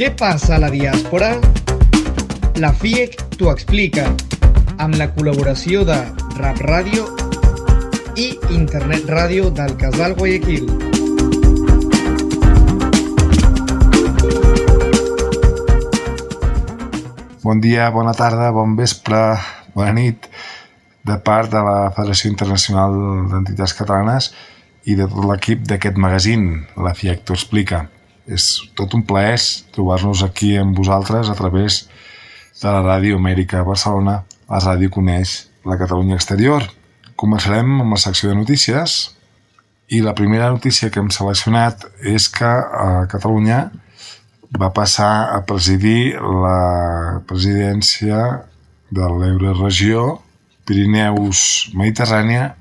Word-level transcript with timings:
Què 0.00 0.08
passa 0.16 0.54
a 0.56 0.58
la 0.62 0.70
diàspora? 0.72 1.26
La 2.64 2.70
FIEC 2.72 3.18
t'ho 3.34 3.50
explica, 3.52 4.06
amb 4.80 4.96
la 4.96 5.10
col·laboració 5.12 5.82
de 5.84 5.98
Rap 6.38 6.62
Ràdio 6.64 7.02
i 8.16 8.30
Internet 8.56 9.04
Ràdio 9.12 9.50
del 9.58 9.74
Casal 9.76 10.16
Guayaquil. 10.16 10.64
Bon 17.44 17.60
dia, 17.60 17.92
bona 17.92 18.16
tarda, 18.16 18.48
bon 18.56 18.80
vespre, 18.80 19.22
bona 19.76 19.92
nit, 20.00 20.32
de 21.04 21.20
part 21.28 21.52
de 21.52 21.60
la 21.60 21.78
Federació 21.92 22.32
Internacional 22.32 22.96
d'Entitats 23.36 23.76
Catalanes 23.76 24.32
i 24.88 24.96
de 24.96 25.04
tot 25.04 25.28
l'equip 25.28 25.68
d'aquest 25.68 26.00
magazín, 26.00 26.52
la 26.80 26.96
FIEC 26.96 27.26
t'ho 27.28 27.36
explica. 27.36 27.90
És 28.30 28.46
tot 28.78 28.94
un 28.94 29.02
plaer 29.06 29.38
trobar-nos 29.74 30.22
aquí 30.22 30.54
amb 30.56 30.76
vosaltres 30.78 31.30
a 31.30 31.36
través 31.38 31.84
de 32.60 32.68
la 32.68 32.82
Ràdio 32.84 33.18
Amèrica 33.18 33.64
Barcelona, 33.66 34.20
la 34.50 34.60
Ràdio 34.62 34.90
Coneix 34.94 35.50
la 35.64 35.76
Catalunya 35.80 36.16
Exterior. 36.16 36.64
Començarem 37.20 37.80
amb 37.82 37.96
la 37.96 38.00
secció 38.00 38.30
de 38.30 38.38
notícies. 38.38 39.16
I 39.90 40.00
la 40.04 40.14
primera 40.14 40.50
notícia 40.54 40.88
que 40.90 41.00
hem 41.02 41.10
seleccionat 41.12 41.84
és 42.06 42.28
que 42.32 42.48
a 42.48 43.06
Catalunya 43.10 43.64
va 44.60 44.70
passar 44.74 45.30
a 45.34 45.40
presidir 45.46 46.14
la 46.16 47.20
presidència 47.26 48.46
de 48.90 49.10
l'Euroregió 49.10 50.20
Pirineus 50.66 51.70
Mediterrània 51.74 52.54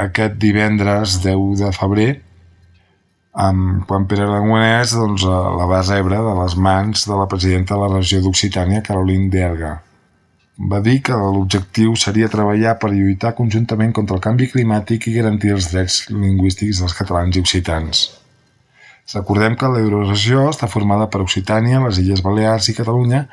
aquest 0.00 0.36
divendres 0.40 1.20
10 1.24 1.60
de 1.60 1.70
febrer 1.76 2.10
amb, 3.32 3.84
quan 3.86 4.06
Pere 4.10 4.26
Aragonès 4.26 4.94
doncs, 4.96 5.24
la 5.26 5.68
va 5.70 5.82
rebre 5.86 6.18
de 6.18 6.34
les 6.42 6.56
mans 6.56 7.06
de 7.06 7.16
la 7.16 7.28
presidenta 7.30 7.76
de 7.76 7.80
la 7.86 7.98
regió 7.98 8.20
d'Occitània, 8.24 8.82
Caroline 8.82 9.30
Derga. 9.30 9.76
Va 10.70 10.80
dir 10.84 10.98
que 11.00 11.16
l'objectiu 11.16 11.94
seria 11.96 12.28
treballar 12.28 12.74
per 12.78 12.90
lluitar 12.92 13.32
conjuntament 13.38 13.94
contra 13.96 14.18
el 14.18 14.24
canvi 14.24 14.50
climàtic 14.50 15.06
i 15.08 15.14
garantir 15.14 15.54
els 15.54 15.70
drets 15.72 16.02
lingüístics 16.10 16.82
dels 16.82 16.96
catalans 16.98 17.36
i 17.36 17.40
occitans. 17.40 18.10
Recordem 19.14 19.56
que 19.56 19.70
l'Euroregió 19.72 20.44
està 20.50 20.68
formada 20.70 21.08
per 21.10 21.22
Occitània, 21.24 21.80
les 21.82 21.98
Illes 21.98 22.20
Balears 22.22 22.68
i 22.70 22.76
Catalunya 22.76 23.24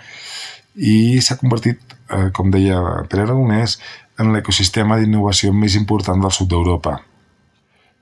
i 0.78 1.20
s'ha 1.22 1.38
convertit, 1.38 1.82
eh, 2.10 2.30
com 2.34 2.50
deia 2.50 2.80
Pere 3.10 3.28
Aragonès, 3.28 3.78
en 4.18 4.32
l'ecosistema 4.34 4.98
d'innovació 4.98 5.54
més 5.54 5.76
important 5.76 6.22
del 6.22 6.34
sud 6.34 6.50
d'Europa. 6.50 6.98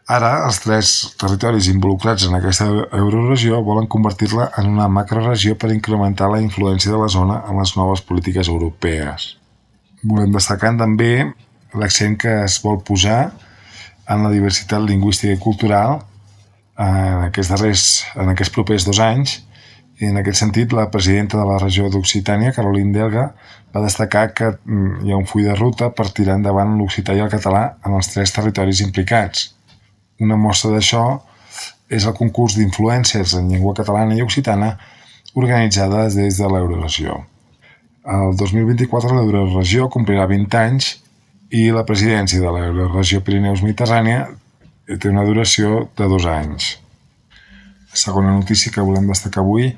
Ara, 0.05 0.43
els 0.45 0.59
tres 0.61 0.89
territoris 1.17 1.65
involucrats 1.71 2.27
en 2.27 2.35
aquesta 2.37 2.67
euroregió 2.93 3.63
volen 3.65 3.87
convertir-la 3.89 4.51
en 4.61 4.67
una 4.69 4.85
macroregió 4.85 5.55
per 5.57 5.71
incrementar 5.73 6.27
la 6.29 6.43
influència 6.43 6.91
de 6.91 6.99
la 7.01 7.07
zona 7.09 7.39
en 7.49 7.57
les 7.57 7.73
noves 7.73 8.03
polítiques 8.05 8.51
europees. 8.53 9.31
Volem 10.05 10.35
destacar 10.35 10.75
també 10.77 11.31
l'accent 11.73 12.19
que 12.21 12.35
es 12.43 12.59
vol 12.61 12.77
posar 12.85 13.31
en 14.05 14.21
la 14.27 14.29
diversitat 14.29 14.85
lingüística 14.85 15.33
i 15.33 15.41
cultural 15.41 15.97
en 16.77 17.25
aquests 17.31 17.51
darrers, 17.55 17.87
en 18.13 18.29
aquests 18.29 18.53
propers 18.53 18.85
dos 18.85 19.01
anys, 19.01 19.39
i 19.97 20.11
en 20.11 20.21
aquest 20.21 20.43
sentit 20.43 20.73
la 20.75 20.85
presidenta 20.91 21.39
de 21.39 21.47
la 21.49 21.57
regió 21.57 21.89
d'Occitània, 21.89 22.53
Caroline 22.53 22.93
Delga, 22.93 23.25
va 23.73 23.83
destacar 23.83 24.27
que 24.37 24.51
mm, 24.53 25.01
hi 25.01 25.13
ha 25.13 25.17
un 25.17 25.25
full 25.25 25.49
de 25.49 25.55
ruta 25.57 25.89
per 25.95 26.11
tirar 26.13 26.37
endavant 26.37 26.77
l'occità 26.77 27.15
i 27.15 27.25
el 27.25 27.31
català 27.31 27.65
en 27.81 27.95
els 27.97 28.13
tres 28.13 28.35
territoris 28.35 28.85
implicats. 28.85 29.55
Una 30.23 30.37
mostra 30.39 30.71
d'això 30.71 31.05
és 31.91 32.05
el 32.07 32.15
concurs 32.17 32.55
d'influències 32.55 33.35
en 33.37 33.49
llengua 33.51 33.75
catalana 33.77 34.15
i 34.15 34.23
occitana 34.23 34.75
organitzada 35.35 36.05
des 36.09 36.39
de 36.39 36.47
l'Euroregió. 36.49 37.19
El 38.05 38.35
2024 38.37 39.17
l'Euroregió 39.17 39.89
complirà 39.89 40.27
20 40.29 40.57
anys 40.61 40.93
i 41.51 41.67
la 41.73 41.83
presidència 41.85 42.39
de 42.41 42.51
l'Euroregió 42.53 43.21
Pirineus 43.25 43.63
Mediterrània 43.65 44.27
té 44.85 45.09
una 45.09 45.25
duració 45.25 45.87
de 45.97 46.07
dos 46.09 46.25
anys. 46.29 46.75
La 47.91 47.99
segona 47.99 48.33
notícia 48.35 48.71
que 48.71 48.83
volem 48.85 49.07
destacar 49.09 49.43
avui 49.43 49.71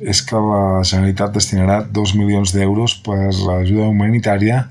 és 0.00 0.20
que 0.26 0.36
la 0.36 0.82
Generalitat 0.82 1.34
destinarà 1.34 1.80
2 1.86 2.14
milions 2.18 2.52
d'euros 2.54 2.96
per 3.06 3.18
l'ajuda 3.32 3.88
humanitària 3.88 4.64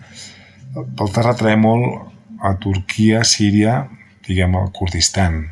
pel 0.73 1.11
terratrèmol 1.15 1.85
a 2.43 2.53
Turquia, 2.59 3.23
Síria, 3.23 3.83
diguem 4.28 4.56
el 4.59 4.72
Kurdistan, 4.75 5.45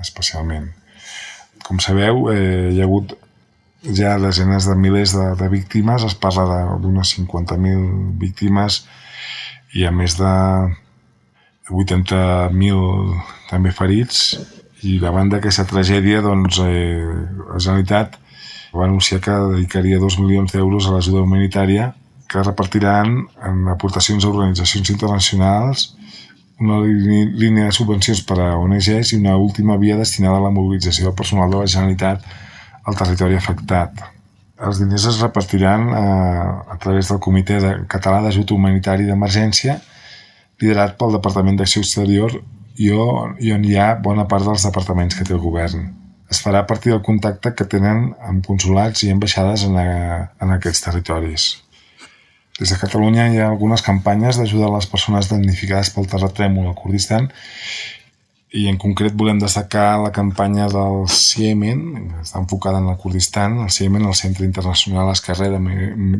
especialment. 0.00 0.70
Com 1.66 1.80
sabeu, 1.82 2.28
eh, 2.32 2.70
hi 2.72 2.80
ha 2.80 2.86
hagut 2.86 3.16
ja 3.82 4.16
desenes 4.18 4.66
de 4.66 4.74
milers 4.74 5.14
de, 5.14 5.26
de 5.38 5.48
víctimes, 5.48 6.04
es 6.04 6.14
parla 6.18 6.78
d'unes 6.82 7.14
50.000 7.18 8.18
víctimes 8.18 8.82
i 9.76 9.84
a 9.86 9.92
més 9.94 10.16
de 10.18 10.32
80.000 11.70 13.20
també 13.50 13.72
ferits 13.76 14.38
i 14.86 14.98
davant 15.02 15.30
d'aquesta 15.30 15.66
tragèdia 15.68 16.22
doncs, 16.24 16.58
eh, 16.62 17.02
la 17.52 17.58
Generalitat 17.58 18.18
va 18.74 18.84
anunciar 18.86 19.20
que 19.20 19.36
dedicaria 19.54 20.00
2 20.00 20.18
milions 20.22 20.52
d'euros 20.52 20.86
a 20.86 20.94
l'ajuda 20.94 21.24
humanitària 21.24 21.92
que 22.28 22.42
repartiran 22.44 23.14
en 23.48 23.68
aportacions 23.72 24.24
a 24.24 24.28
organitzacions 24.30 24.90
internacionals 24.92 25.94
una 26.58 26.80
línia 26.82 27.68
de 27.68 27.74
subvencions 27.74 28.22
per 28.26 28.38
a 28.42 28.52
ONGs 28.58 29.12
i 29.12 29.18
una 29.20 29.36
última 29.38 29.76
via 29.78 29.96
destinada 29.96 30.40
a 30.40 30.46
la 30.48 30.54
mobilització 30.54 31.08
del 31.08 31.18
personal 31.18 31.50
de 31.50 31.60
la 31.62 31.66
Generalitat 31.70 32.24
al 32.84 32.96
territori 32.98 33.38
afectat. 33.38 34.02
Els 34.58 34.80
diners 34.82 35.04
es 35.06 35.20
repartiran 35.22 35.86
eh, 35.94 36.72
a 36.74 36.76
través 36.82 37.12
del 37.12 37.20
Comitè 37.22 37.60
de 37.62 37.74
Català 37.90 38.24
d'Ajut 38.24 38.50
Humanitari 38.56 39.06
d'Emergència 39.06 39.78
liderat 40.58 40.96
pel 40.98 41.14
Departament 41.14 41.60
d'Acció 41.60 41.84
Exterior 41.84 42.34
i 42.78 42.90
on, 42.90 43.36
i 43.38 43.52
on 43.54 43.64
hi 43.64 43.76
ha 43.78 43.92
bona 44.02 44.26
part 44.30 44.46
dels 44.46 44.66
departaments 44.66 45.14
que 45.14 45.26
té 45.26 45.36
el 45.36 45.42
govern. 45.42 45.86
Es 46.28 46.42
farà 46.44 46.64
a 46.64 46.68
partir 46.68 46.92
del 46.92 47.04
contacte 47.06 47.54
que 47.56 47.66
tenen 47.70 48.10
amb 48.26 48.44
consulats 48.46 49.04
i 49.06 49.12
ambaixades 49.14 49.64
en, 49.68 49.78
a, 49.78 50.28
en 50.42 50.52
aquests 50.58 50.84
territoris. 50.84 51.48
Des 52.58 52.72
de 52.72 52.78
Catalunya 52.80 53.28
hi 53.30 53.38
ha 53.38 53.48
algunes 53.52 53.84
campanyes 53.86 54.38
d'ajuda 54.40 54.66
a 54.66 54.74
les 54.76 54.88
persones 54.90 55.30
damnificades 55.30 55.92
pel 55.94 56.08
terratrèmol 56.10 56.66
al 56.66 56.76
Kurdistan 56.78 57.30
i 58.58 58.64
en 58.70 58.78
concret 58.80 59.12
volem 59.12 59.38
destacar 59.38 59.98
la 60.00 60.10
campanya 60.10 60.66
del 60.72 61.02
CIEMEN, 61.12 61.82
que 62.14 62.22
està 62.24 62.40
enfocada 62.40 62.80
en 62.80 62.88
el 62.88 62.96
Kurdistan, 62.96 63.58
el 63.64 63.70
CIEMEN, 63.70 64.06
el 64.08 64.16
Centre 64.16 64.46
Internacional 64.46 65.10
Esquerrer 65.12 65.50
de, 65.52 65.60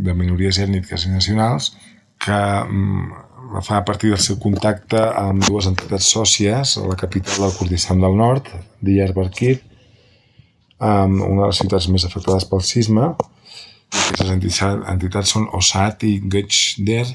de 0.04 0.14
Minories 0.14 0.60
Ètniques 0.60 1.06
i 1.08 1.14
Nacionals, 1.14 1.72
que 2.20 2.36
mm, 2.36 3.24
la 3.54 3.62
fa 3.64 3.78
a 3.78 3.84
partir 3.88 4.12
del 4.12 4.20
seu 4.20 4.36
contacte 4.42 5.00
amb 5.00 5.46
dues 5.46 5.70
entitats 5.70 6.10
sòcies 6.12 6.76
a 6.76 6.84
la 6.84 6.98
capital 7.00 7.46
del 7.46 7.56
Kurdistan 7.56 8.04
del 8.04 8.18
Nord, 8.18 8.52
Diyarbakir, 8.84 9.56
una 10.78 11.40
de 11.42 11.46
les 11.48 11.58
ciutats 11.58 11.88
més 11.90 12.04
afectades 12.06 12.44
pel 12.46 12.62
sisme. 12.62 13.08
Aquestes 13.92 14.32
entitats 14.34 15.32
són 15.34 15.48
OSAT 15.56 16.04
i 16.08 16.18
Göçder, 16.20 17.06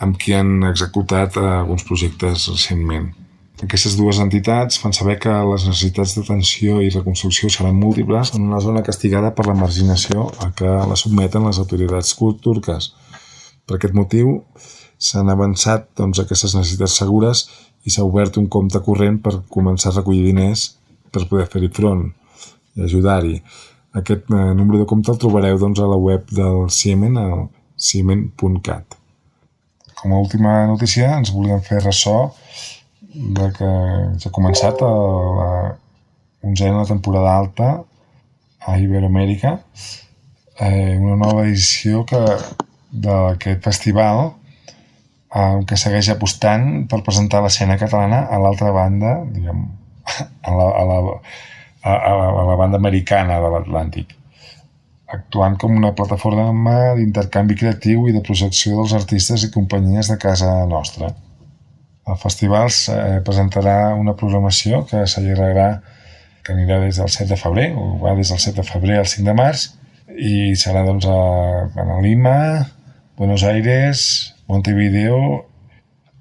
amb 0.00 0.16
qui 0.20 0.34
han 0.36 0.62
executat 0.68 1.36
alguns 1.40 1.84
projectes 1.88 2.48
recentment. 2.48 3.10
Aquestes 3.60 3.92
dues 3.98 4.18
entitats 4.22 4.78
fan 4.80 4.94
saber 4.96 5.18
que 5.20 5.32
les 5.50 5.66
necessitats 5.68 6.14
d'atenció 6.16 6.78
i 6.80 6.88
reconstrucció 6.94 7.50
seran 7.52 7.76
múltiples 7.76 8.32
en 8.32 8.46
una 8.48 8.60
zona 8.64 8.80
castigada 8.86 9.34
per 9.36 9.44
la 9.50 9.56
marginació 9.58 10.30
a 10.40 10.48
què 10.56 10.70
la 10.88 10.96
sotmeten 10.96 11.44
les 11.44 11.60
autoritats 11.60 12.14
turques. 12.40 12.92
Per 13.66 13.76
aquest 13.76 13.94
motiu 13.94 14.38
s'han 14.96 15.28
avançat 15.28 15.90
doncs, 16.00 16.22
aquestes 16.22 16.56
necessitats 16.56 16.96
segures 17.02 17.44
i 17.84 17.92
s'ha 17.92 18.06
obert 18.08 18.38
un 18.40 18.48
compte 18.48 18.80
corrent 18.86 19.20
per 19.20 19.42
començar 19.52 19.92
a 19.92 19.98
recollir 19.98 20.24
diners 20.30 20.64
per 21.12 21.26
poder 21.28 21.46
fer-hi 21.52 21.68
front 21.68 22.06
i 22.76 22.86
ajudar-hi. 22.88 23.36
Aquest 23.98 24.30
eh, 24.30 24.54
número 24.54 24.78
de 24.78 24.86
compte 24.86 25.10
el 25.10 25.18
trobareu 25.18 25.58
doncs, 25.58 25.80
a 25.82 25.88
la 25.90 25.98
web 25.98 26.28
del 26.30 26.68
Siemen, 26.70 27.16
al 27.18 27.48
siemen.cat. 27.74 28.96
Com 30.00 30.14
a 30.14 30.20
última 30.22 30.66
notícia 30.70 31.10
ens 31.18 31.32
volíem 31.34 31.60
fer 31.64 31.80
ressò 31.82 32.30
de 33.10 33.50
que 33.56 33.70
s'ha 34.22 34.30
començat 34.32 34.80
a 34.86 34.90
la 34.90 35.50
onzena 36.46 36.86
temporada 36.88 37.34
alta 37.36 37.70
a 38.60 38.76
Iberoamèrica, 38.78 39.56
eh, 40.60 40.96
una 41.00 41.16
nova 41.16 41.46
edició 41.48 42.04
que 42.06 42.20
d'aquest 42.90 43.64
festival 43.64 44.22
eh, 45.34 45.58
que 45.66 45.78
segueix 45.80 46.10
apostant 46.14 46.86
per 46.90 47.02
presentar 47.06 47.42
l'escena 47.42 47.78
catalana 47.80 48.26
a 48.30 48.38
l'altra 48.42 48.70
banda, 48.76 49.18
diguem, 49.34 49.64
a 50.48 50.54
la, 50.54 50.68
a, 50.70 50.84
la, 50.90 51.18
a, 51.82 51.94
a 51.94 52.46
la 52.50 52.56
banda 52.58 52.80
americana 52.80 53.40
de 53.42 53.52
l'Atlàntic 53.54 54.16
actuant 55.10 55.56
com 55.58 55.74
una 55.76 55.92
plataforma 55.96 56.94
d'intercanvi 56.98 57.56
creatiu 57.58 58.06
i 58.08 58.14
de 58.14 58.22
projecció 58.26 58.76
dels 58.78 58.94
artistes 58.94 59.44
i 59.44 59.50
companyies 59.54 60.10
de 60.12 60.16
casa 60.22 60.50
nostra. 60.70 61.10
El 62.10 62.18
festival 62.18 62.70
eh, 62.70 63.18
presentarà 63.26 63.94
una 63.98 64.14
programació 64.18 64.84
que 64.90 65.02
s'allargarà 65.10 65.68
que 66.44 66.54
anirà 66.54 66.80
des 66.82 66.98
del 67.02 67.10
7 67.12 67.28
de 67.28 67.38
febrer, 67.38 67.68
o 67.76 67.98
va 68.00 68.14
des 68.16 68.30
del 68.32 68.40
7 68.40 68.56
de 68.62 68.66
febrer 68.66 68.98
al 68.98 69.10
5 69.10 69.26
de 69.26 69.36
març, 69.36 69.66
i 70.16 70.56
serà 70.58 70.82
doncs 70.86 71.06
a, 71.06 71.18
a 71.68 72.00
Lima, 72.02 72.66
Buenos 73.18 73.44
Aires, 73.44 74.02
Montevideo, 74.48 75.44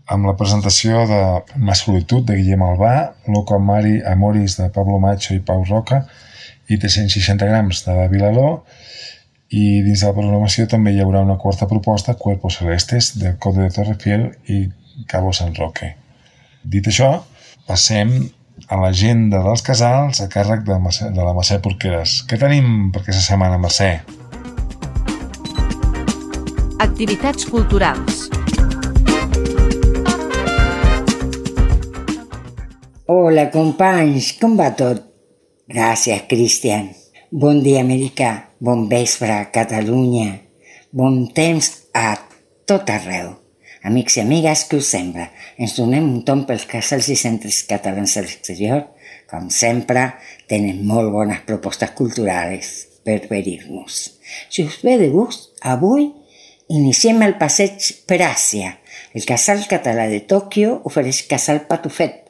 amb 0.09 0.25
la 0.25 0.35
presentació 0.37 1.03
de 1.09 1.19
Ma 1.61 1.75
solitud 1.77 2.25
de 2.25 2.37
Guillem 2.39 2.63
Albà, 2.65 2.93
Loco 3.29 3.55
Amari 3.55 3.99
Amoris 4.01 4.57
de 4.57 4.69
Pablo 4.73 4.97
Macho 4.99 5.35
i 5.35 5.43
Pau 5.45 5.63
Roca 5.69 6.01
i 6.69 6.77
360 6.81 7.49
grams 7.49 7.83
de 7.85 8.07
Vilaló 8.09 8.49
i 9.49 9.81
dins 9.85 10.01
de 10.01 10.09
la 10.09 10.15
programació 10.17 10.65
també 10.69 10.93
hi 10.93 11.01
haurà 11.01 11.21
una 11.25 11.37
quarta 11.41 11.67
proposta, 11.69 12.13
Cuerpos 12.13 12.59
Celestes, 12.59 13.15
de 13.21 13.35
Code 13.41 13.65
de 13.65 13.73
Torrefiel 13.73 14.27
i 14.45 14.59
Cabo 15.09 15.33
San 15.33 15.55
Roque. 15.57 15.95
Dit 16.61 16.89
això, 16.91 17.09
passem 17.65 18.13
a 18.67 18.77
l'agenda 18.81 19.41
dels 19.45 19.63
casals 19.65 20.21
a 20.21 20.29
càrrec 20.29 20.65
de, 20.67 20.77
Mercè, 20.83 21.09
de 21.15 21.25
la 21.25 21.33
Mercè 21.37 21.57
Porqueres. 21.63 22.19
Què 22.29 22.37
tenim 22.41 22.91
per 22.93 23.01
aquesta 23.01 23.25
setmana, 23.25 23.57
Mercè? 23.61 23.91
Activitats 26.85 27.49
culturals. 27.49 28.27
Hola, 33.09 33.47
companys, 33.49 34.35
com 34.37 34.51
va 34.53 34.67
tot? 34.77 34.99
Gràcies, 35.73 36.27
Cristian. 36.29 36.91
Bon 37.43 37.57
dia, 37.65 37.79
americà. 37.81 38.27
Bon 38.61 38.83
vespre, 38.91 39.33
Catalunya. 39.49 40.35
Bon 40.93 41.15
temps 41.33 41.71
a 41.97 42.11
tot 42.69 42.91
arreu. 42.93 43.31
Amics 43.89 44.19
i 44.19 44.21
amigues, 44.21 44.67
què 44.69 44.77
us 44.77 44.91
sembla? 44.93 45.25
Ens 45.57 45.73
donem 45.79 46.05
un 46.05 46.21
tom 46.27 46.45
pels 46.45 46.67
casals 46.69 47.09
i 47.09 47.17
centres 47.17 47.63
catalans 47.71 48.13
a 48.13 48.25
l'exterior? 48.27 48.85
Com 49.33 49.49
sempre, 49.49 50.05
tenen 50.45 50.85
molt 50.85 51.09
bones 51.17 51.41
propostes 51.49 51.97
culturals 51.97 52.71
per 53.01 53.23
verir-nos. 53.25 54.05
Si 54.53 54.69
us 54.69 54.83
ve 54.85 54.99
de 55.01 55.09
gust, 55.09 55.55
avui 55.65 56.11
iniciem 56.69 57.25
el 57.25 57.39
passeig 57.41 57.89
per 58.05 58.21
Àsia. 58.29 58.75
El 59.17 59.25
casal 59.25 59.65
català 59.65 60.05
de 60.13 60.21
Tòquio 60.29 60.83
ofereix 60.85 61.25
casal 61.25 61.65
patufet, 61.65 62.28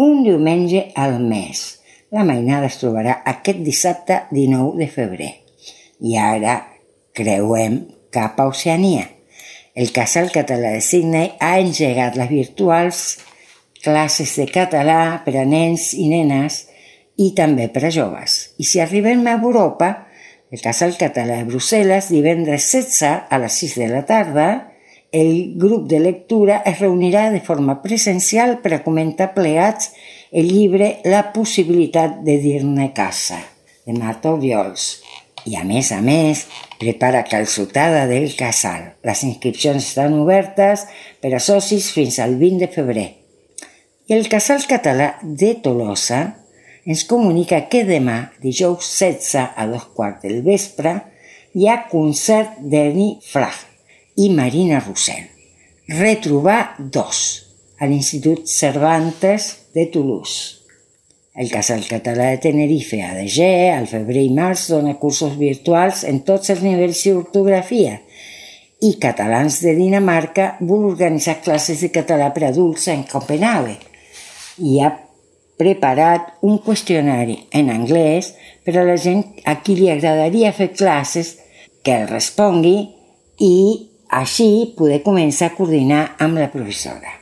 un 0.00 0.22
diumenge 0.24 0.86
al 0.96 1.18
mes. 1.20 1.80
La 2.10 2.24
mainada 2.24 2.70
es 2.70 2.78
trobarà 2.80 3.18
aquest 3.28 3.60
dissabte 3.66 4.22
19 4.32 4.78
de 4.80 4.86
febrer. 4.88 5.32
I 6.00 6.16
ara 6.16 6.54
creuem 7.12 7.82
cap 8.14 8.40
a 8.40 8.46
Oceania. 8.48 9.04
El 9.74 9.92
Casal 9.92 10.32
Català 10.32 10.72
de 10.72 10.80
Sydney 10.80 11.34
ha 11.38 11.58
engegat 11.60 12.16
les 12.16 12.32
virtuals 12.32 13.02
classes 13.84 14.32
de 14.40 14.48
català 14.48 15.20
per 15.26 15.36
a 15.36 15.44
nens 15.44 15.92
i 15.92 16.08
nenes 16.08 16.64
i 17.20 17.30
també 17.36 17.68
per 17.68 17.84
a 17.86 17.92
joves. 17.92 18.54
I 18.56 18.64
si 18.64 18.80
arribem 18.80 19.26
a 19.28 19.36
Europa, 19.36 19.92
el 20.50 20.64
Casal 20.64 20.96
Català 20.98 21.42
de 21.42 21.50
Brussel·les, 21.52 22.08
divendres 22.08 22.72
16 22.72 23.28
a 23.28 23.44
les 23.44 23.60
6 23.62 23.76
de 23.84 23.92
la 23.92 24.06
tarda, 24.08 24.48
el 25.12 25.54
grup 25.56 25.88
de 25.88 25.98
lectura 25.98 26.62
es 26.64 26.78
reunirà 26.78 27.30
de 27.30 27.40
forma 27.40 27.80
presencial 27.82 28.60
per 28.62 28.76
a 28.76 28.82
comentar 28.84 29.32
plegats 29.34 29.90
el 30.30 30.50
llibre 30.52 31.00
La 31.04 31.32
possibilitat 31.34 32.20
de 32.26 32.36
dir-ne 32.38 32.92
casa, 32.94 33.40
de 33.86 33.96
Marta 33.98 34.30
Oriols. 34.30 35.00
I 35.48 35.56
a 35.56 35.64
més 35.64 35.90
a 35.90 35.98
més, 36.04 36.44
prepara 36.78 37.24
calçotada 37.26 38.04
del 38.06 38.36
casal. 38.36 38.92
Les 39.02 39.22
inscripcions 39.26 39.82
estan 39.82 40.14
obertes 40.20 40.84
per 41.20 41.32
a 41.34 41.40
socis 41.42 41.90
fins 41.90 42.20
al 42.20 42.36
20 42.38 42.66
de 42.66 42.68
febrer. 42.70 43.08
I 44.06 44.14
el 44.14 44.28
casal 44.28 44.62
català 44.68 45.16
de 45.22 45.54
Tolosa 45.64 46.20
ens 46.84 47.02
comunica 47.08 47.64
que 47.72 47.82
demà, 47.88 48.30
dijous 48.42 48.92
16 49.00 49.56
a 49.56 49.66
dos 49.70 49.88
quarts 49.96 50.22
del 50.22 50.44
vespre, 50.46 50.94
hi 51.56 51.66
ha 51.66 51.80
concert 51.90 52.60
d'Erni 52.60 53.16
Frag 53.26 53.69
i 54.20 54.28
Marina 54.28 54.80
Rossell. 54.84 55.28
Retrobar 55.88 56.76
dos 56.78 57.20
a 57.80 57.88
l'Institut 57.88 58.44
Cervantes 58.44 59.46
de 59.74 59.86
Toulouse. 59.86 60.60
El 61.32 61.48
Casal 61.48 61.86
Català 61.88 62.26
de 62.34 62.40
Tenerife 62.44 63.00
ADG 63.00 63.38
al 63.72 63.88
febrer 63.88 64.26
i 64.28 64.34
març 64.36 64.66
dona 64.74 64.98
cursos 65.00 65.38
virtuals 65.40 66.04
en 66.04 66.20
tots 66.26 66.52
els 66.52 66.60
nivells 66.66 67.00
d'ortografia 67.06 67.96
i 68.84 68.94
Catalans 69.00 69.60
de 69.64 69.72
Dinamarca 69.78 70.54
vol 70.60 70.84
organitzar 70.90 71.38
classes 71.44 71.80
de 71.80 71.88
català 71.94 72.28
per 72.34 72.50
adults 72.50 72.88
en 72.92 73.06
Copenhague 73.08 73.78
i 74.60 74.80
ha 74.84 74.92
preparat 75.60 76.34
un 76.44 76.58
qüestionari 76.64 77.38
en 77.56 77.72
anglès 77.72 78.34
per 78.64 78.76
a 78.80 78.84
la 78.84 78.96
gent 79.00 79.24
a 79.48 79.60
qui 79.64 79.80
li 79.80 79.88
agradaria 79.92 80.52
fer 80.56 80.72
classes 80.76 81.38
que 81.84 82.02
el 82.02 82.08
respongui 82.08 82.78
i 83.40 83.89
així 84.10 84.74
poder 84.76 85.00
començar 85.06 85.50
a 85.50 85.54
coordinar 85.54 86.02
amb 86.18 86.40
la 86.42 86.50
professora. 86.50 87.16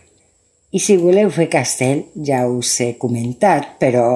I 0.73 0.81
si 0.85 0.99
voleu 1.01 1.31
fer 1.33 1.49
castell, 1.53 2.07
ja 2.25 2.43
us 2.49 2.75
he 2.81 2.95
comentat, 3.01 3.77
però 3.81 4.09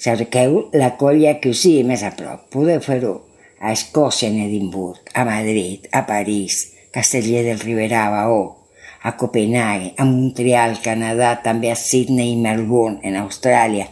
cerqueu 0.00 0.70
la 0.76 0.94
colla 1.00 1.38
que 1.40 1.52
us 1.52 1.62
sigui 1.64 1.84
més 1.88 2.04
a 2.04 2.12
prop. 2.16 2.46
Podeu 2.52 2.80
fer-ho 2.84 3.14
a 3.60 3.72
Escòcia, 3.72 4.28
en 4.28 4.40
Edimburg, 4.46 5.12
a 5.14 5.24
Madrid, 5.28 5.88
a 5.92 6.04
París, 6.08 6.74
Casteller 6.92 7.44
del 7.44 7.60
Ribera, 7.60 8.06
a 8.06 8.10
Baó, 8.12 8.42
a 9.04 9.16
Copenhague, 9.16 9.92
a 9.96 10.04
Montreal, 10.08 10.78
Canadà, 10.84 11.34
també 11.44 11.70
a 11.72 11.76
Sydney 11.76 12.32
i 12.32 12.40
Melbourne, 12.40 13.00
en 13.04 13.16
Austràlia, 13.20 13.88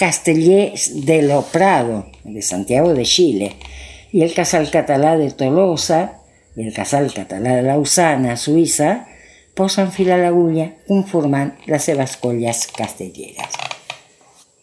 Castellers 0.00 0.90
de 1.04 1.20
Lo 1.22 1.42
Prado, 1.52 2.06
de 2.24 2.42
Santiago 2.42 2.94
de 2.96 3.04
Xile, 3.04 3.52
i 4.12 4.24
el 4.24 4.32
Casal 4.32 4.70
Català 4.72 5.18
de 5.20 5.30
Tolosa, 5.36 6.23
i 6.56 6.66
el 6.66 6.74
Casal 6.74 7.10
Català 7.14 7.58
de 7.58 7.64
Lausana, 7.66 8.36
Suïssa, 8.38 9.04
posen 9.54 9.90
fil 9.94 10.10
a 10.10 10.18
l'agulla 10.18 10.68
conformant 10.88 11.52
les 11.70 11.86
seves 11.90 12.16
colles 12.22 12.66
castelleres. 12.74 13.58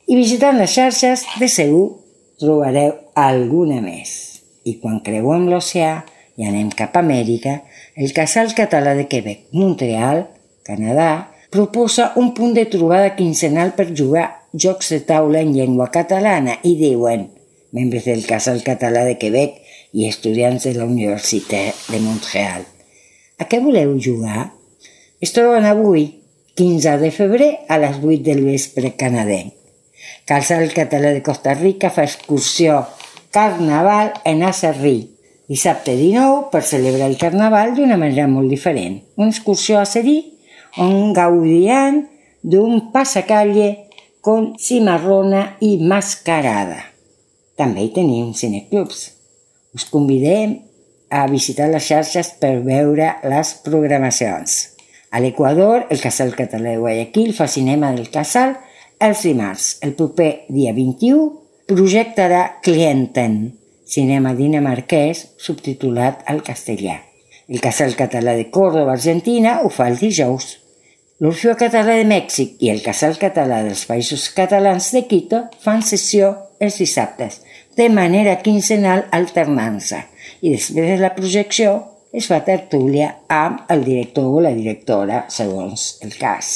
I 0.07 0.17
visitant 0.19 0.57
les 0.59 0.71
xarxes, 0.71 1.25
de 1.39 1.47
segur 1.47 1.85
trobareu 2.41 2.95
alguna 3.15 3.79
més. 3.83 4.41
I 4.67 4.77
quan 4.81 4.99
creuem 5.05 5.47
l'oceà 5.49 6.01
i 6.37 6.47
anem 6.47 6.71
cap 6.75 6.95
a 6.95 7.03
Amèrica, 7.03 7.61
el 7.95 8.13
Casal 8.15 8.53
Català 8.57 8.95
de 8.97 9.07
Quebec, 9.11 9.47
Montreal, 9.55 10.25
Canadà, 10.67 11.31
proposa 11.51 12.11
un 12.15 12.31
punt 12.33 12.55
de 12.55 12.65
trobada 12.71 13.15
quincenal 13.17 13.73
per 13.75 13.91
jugar 13.91 14.29
jocs 14.53 14.91
de 14.93 15.01
taula 15.07 15.41
en 15.43 15.53
llengua 15.55 15.89
catalana 15.91 16.57
i 16.63 16.75
diuen 16.79 17.29
membres 17.71 18.07
del 18.07 18.25
Casal 18.27 18.63
Català 18.63 19.03
de 19.07 19.17
Quebec 19.19 19.60
i 19.93 20.07
estudiants 20.07 20.65
de 20.67 20.73
la 20.77 20.85
Universitat 20.87 21.87
de 21.91 21.99
Montreal. 22.03 22.65
A 23.41 23.47
què 23.49 23.59
voleu 23.63 23.97
jugar? 23.99 24.51
Es 25.21 25.33
troben 25.35 25.65
avui, 25.67 26.07
15 26.55 26.97
de 27.01 27.11
febrer, 27.15 27.51
a 27.67 27.77
les 27.81 27.97
8 27.99 28.21
del 28.25 28.43
vespre 28.45 28.93
canadenc. 28.97 29.53
Calçal 30.25 30.71
Català 30.73 31.11
de 31.15 31.21
Costa 31.25 31.53
Rica 31.57 31.91
fa 31.93 32.05
excursió 32.07 32.83
Carnaval 33.31 34.13
en 34.25 34.43
Acerrí. 34.43 35.11
Dissabte 35.51 35.95
19 35.97 36.49
per 36.51 36.63
celebrar 36.63 37.09
el 37.11 37.17
Carnaval 37.19 37.75
d'una 37.75 37.97
manera 37.99 38.27
molt 38.31 38.49
diferent. 38.51 39.01
Una 39.19 39.31
excursió 39.33 39.79
a 39.79 39.85
Serí 39.85 40.17
on 40.79 41.11
gaudiran 41.13 42.05
d'un 42.41 42.91
passacalle 42.93 43.89
con 44.21 44.53
cimarrona 44.57 45.57
i 45.59 45.75
mascarada. 45.83 46.79
També 47.57 47.85
hi 47.85 47.91
tenim 47.95 48.31
cineclubs. 48.37 49.20
Us 49.75 49.85
convidem 49.87 50.57
a 51.11 51.25
visitar 51.31 51.69
les 51.71 51.85
xarxes 51.87 52.33
per 52.41 52.57
veure 52.65 53.13
les 53.27 53.53
programacions. 53.63 54.57
A 55.11 55.19
l'Equador, 55.19 55.85
el 55.91 55.99
Casal 55.99 56.33
Català 56.35 56.73
de 56.73 56.79
Guayaquil 56.79 57.33
fa 57.35 57.47
cinema 57.51 57.91
del 57.95 58.09
Casal 58.11 58.57
els 59.01 59.23
dimarts. 59.27 59.77
El 59.83 59.95
proper 59.99 60.45
dia 60.47 60.71
21 60.75 61.27
projectarà 61.71 62.59
Clienten, 62.63 63.37
cinema 63.87 64.33
dinamarquès 64.35 65.25
subtitulat 65.39 66.23
al 66.31 66.43
castellà. 66.47 66.99
El 67.51 67.59
Casal 67.59 67.95
Català 67.99 68.35
de 68.37 68.49
Córdoba, 68.51 68.93
Argentina, 68.95 69.59
ho 69.63 69.71
fa 69.71 69.89
el 69.91 69.97
dijous. 69.99 70.57
L'Orfeo 71.19 71.57
Català 71.59 71.97
de 71.99 72.05
Mèxic 72.07 72.61
i 72.63 72.71
el 72.71 72.79
Casal 72.83 73.17
Català 73.19 73.61
dels 73.65 73.83
Països 73.89 74.29
Catalans 74.35 74.91
de 74.95 75.03
Quito 75.09 75.43
fan 75.63 75.83
sessió 75.85 76.31
els 76.61 76.79
dissabtes, 76.79 77.41
de 77.77 77.87
manera 77.89 78.37
quinzenal 78.43 79.05
alternant-se, 79.15 80.01
i 80.41 80.53
després 80.53 80.95
de 80.95 80.99
la 81.01 81.13
projecció 81.15 81.77
es 82.13 82.27
fa 82.27 82.41
tertúlia 82.43 83.13
amb 83.31 83.69
el 83.71 83.85
director 83.85 84.27
o 84.27 84.41
la 84.43 84.51
directora, 84.55 85.25
segons 85.29 85.97
el 86.03 86.15
cas. 86.19 86.51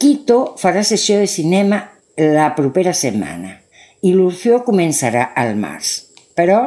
Quito 0.00 0.54
farà 0.60 0.84
sessió 0.86 1.18
de 1.20 1.28
cinema 1.28 1.82
la 2.20 2.50
propera 2.56 2.94
setmana 2.96 3.56
i 4.06 4.14
l'Orfeo 4.14 4.62
començarà 4.64 5.30
al 5.36 5.56
març, 5.60 5.96
però 6.36 6.60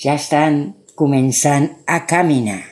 ja 0.00 0.14
estan 0.16 0.62
començant 0.96 1.68
a 1.86 2.02
caminar. 2.08 2.62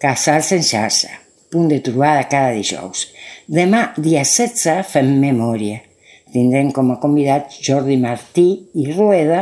Casals 0.00 0.52
en 0.56 0.64
xarxa, 0.64 1.10
punt 1.52 1.68
de 1.72 1.80
trobada 1.84 2.26
cada 2.30 2.54
dijous. 2.56 3.06
Demà, 3.48 3.90
dia 3.96 4.24
16, 4.24 4.86
fem 4.92 5.12
memòria. 5.20 5.82
Tindrem 6.36 6.68
com 6.76 6.90
a 6.92 6.98
convidats 7.00 7.62
Jordi 7.64 7.96
Martí 7.96 8.44
i 8.76 8.90
Rueda 8.90 9.38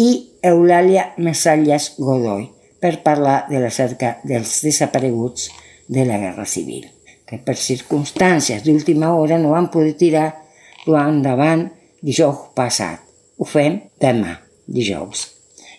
i 0.00 0.08
Eulàlia 0.48 1.10
Mesallas 1.20 1.90
Godoy 2.00 2.46
per 2.80 3.02
parlar 3.04 3.42
de 3.50 3.60
la 3.60 3.68
cerca 3.68 4.14
dels 4.24 4.62
desapareguts 4.64 5.50
de 5.92 6.08
la 6.08 6.16
Guerra 6.16 6.48
Civil, 6.48 6.86
que 7.28 7.36
per 7.36 7.58
circumstàncies 7.60 8.64
d'última 8.64 9.12
hora 9.12 9.36
no 9.36 9.52
van 9.52 9.68
poder 9.68 9.98
tirar-lo 10.00 10.96
endavant 10.96 11.68
dijous 12.00 12.46
passat. 12.56 13.04
Ho 13.36 13.44
fem 13.44 13.82
demà, 14.00 14.38
dijous 14.64 15.28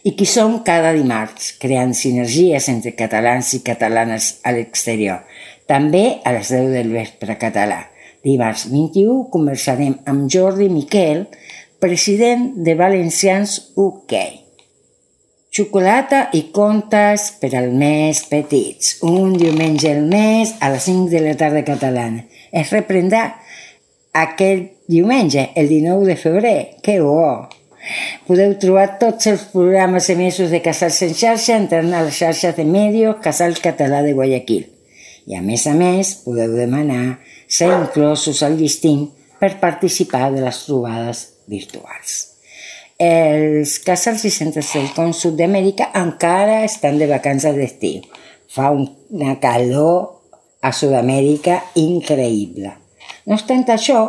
i 0.06 0.14
qui 0.16 0.26
som 0.30 0.62
cada 0.64 0.94
dimarts, 0.96 1.54
creant 1.60 1.92
sinergies 1.98 2.70
entre 2.72 2.94
catalans 2.96 3.52
i 3.58 3.64
catalanes 3.66 4.36
a 4.48 4.54
l'exterior. 4.56 5.26
També 5.68 6.22
a 6.24 6.32
les 6.38 6.54
10 6.54 6.72
del 6.78 6.94
vespre 6.94 7.36
català. 7.42 7.89
Dimarts 8.26 8.68
21 8.68 9.30
conversarem 9.32 9.96
amb 10.10 10.28
Jordi 10.32 10.68
Miquel, 10.72 11.26
president 11.80 12.52
de 12.66 12.76
Valencians 12.76 13.56
UK. 13.80 14.16
Xocolata 15.56 16.28
i 16.38 16.44
contes 16.54 17.30
per 17.42 17.54
al 17.58 17.72
més 17.74 18.22
petits. 18.30 18.98
Un 19.08 19.38
diumenge 19.40 19.90
al 19.94 20.04
mes 20.12 20.52
a 20.60 20.70
les 20.74 20.84
5 20.90 21.08
de 21.10 21.24
la 21.24 21.38
tarda 21.40 21.64
catalana. 21.66 22.26
Es 22.52 22.74
reprendrà 22.76 23.24
aquest 24.14 24.68
diumenge, 24.92 25.50
el 25.56 25.72
19 25.72 26.06
de 26.12 26.18
febrer. 26.20 26.60
Que 26.84 27.00
bo! 27.00 27.48
Podeu 28.28 28.54
trobar 28.60 29.00
tots 29.00 29.30
els 29.32 29.48
programes 29.54 30.10
emesos 30.12 30.52
de 30.52 30.60
Casals 30.62 31.00
en 31.08 31.16
xarxa 31.16 31.56
entrant 31.56 31.94
a 31.96 32.04
les 32.06 32.20
xarxes 32.20 32.58
de 32.58 32.66
Medios 32.68 33.24
Casal 33.24 33.56
Català 33.64 34.04
de 34.04 34.14
Guayaquil. 34.14 34.68
I 35.30 35.38
a 35.40 35.42
més 35.46 35.66
a 35.70 35.74
més 35.78 36.14
podeu 36.26 36.54
demanar 36.58 37.20
ser 37.50 37.72
inclosos 37.74 38.44
al 38.46 38.60
llistint 38.60 39.08
per 39.40 39.56
participar 39.60 40.30
de 40.34 40.44
les 40.44 40.66
trobades 40.68 41.24
virtuals. 41.50 42.18
Els 43.00 43.78
casals 43.82 44.26
i 44.28 44.32
centres 44.36 44.70
del 44.76 44.90
Consum 44.94 45.38
d'Amèrica 45.40 45.90
encara 45.98 46.62
estan 46.68 47.00
de 47.00 47.08
vacances 47.10 47.56
d'estiu. 47.56 48.04
Fa 48.52 48.70
una 48.76 49.38
calor 49.40 50.20
a 50.62 50.74
Sud-amèrica 50.76 51.62
increïble. 51.80 52.74
No 53.26 53.38
obstant 53.38 53.64
això, 53.72 54.02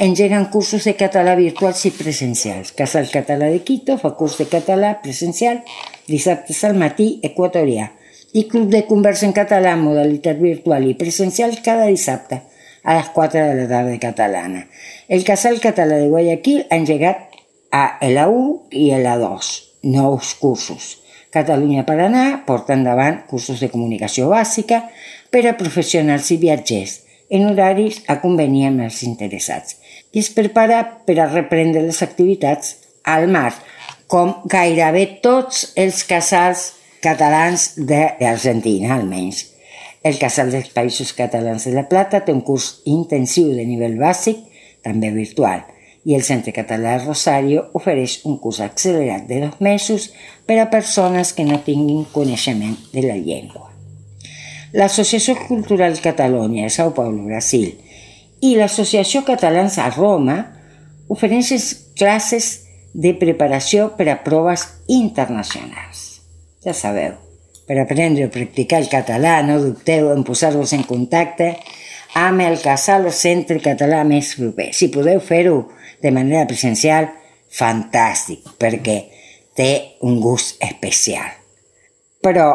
engeguen 0.00 0.48
cursos 0.50 0.88
de 0.88 0.96
català 0.96 1.36
virtuals 1.36 1.84
i 1.84 1.92
presencials. 1.92 2.72
Casal 2.72 3.10
Català 3.12 3.52
de 3.52 3.60
Quito 3.62 3.98
fa 4.00 4.14
curs 4.16 4.38
de 4.40 4.48
català 4.48 4.96
presencial 5.04 5.60
dissabtes 6.08 6.64
al 6.64 6.78
matí 6.80 7.12
equatorià 7.22 7.90
i 8.32 8.46
Club 8.48 8.70
de 8.72 8.86
Conversa 8.88 9.26
en 9.28 9.34
Català 9.36 9.76
modalitat 9.76 10.40
virtual 10.40 10.86
i 10.88 10.96
presencial 10.96 11.58
cada 11.66 11.90
dissabte 11.90 12.40
a 12.82 12.96
les 12.96 13.10
4 13.14 13.40
de 13.40 13.58
la 13.58 13.66
tarda 13.68 13.98
catalana. 14.02 14.64
El 15.08 15.24
Casal 15.24 15.60
Català 15.60 15.98
de 16.00 16.08
Guayaquil 16.08 16.64
ha 16.68 16.78
engegat 16.80 17.36
a 17.70 17.84
l'A1 18.02 18.72
i 18.76 18.88
l'A2, 18.96 19.50
nous 19.90 20.32
cursos. 20.40 20.96
Catalunya 21.30 21.84
per 21.86 22.00
anar 22.02 22.42
porta 22.46 22.74
endavant 22.74 23.22
cursos 23.30 23.60
de 23.62 23.70
comunicació 23.70 24.30
bàsica 24.32 24.82
per 25.30 25.44
a 25.46 25.54
professionals 25.58 26.32
i 26.34 26.40
viatgers 26.42 26.98
en 27.30 27.46
horaris 27.46 28.00
a 28.10 28.18
convenir 28.22 28.66
amb 28.66 28.82
els 28.88 29.04
interessats 29.06 29.76
i 30.10 30.18
es 30.18 30.30
prepara 30.34 30.82
per 31.06 31.16
a 31.20 31.28
reprendre 31.30 31.84
les 31.86 32.02
activitats 32.02 32.74
al 33.06 33.28
mar, 33.30 33.52
com 34.10 34.34
gairebé 34.50 35.06
tots 35.22 35.70
els 35.78 36.02
casals 36.04 36.72
catalans 37.00 37.70
d'Argentina, 37.78 38.96
almenys. 38.96 39.44
El 40.02 40.16
Casal 40.16 40.48
dels 40.48 40.70
Països 40.72 41.12
Catalans 41.12 41.66
de 41.68 41.74
la 41.74 41.84
Plata 41.88 42.22
té 42.24 42.32
un 42.32 42.40
curs 42.40 42.80
intensiu 42.88 43.50
de 43.52 43.66
nivell 43.68 43.98
bàsic, 44.00 44.38
també 44.80 45.10
virtual, 45.12 45.66
i 46.08 46.16
el 46.16 46.24
Centre 46.24 46.54
Català 46.56 46.94
de 46.96 47.04
Rosario 47.04 47.66
ofereix 47.76 48.22
un 48.24 48.38
curs 48.40 48.62
accelerat 48.64 49.26
de 49.28 49.42
dos 49.44 49.60
mesos 49.60 50.08
per 50.48 50.56
a 50.62 50.70
persones 50.72 51.34
que 51.36 51.44
no 51.44 51.60
tinguin 51.66 52.06
coneixement 52.14 52.78
de 52.94 53.04
la 53.04 53.18
llengua. 53.20 53.68
L'Associació 54.72 55.36
Cultural 55.44 56.00
Catalunya 56.00 56.64
de 56.64 56.72
Sao 56.72 56.94
Paulo, 56.96 57.26
Brasil, 57.28 57.74
i 58.40 58.56
l'Associació 58.56 59.26
Catalans 59.28 59.76
a 59.76 59.90
Roma 59.92 60.40
ofereixen 61.12 61.60
classes 61.98 62.52
de 62.94 63.12
preparació 63.12 63.90
per 63.98 64.08
a 64.08 64.20
proves 64.24 64.64
internacionals. 64.88 66.22
Ja 66.64 66.72
sabeu, 66.72 67.18
per 67.70 67.78
aprendre 67.78 68.24
o 68.26 68.30
practicar 68.34 68.80
el 68.82 68.88
català 68.90 69.36
no 69.46 69.60
dubteu 69.62 70.08
en 70.10 70.24
posar-vos 70.26 70.72
en 70.74 70.80
contacte 70.82 71.52
amb 72.18 72.42
el 72.42 72.56
casal 72.58 73.04
o 73.06 73.12
centre 73.14 73.60
català 73.62 74.00
més 74.02 74.32
proper. 74.34 74.72
Si 74.74 74.88
podeu 74.90 75.20
fer-ho 75.22 75.68
de 76.02 76.10
manera 76.10 76.48
presencial, 76.50 77.06
fantàstic, 77.54 78.56
perquè 78.58 78.96
té 79.54 79.68
un 80.02 80.16
gust 80.18 80.58
especial. 80.66 81.28
Però 82.18 82.48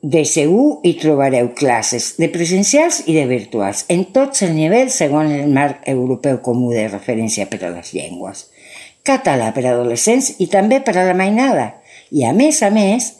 de 0.00 0.22
segur 0.24 0.78
hi 0.80 0.94
trobareu 1.02 1.50
classes 1.58 2.14
de 2.16 2.30
presencials 2.32 3.02
i 3.04 3.18
de 3.18 3.26
virtuals, 3.28 3.82
en 3.92 4.06
tots 4.16 4.46
els 4.46 4.54
nivells 4.56 4.96
segons 5.02 5.34
el 5.42 5.52
marc 5.52 5.84
europeu 5.92 6.38
comú 6.46 6.70
de 6.72 6.86
referència 6.88 7.44
per 7.52 7.60
a 7.66 7.74
les 7.74 7.92
llengües. 7.92 8.46
Català 9.04 9.52
per 9.52 9.66
a 9.66 9.74
adolescents 9.74 10.38
i 10.40 10.48
també 10.48 10.80
per 10.80 10.96
a 10.96 11.04
la 11.10 11.18
mainada. 11.20 11.68
I 12.08 12.24
a 12.24 12.32
més 12.32 12.62
a 12.64 12.72
més, 12.72 13.10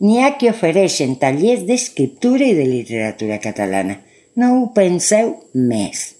n'hi 0.00 0.20
ha 0.22 0.34
que 0.38 0.50
ofereixen 0.50 1.16
tallers 1.20 1.64
d'escriptura 1.68 2.46
i 2.48 2.56
de 2.58 2.66
literatura 2.68 3.38
catalana. 3.42 4.00
No 4.36 4.50
ho 4.56 4.62
penseu 4.74 5.34
més. 5.54 6.14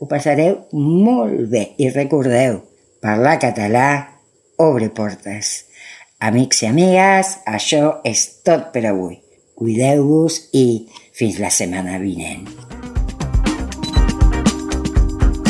Ho 0.00 0.06
passareu 0.08 0.60
molt 0.72 1.48
bé 1.52 1.64
i 1.82 1.90
recordeu, 1.90 2.62
parlar 3.02 3.38
català 3.42 3.88
obre 4.58 4.88
portes. 4.94 5.64
Amics 6.18 6.64
i 6.64 6.70
amigues, 6.70 7.36
això 7.46 7.98
és 8.06 8.24
tot 8.46 8.72
per 8.74 8.84
avui. 8.90 9.18
Cuideu-vos 9.58 10.40
i 10.54 10.66
fins 11.14 11.38
la 11.42 11.50
setmana 11.50 11.98
vinent. 12.02 12.46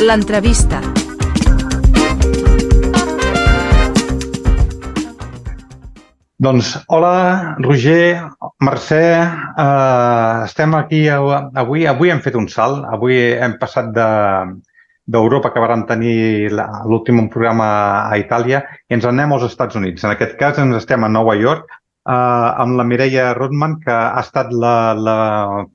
L'entrevista. 0.00 0.80
Doncs, 6.38 6.76
hola, 6.87 7.57
Roger, 7.59 8.30
Mercè, 8.62 9.07
eh, 9.59 10.45
estem 10.45 10.75
aquí 10.75 11.09
avui. 11.09 11.85
Avui 11.90 12.11
hem 12.12 12.21
fet 12.23 12.37
un 12.38 12.47
salt. 12.47 12.85
Avui 12.87 13.16
hem 13.18 13.57
passat 13.59 13.90
de 13.97 14.07
d'Europa 15.09 15.50
que 15.50 15.59
vàrem 15.64 15.83
tenir 15.88 16.52
l'últim 16.52 17.25
programa 17.33 17.66
a 18.12 18.18
Itàlia 18.21 18.61
i 18.87 18.95
ens 18.95 19.07
anem 19.09 19.33
als 19.33 19.49
Estats 19.49 19.75
Units. 19.80 20.04
En 20.04 20.12
aquest 20.12 20.37
cas 20.38 20.61
ens 20.62 20.76
estem 20.76 21.02
a 21.02 21.09
Nova 21.09 21.35
York 21.35 21.66
eh, 21.73 22.12
amb 22.12 22.78
la 22.78 22.87
Mireia 22.87 23.33
Rodman, 23.35 23.80
que 23.83 23.90
ha 23.90 24.23
estat 24.23 24.52
la, 24.52 24.95
la 24.95 25.18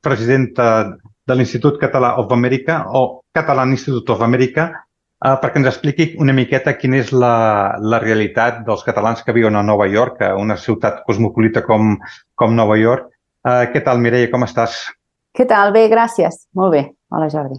presidenta 0.01 0.95
de 1.27 1.35
l'Institut 1.35 1.75
Català 1.81 2.15
of 2.23 2.31
America 2.31 2.85
o 2.87 3.23
Catalan 3.35 3.75
Institute 3.75 4.15
of 4.15 4.21
America, 4.21 4.82
eh, 5.23 5.35
perquè 5.41 5.61
ens 5.61 5.71
expliqui 5.71 6.09
una 6.21 6.35
miqueta 6.35 6.75
quina 6.77 6.99
és 7.01 7.11
la, 7.15 7.35
la 7.79 8.01
realitat 8.03 8.63
dels 8.67 8.83
catalans 8.83 9.23
que 9.23 9.35
viuen 9.35 9.55
a 9.55 9.65
Nova 9.65 9.87
York, 9.87 10.21
una 10.37 10.57
ciutat 10.59 11.03
cosmopolita 11.07 11.65
com, 11.65 11.95
com 12.35 12.55
Nova 12.55 12.77
York. 12.79 13.09
Eh, 13.47 13.67
què 13.73 13.83
tal, 13.83 14.03
Mireia, 14.03 14.31
com 14.31 14.45
estàs? 14.47 14.79
Què 15.33 15.47
tal? 15.49 15.73
Bé, 15.75 15.87
gràcies. 15.89 16.45
Molt 16.53 16.75
bé. 16.75 16.87
Hola, 17.13 17.29
Jordi. 17.31 17.57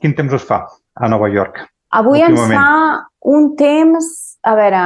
Quin 0.00 0.12
temps 0.18 0.34
us 0.36 0.44
fa? 0.46 0.66
a 0.94 1.08
Nova 1.08 1.28
York? 1.28 1.58
Avui 1.94 2.22
ens 2.22 2.40
fa 2.50 3.06
un 3.30 3.52
temps, 3.58 4.06
a 4.42 4.54
veure, 4.58 4.82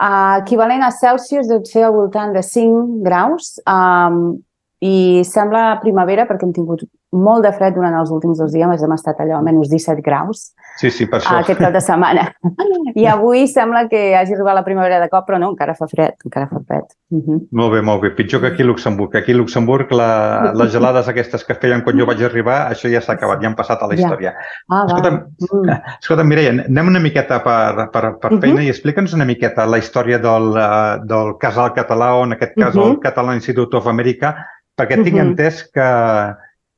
uh, 0.00 0.34
equivalent 0.42 0.84
a 0.84 0.92
Celsius 0.92 1.48
deu 1.48 1.62
ser 1.68 1.86
al 1.86 1.94
voltant 1.96 2.34
de 2.36 2.42
5 2.44 3.02
graus 3.04 3.54
um, 3.68 4.34
i 4.82 5.22
sembla 5.28 5.80
primavera 5.84 6.26
perquè 6.28 6.48
hem 6.48 6.54
tingut 6.56 6.84
molt 7.12 7.44
de 7.44 7.52
fred 7.52 7.74
durant 7.76 7.94
els 7.98 8.10
últims 8.10 8.38
dos 8.40 8.52
dies, 8.52 8.82
hem 8.82 8.92
estat 8.96 9.20
allò 9.20 9.38
a 9.38 9.44
menys 9.44 9.68
17 9.68 10.00
graus 10.04 10.52
sí, 10.80 10.90
sí, 10.90 11.06
per 11.06 11.20
això. 11.20 11.34
aquest 11.42 11.60
cap 11.60 11.72
de 11.74 11.80
setmana. 11.84 12.24
I 13.00 13.06
avui 13.12 13.44
sembla 13.50 13.84
que 13.90 14.00
hagi 14.16 14.34
arribat 14.36 14.56
la 14.56 14.64
primavera 14.64 15.00
de 15.02 15.08
cop, 15.12 15.26
però 15.28 15.40
no, 15.40 15.50
encara 15.52 15.74
fa 15.76 15.88
fred, 15.90 16.16
encara 16.24 16.48
fa 16.50 16.62
fred. 16.66 16.86
Uh 17.12 17.20
-huh. 17.20 17.38
Molt 17.52 17.72
bé, 17.74 17.82
molt 17.82 18.02
bé. 18.02 18.10
Pitjor 18.16 18.40
que 18.40 18.48
aquí 18.48 18.62
a 18.62 18.66
Luxemburg. 18.66 19.16
Aquí 19.16 19.32
a 19.32 19.36
Luxemburg 19.36 19.92
la, 19.92 20.52
les 20.54 20.72
gelades 20.72 21.08
aquestes 21.08 21.44
que 21.44 21.54
feien 21.54 21.82
quan 21.82 21.98
jo 21.98 22.06
vaig 22.06 22.22
arribar, 22.22 22.70
això 22.72 22.88
ja 22.88 23.00
s'ha 23.00 23.12
acabat, 23.12 23.42
ja 23.42 23.48
han 23.48 23.56
passat 23.56 23.82
a 23.82 23.86
la 23.86 23.94
història. 23.94 24.32
Ja. 24.32 24.38
Ah, 24.68 24.84
escolta'm, 24.86 25.14
mm. 25.40 25.68
escolta'm, 26.00 26.28
Mireia, 26.28 26.50
anem 26.50 26.88
una 26.88 27.00
miqueta 27.00 27.40
per, 27.40 27.90
per, 27.92 28.18
per 28.18 28.30
feina 28.40 28.60
uh 28.60 28.60
-huh. 28.60 28.66
i 28.66 28.68
explica'ns 28.68 29.12
una 29.12 29.24
miqueta 29.24 29.66
la 29.66 29.78
història 29.78 30.18
del, 30.18 30.48
uh, 30.56 31.04
del 31.04 31.36
casal 31.38 31.72
català, 31.74 32.14
o 32.14 32.24
en 32.24 32.32
aquest 32.32 32.54
cas 32.56 32.74
uh 32.74 32.80
-huh. 32.80 32.90
el 32.90 33.00
Català 33.00 33.34
Institute 33.34 33.76
of 33.76 33.86
America, 33.86 34.34
perquè 34.76 35.02
tinc 35.02 35.16
uh 35.16 35.20
-huh. 35.20 35.28
entès 35.28 35.70
que 35.72 35.82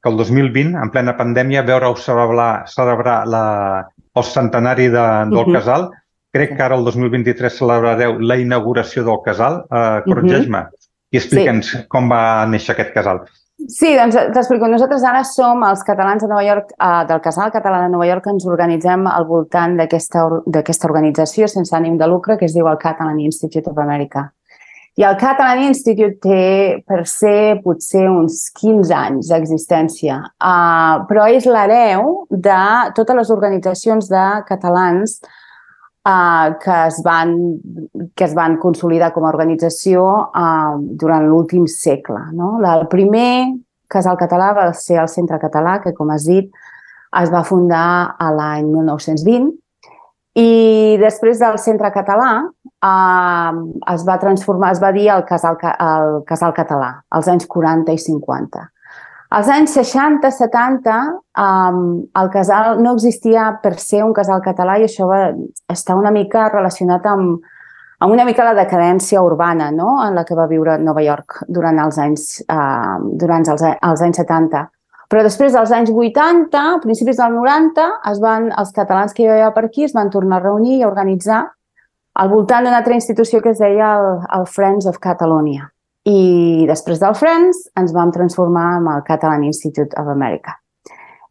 que 0.05 0.11
el 0.11 0.19
2020, 0.21 0.77
en 0.77 0.91
plena 0.93 1.15
pandèmia, 1.17 1.63
veure-ho 1.65 1.95
celebrar, 1.97 2.67
celebrar 2.69 3.23
la, 3.27 3.45
el 4.13 4.27
centenari 4.29 4.91
de, 4.93 5.05
del 5.31 5.39
uh 5.39 5.47
-huh. 5.47 5.55
casal. 5.57 5.91
Crec 6.31 6.57
que 6.57 6.63
ara 6.63 6.77
el 6.77 6.85
2023 6.85 7.57
celebrareu 7.59 8.19
la 8.21 8.37
inauguració 8.37 9.05
del 9.05 9.23
casal. 9.25 9.65
Uh, 9.71 10.03
Corregeix-me 10.05 10.59
uh 10.59 10.65
-huh. 10.65 10.89
i 11.11 11.17
explica'ns 11.17 11.71
sí. 11.71 11.79
com 11.89 12.11
va 12.11 12.45
néixer 12.47 12.73
aquest 12.73 12.93
casal. 12.93 13.25
Sí, 13.69 13.97
doncs 13.97 14.15
t'explico. 14.35 14.67
Nosaltres 14.69 15.05
ara 15.05 15.25
som 15.25 15.63
els 15.63 15.83
catalans 15.85 16.23
de 16.23 16.29
Nova 16.29 16.45
York, 16.45 16.73
eh, 16.73 17.05
del 17.07 17.21
Casal 17.21 17.51
Català 17.51 17.83
de 17.83 17.89
Nova 17.89 18.07
York, 18.07 18.25
que 18.25 18.31
ens 18.31 18.47
organitzem 18.47 19.07
al 19.07 19.25
voltant 19.25 19.77
d'aquesta 19.77 20.87
organització 20.87 21.47
sense 21.49 21.77
ànim 21.77 21.97
de 21.97 22.07
lucre 22.07 22.37
que 22.37 22.45
es 22.45 22.53
diu 22.53 22.67
el 22.67 22.77
Catalan 22.77 23.21
Institute 23.21 23.71
of 23.71 23.79
America. 23.79 24.34
I 24.95 25.03
el 25.03 25.17
Catalan 25.19 25.65
Institute 25.67 26.21
té 26.23 26.83
per 26.87 27.01
ser 27.11 27.59
potser 27.65 28.05
uns 28.07 28.45
15 28.55 28.95
anys 28.95 29.31
d'existència, 29.33 30.21
uh, 30.39 31.03
però 31.09 31.25
és 31.35 31.49
l'hereu 31.51 32.29
de 32.31 32.61
totes 32.95 33.19
les 33.19 33.33
organitzacions 33.35 34.07
de 34.13 34.27
catalans 34.47 35.17
uh, 36.07 36.55
que, 36.63 36.79
es 36.87 37.01
van, 37.03 37.35
que 38.15 38.29
es 38.29 38.39
van 38.39 38.55
consolidar 38.63 39.11
com 39.17 39.27
a 39.27 39.35
organització 39.35 40.07
uh, 40.31 40.79
durant 40.79 41.27
l'últim 41.27 41.67
segle. 41.67 42.29
No? 42.39 42.55
El 42.63 42.87
primer 42.93 43.51
casal 43.91 44.15
català 44.21 44.53
va 44.55 44.71
ser 44.79 45.03
el 45.03 45.11
Centre 45.11 45.43
Català, 45.43 45.81
que, 45.83 45.91
com 45.97 46.15
has 46.15 46.31
dit, 46.31 46.55
es 47.19 47.35
va 47.35 47.43
fundar 47.47 48.15
a 48.15 48.31
l'any 48.35 48.71
1920 48.71 49.51
i 50.39 50.99
després 51.03 51.43
del 51.43 51.59
Centre 51.63 51.91
Català 51.95 52.45
eh, 52.91 53.65
es 53.95 54.05
va 54.09 54.21
transformar, 54.21 54.75
es 54.77 54.83
va 54.83 54.93
dir 54.93 55.09
el 55.15 55.25
Casal, 55.29 55.59
el 55.63 56.23
Casal 56.29 56.55
Català, 56.57 56.93
als 57.11 57.29
anys 57.33 57.49
40 57.51 57.97
i 57.97 57.99
50. 57.99 58.69
Als 59.35 59.49
anys 59.51 59.73
60-70 59.75 60.93
um, 61.43 61.79
el 62.21 62.29
casal 62.31 62.79
no 62.83 62.93
existia 62.95 63.49
per 63.63 63.73
ser 63.83 64.05
un 64.05 64.13
casal 64.15 64.45
català 64.45 64.77
i 64.79 64.85
això 64.87 65.09
va 65.11 65.25
estar 65.73 65.97
una 65.99 66.13
mica 66.15 66.45
relacionat 66.53 67.09
amb, 67.11 67.41
amb 67.99 68.15
una 68.15 68.27
mica 68.29 68.47
la 68.47 68.55
decadència 68.55 69.25
urbana 69.27 69.73
no? 69.75 69.97
en 70.05 70.15
la 70.15 70.23
que 70.29 70.37
va 70.39 70.47
viure 70.47 70.77
Nova 70.79 71.03
York 71.03 71.41
durant 71.49 71.81
els 71.83 71.99
anys, 71.99 72.29
durant 73.25 73.49
els, 73.51 73.67
els 73.75 74.07
anys 74.07 74.23
70. 74.23 74.63
Però 75.11 75.25
després 75.27 75.57
dels 75.57 75.73
anys 75.75 75.91
80, 75.91 76.63
a 76.77 76.79
principis 76.85 77.19
del 77.19 77.35
90, 77.35 77.89
es 78.13 78.23
van, 78.23 78.53
els 78.55 78.71
catalans 78.77 79.17
que 79.17 79.25
hi 79.25 79.33
havia 79.33 79.51
per 79.57 79.67
aquí 79.67 79.89
es 79.89 79.97
van 79.99 80.15
tornar 80.15 80.39
a 80.39 80.47
reunir 80.47 80.79
i 80.79 80.83
a 80.85 80.93
organitzar 80.93 81.43
al 82.15 82.31
voltant 82.31 82.65
d'una 82.65 82.79
altra 82.81 82.95
institució 82.95 83.41
que 83.43 83.53
es 83.55 83.63
deia 83.63 83.95
el, 83.99 84.11
el 84.39 84.47
Friends 84.47 84.87
of 84.91 85.01
Catalonia. 85.03 85.69
I 86.05 86.67
després 86.69 87.01
del 87.01 87.17
Friends 87.17 87.65
ens 87.81 87.95
vam 87.97 88.13
transformar 88.13 88.75
en 88.79 88.91
el 88.93 89.05
Catalan 89.07 89.45
Institute 89.47 89.97
of 90.01 90.11
America. 90.13 90.59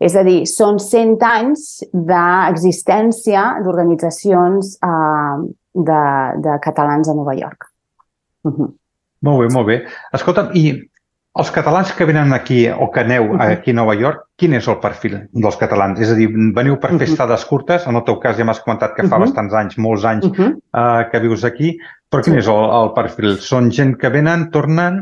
És 0.03 0.17
a 0.19 0.23
dir, 0.25 0.41
són 0.49 0.79
100 0.81 1.21
anys 1.23 1.67
d'existència 1.93 3.43
d'organitzacions 3.63 4.73
eh, 4.83 5.35
de, 5.73 6.01
de 6.43 6.57
catalans 6.63 7.09
a 7.09 7.15
Nova 7.15 7.35
York. 7.37 7.69
Uh 8.43 8.51
-huh. 8.51 8.71
Molt 9.23 9.39
bé, 9.39 9.53
molt 9.53 9.67
bé. 9.67 9.77
Escolta'm, 10.11 10.49
i 10.53 10.73
els 11.33 11.49
catalans 11.49 11.91
que 11.97 12.05
venen 12.05 12.33
aquí 12.33 12.67
o 12.69 12.91
que 12.93 13.01
aneu 13.01 13.31
aquí 13.41 13.71
a 13.73 13.77
Nova 13.79 13.95
York, 13.97 14.27
quin 14.37 14.53
és 14.53 14.67
el 14.69 14.77
perfil 14.83 15.15
dels 15.33 15.57
catalans? 15.57 15.97
És 16.03 16.11
a 16.13 16.17
dir, 16.17 16.27
veniu 16.29 16.77
per 16.81 16.91
fer 16.93 17.07
estades 17.07 17.45
curtes, 17.49 17.87
en 17.89 17.97
el 17.97 18.05
teu 18.05 18.19
cas 18.21 18.37
ja 18.37 18.45
m'has 18.45 18.61
comentat 18.61 18.93
que 18.93 19.07
fa 19.09 19.17
bastants 19.21 19.55
anys, 19.57 19.79
molts 19.81 20.05
anys, 20.05 20.29
uh, 20.29 21.01
que 21.09 21.21
vius 21.23 21.45
aquí, 21.49 21.73
però 22.13 22.21
quin 22.25 22.37
és 22.37 22.49
el, 22.51 22.69
el 22.77 22.93
perfil? 22.93 23.37
Són 23.41 23.71
gent 23.73 23.97
que 23.97 24.13
venen, 24.13 24.51
tornen... 24.53 25.01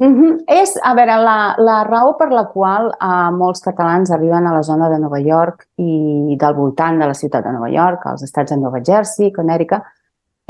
Uh 0.00 0.08
-huh. 0.08 0.36
És, 0.48 0.78
a 0.82 0.94
veure, 0.96 1.16
la, 1.20 1.54
la 1.58 1.84
raó 1.84 2.16
per 2.16 2.30
la 2.32 2.46
qual 2.52 2.88
uh, 2.88 3.30
molts 3.36 3.60
catalans 3.60 4.10
arriben 4.10 4.46
a 4.46 4.52
la 4.52 4.62
zona 4.62 4.88
de 4.88 4.98
Nova 4.98 5.18
York 5.18 5.66
i 5.76 6.36
del 6.40 6.54
voltant 6.54 6.98
de 6.98 7.06
la 7.06 7.14
ciutat 7.14 7.44
de 7.44 7.52
Nova 7.52 7.68
York, 7.68 8.06
als 8.06 8.22
estats 8.22 8.50
de 8.50 8.56
Nova 8.56 8.80
Jersey, 8.84 9.32
Connecticut, 9.32 9.82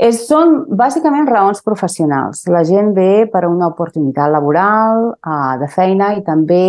és, 0.01 0.23
són 0.27 0.63
bàsicament 0.77 1.29
raons 1.29 1.61
professionals. 1.65 2.45
La 2.49 2.63
gent 2.67 2.95
ve 2.97 3.27
per 3.31 3.45
una 3.49 3.69
oportunitat 3.69 4.31
laboral, 4.33 5.11
uh, 5.13 5.53
de 5.61 5.69
feina 5.69 6.13
i 6.17 6.23
també 6.25 6.65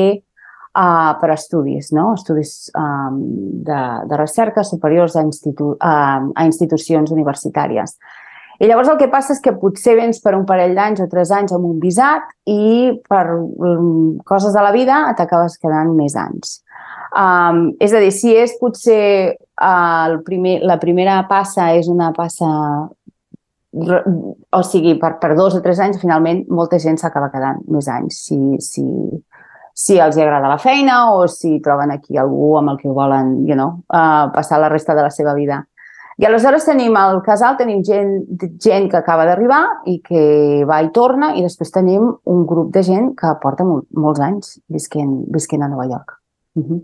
uh, 0.77 1.13
per 1.21 1.31
estudis, 1.33 1.93
no? 1.97 2.13
estudis 2.19 2.71
um, 2.79 3.23
de, 3.65 3.85
de 4.09 4.19
recerca 4.21 4.65
superiors 4.69 5.17
a, 5.17 5.25
institu 5.25 5.75
uh, 5.79 6.19
a 6.35 6.45
institucions 6.49 7.15
universitàries. 7.15 7.97
I 8.63 8.69
llavors 8.69 8.93
el 8.93 8.99
que 9.01 9.11
passa 9.11 9.33
és 9.35 9.41
que 9.43 9.57
potser 9.59 9.97
vens 9.99 10.21
per 10.23 10.37
un 10.37 10.45
parell 10.47 10.77
d'anys 10.77 11.01
o 11.03 11.09
tres 11.11 11.33
anys 11.35 11.55
amb 11.57 11.67
un 11.67 11.81
visat 11.83 12.29
i 12.47 12.93
per 13.09 13.25
um, 13.35 14.21
coses 14.29 14.55
de 14.55 14.63
la 14.63 14.75
vida 14.77 15.07
t'acabes 15.19 15.57
quedant 15.59 15.91
més 15.97 16.15
anys. 16.21 16.61
Um, 17.13 17.73
és 17.83 17.93
a 17.93 18.01
dir, 18.01 18.13
si 18.15 18.37
és 18.39 18.55
potser 18.61 19.35
uh, 19.35 20.05
el 20.07 20.21
primer, 20.25 20.61
la 20.69 20.79
primera 20.81 21.19
passa 21.29 21.73
és 21.77 21.91
una 21.93 22.13
passa 22.17 22.49
o 23.73 24.63
sigui, 24.63 24.99
per, 25.01 25.17
per 25.21 25.35
dos 25.37 25.57
o 25.57 25.63
tres 25.65 25.81
anys, 25.81 26.01
finalment, 26.01 26.45
molta 26.53 26.79
gent 26.79 26.99
s'acaba 27.01 27.31
quedant 27.33 27.63
més 27.73 27.89
anys 27.89 28.21
si, 28.27 28.39
si, 28.61 28.85
si 29.73 29.99
els 29.99 30.19
agrada 30.21 30.51
la 30.51 30.61
feina 30.61 31.15
o 31.17 31.27
si 31.27 31.59
troben 31.65 31.95
aquí 31.95 32.21
algú 32.21 32.57
amb 32.61 32.75
el 32.75 32.81
que 32.83 32.93
volen 32.93 33.39
you 33.49 33.57
know, 33.57 33.81
uh, 33.89 34.29
passar 34.35 34.61
la 34.61 34.69
resta 34.69 34.95
de 34.95 35.07
la 35.07 35.11
seva 35.11 35.35
vida. 35.35 35.63
I 36.21 36.29
aleshores 36.29 36.69
tenim 36.69 36.95
al 37.01 37.23
casal, 37.25 37.57
tenim 37.57 37.81
gent, 37.83 38.13
gent 38.61 38.91
que 38.93 39.01
acaba 39.01 39.25
d'arribar 39.25 39.63
i 39.89 39.97
que 40.05 40.23
va 40.69 40.83
i 40.85 40.93
torna, 40.93 41.33
i 41.35 41.43
després 41.43 41.73
tenim 41.73 42.05
un 42.29 42.47
grup 42.47 42.71
de 42.77 42.85
gent 42.85 43.15
que 43.17 43.33
porta 43.41 43.65
mol, 43.65 43.87
molts 43.97 44.21
anys 44.21 44.59
visquent, 44.69 45.23
visquent 45.33 45.65
a 45.65 45.73
Nova 45.73 45.89
York. 45.89 46.19
Uh 46.61 46.63
-huh 46.69 46.83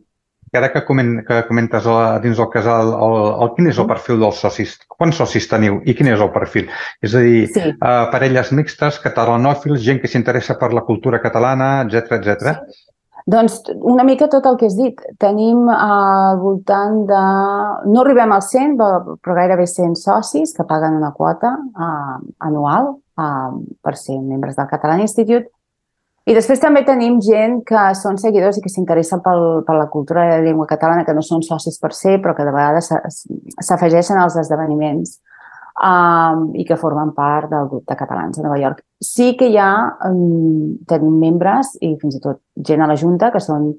ara 0.56 0.70
que, 0.72 0.84
coment, 0.88 1.18
que 1.26 1.42
comentes 1.48 1.87
a, 1.87 2.18
dins 2.24 2.38
del 2.40 2.50
casal, 2.52 2.92
el, 2.94 3.16
el, 3.44 3.52
quin 3.56 3.70
és 3.72 3.80
el 3.82 3.88
perfil 3.90 4.22
dels 4.24 4.40
socis? 4.44 4.76
Quants 4.96 5.20
socis 5.20 5.48
teniu 5.50 5.80
i 5.84 5.94
quin 5.98 6.12
és 6.14 6.24
el 6.24 6.32
perfil? 6.34 6.68
És 7.04 7.16
a 7.18 7.24
dir, 7.24 7.46
sí. 7.52 7.64
uh, 7.76 8.06
parelles 8.12 8.52
mixtes, 8.56 9.00
catalanòfils, 9.04 9.82
gent 9.84 10.00
que 10.02 10.11
s'interessa 10.11 10.58
per 10.61 10.72
la 10.76 10.84
cultura 10.87 11.20
catalana, 11.24 11.72
etc 11.87 12.20
etc. 12.20 12.54
Sí. 12.54 12.84
Doncs 13.28 13.58
una 13.84 14.06
mica 14.08 14.24
tot 14.32 14.46
el 14.48 14.56
que 14.56 14.70
has 14.70 14.76
dit. 14.78 15.02
Tenim 15.20 15.66
al 15.68 16.38
voltant 16.40 17.02
de... 17.11 17.24
No 17.92 18.00
arribem 18.00 18.32
al 18.32 18.40
100, 18.46 18.78
però 19.20 19.37
gairebé 19.37 19.66
100 19.68 19.98
socis 20.00 20.54
que 20.56 20.64
paguen 20.64 20.96
una 20.96 21.12
quota 21.12 21.50
uh, 21.58 22.16
anual 22.48 22.94
uh, 22.96 23.58
per 23.84 23.94
ser 24.00 24.16
membres 24.22 24.56
del 24.56 24.70
Catalan 24.70 25.04
Institute 25.04 25.52
i 26.29 26.35
després 26.37 26.61
també 26.61 26.85
tenim 26.85 27.19
gent 27.25 27.62
que 27.69 27.87
són 27.97 28.19
seguidors 28.21 28.59
i 28.59 28.64
que 28.64 28.73
s'interessen 28.73 29.23
per 29.25 29.35
la 29.77 29.88
cultura 29.93 30.27
de 30.29 30.37
la 30.37 30.45
llengua 30.45 30.69
catalana, 30.69 31.07
que 31.07 31.17
no 31.17 31.25
són 31.25 31.43
socis 31.47 31.81
per 31.81 31.95
ser, 31.97 32.19
però 32.21 32.35
que 32.37 32.45
de 32.45 32.53
vegades 32.53 32.93
s'afegeixen 33.64 34.21
als 34.21 34.37
esdeveniments 34.43 35.17
um, 35.81 36.49
i 36.59 36.67
que 36.69 36.77
formen 36.77 37.14
part 37.17 37.49
del 37.51 37.69
grup 37.71 37.87
de 37.88 37.97
catalans 37.97 38.37
de 38.37 38.45
Nova 38.45 38.59
York. 38.61 38.85
Sí 39.01 39.33
que 39.41 39.49
hi 39.49 39.57
ha, 39.57 39.73
um, 40.11 40.77
tenim 40.91 41.17
membres 41.23 41.75
i 41.81 41.95
fins 42.01 42.19
i 42.19 42.23
tot 42.25 42.43
gent 42.71 42.85
a 42.85 42.91
la 42.91 42.99
Junta 42.99 43.33
que 43.33 43.43
són 43.43 43.73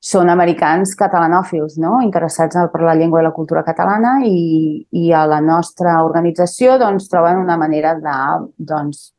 són 0.00 0.30
americans 0.32 0.94
catalanòfils, 0.96 1.74
no? 1.76 1.98
interessats 2.00 2.56
per 2.72 2.80
la 2.80 2.94
llengua 2.96 3.20
i 3.20 3.24
la 3.26 3.34
cultura 3.36 3.62
catalana 3.66 4.14
i, 4.24 4.86
i 4.96 5.10
a 5.12 5.26
la 5.28 5.42
nostra 5.44 5.98
organització 6.06 6.78
doncs, 6.80 7.10
troben 7.12 7.42
una 7.42 7.58
manera 7.60 7.92
de 8.00 8.14
doncs, 8.56 9.10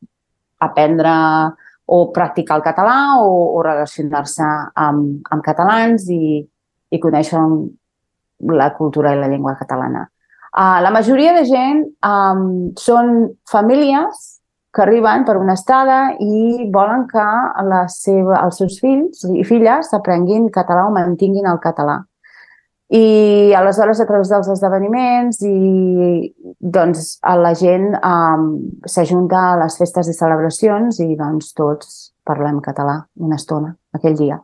aprendre 0.58 1.12
o 1.92 1.98
practicar 2.14 2.56
el 2.58 2.64
català 2.64 2.96
o, 3.20 3.30
o 3.58 3.62
relacionar-se 3.64 4.48
amb, 4.86 5.28
amb 5.28 5.44
catalans 5.44 6.08
i, 6.12 6.40
i 6.92 7.00
conèixer 7.00 7.40
la 8.52 8.70
cultura 8.78 9.12
i 9.12 9.20
la 9.20 9.28
llengua 9.30 9.54
catalana. 9.60 10.06
Uh, 10.52 10.80
la 10.84 10.92
majoria 10.92 11.32
de 11.36 11.44
gent 11.48 11.84
um, 12.04 12.72
són 12.76 13.12
famílies 13.48 14.24
que 14.72 14.82
arriben 14.84 15.24
per 15.28 15.36
una 15.40 15.54
estada 15.56 15.98
i 16.20 16.68
volen 16.72 17.06
que 17.08 17.24
la 17.68 17.82
seva, 17.92 18.40
els 18.40 18.60
seus 18.60 18.78
fills 18.80 19.24
i 19.28 19.44
filles 19.48 19.92
aprenguin 19.96 20.48
català 20.52 20.86
o 20.88 20.94
mantinguin 20.94 21.48
el 21.48 21.60
català. 21.60 21.98
I 22.92 23.54
aleshores, 23.56 24.02
a 24.02 24.06
través 24.08 24.28
dels 24.28 24.50
esdeveniments, 24.52 25.38
i 25.48 26.28
doncs 26.60 27.14
la 27.40 27.54
gent 27.56 27.94
um, 27.96 28.50
s'ajunta 28.84 29.46
a 29.52 29.58
les 29.62 29.78
festes 29.80 30.10
i 30.12 30.16
celebracions 30.16 31.00
i 31.00 31.14
doncs 31.16 31.54
tots 31.56 32.12
parlem 32.28 32.60
català 32.60 32.98
una 33.16 33.38
estona 33.40 33.72
aquell 33.96 34.18
dia. 34.18 34.36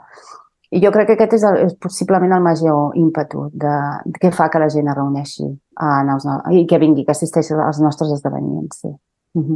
I 0.72 0.80
jo 0.84 0.92
crec 0.92 1.10
que 1.10 1.16
aquest 1.18 1.36
és, 1.38 1.44
el, 1.48 1.60
és 1.66 1.76
possiblement 1.80 2.32
el 2.36 2.44
major 2.44 2.96
ímpetu 3.00 3.46
de, 3.52 3.74
de 4.04 4.20
què 4.20 4.32
fa 4.32 4.48
que 4.52 4.60
la 4.60 4.68
gent 4.72 4.88
es 4.88 4.96
reuneixi 4.96 5.46
en 5.48 6.10
els, 6.12 6.26
i 6.52 6.64
que 6.68 6.80
vingui, 6.80 7.04
que 7.04 7.16
assisteixi 7.16 7.56
als 7.56 7.80
nostres 7.84 8.16
esdeveniments. 8.16 8.80
Sí. 8.80 8.94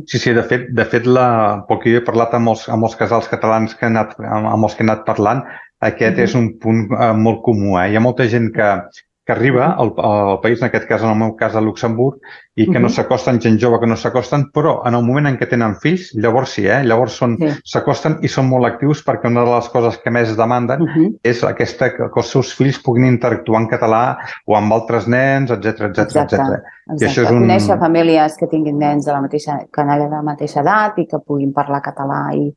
Sí, 0.06 0.18
sí, 0.20 0.32
de 0.36 0.44
fet, 0.46 0.68
de 0.76 0.84
fet 0.86 1.08
la, 1.08 1.64
jo 1.68 1.96
he 1.96 2.04
parlat 2.04 2.34
amb 2.36 2.52
els, 2.52 2.68
amb 2.70 2.84
els 2.86 2.94
casals 2.96 3.26
catalans 3.28 3.72
que 3.74 3.88
he 3.88 3.90
anat, 3.90 4.12
amb 4.20 4.68
els 4.68 4.76
que 4.76 4.84
he 4.84 4.86
anat 4.86 5.06
parlant, 5.08 5.40
aquest 5.88 6.20
és 6.26 6.34
un 6.38 6.52
punt 6.62 6.84
uh, 6.92 7.12
molt 7.18 7.42
comú. 7.46 7.78
Eh? 7.80 7.90
Hi 7.92 7.98
ha 7.98 8.04
molta 8.04 8.28
gent 8.30 8.52
que, 8.54 8.68
que 9.26 9.32
arriba 9.32 9.72
al, 9.78 9.92
al 9.98 10.40
país, 10.42 10.60
en 10.60 10.68
aquest 10.68 10.88
cas, 10.88 11.02
en 11.02 11.10
el 11.10 11.18
meu 11.18 11.34
cas, 11.38 11.54
a 11.54 11.62
Luxemburg, 11.62 12.18
i 12.58 12.66
que 12.68 12.80
no 12.82 12.90
s'acosten, 12.92 13.38
gent 13.40 13.54
jove 13.62 13.78
que 13.80 13.88
no 13.88 13.96
s'acosten, 13.96 14.48
però 14.52 14.74
en 14.88 14.96
el 14.98 15.04
moment 15.06 15.30
en 15.30 15.38
què 15.40 15.46
tenen 15.48 15.76
fills, 15.80 16.10
llavors 16.18 16.56
sí, 16.58 16.66
eh? 16.66 16.82
llavors 16.84 17.20
s'acosten 17.70 18.18
sí. 18.18 18.26
i 18.26 18.30
són 18.32 18.50
molt 18.50 18.68
actius 18.68 19.00
perquè 19.06 19.30
una 19.30 19.44
de 19.46 19.54
les 19.54 19.70
coses 19.72 19.96
que 20.02 20.12
més 20.12 20.34
demanden 20.36 20.82
uh 20.82 20.88
-huh. 20.90 21.08
és 21.24 21.42
aquesta, 21.48 21.92
que 21.96 22.10
els 22.14 22.30
seus 22.30 22.52
fills 22.52 22.82
puguin 22.82 23.06
interactuar 23.06 23.62
en 23.62 23.68
català 23.68 24.18
o 24.46 24.56
amb 24.56 24.72
altres 24.72 25.06
nens, 25.08 25.50
etc 25.50 25.88
etc 25.88 25.98
etc. 26.26 26.60
I 27.00 27.04
això 27.06 27.22
és 27.22 27.30
un... 27.30 27.46
Conèixer 27.46 27.78
famílies 27.78 28.36
que 28.36 28.46
tinguin 28.46 28.78
nens 28.78 29.06
de 29.06 29.12
la 29.12 29.20
mateixa, 29.20 29.58
que 29.72 29.82
de 29.82 30.08
la 30.08 30.22
mateixa 30.22 30.60
edat 30.60 30.98
i 30.98 31.06
que 31.06 31.18
puguin 31.24 31.52
parlar 31.52 31.80
català 31.80 32.34
i, 32.34 32.52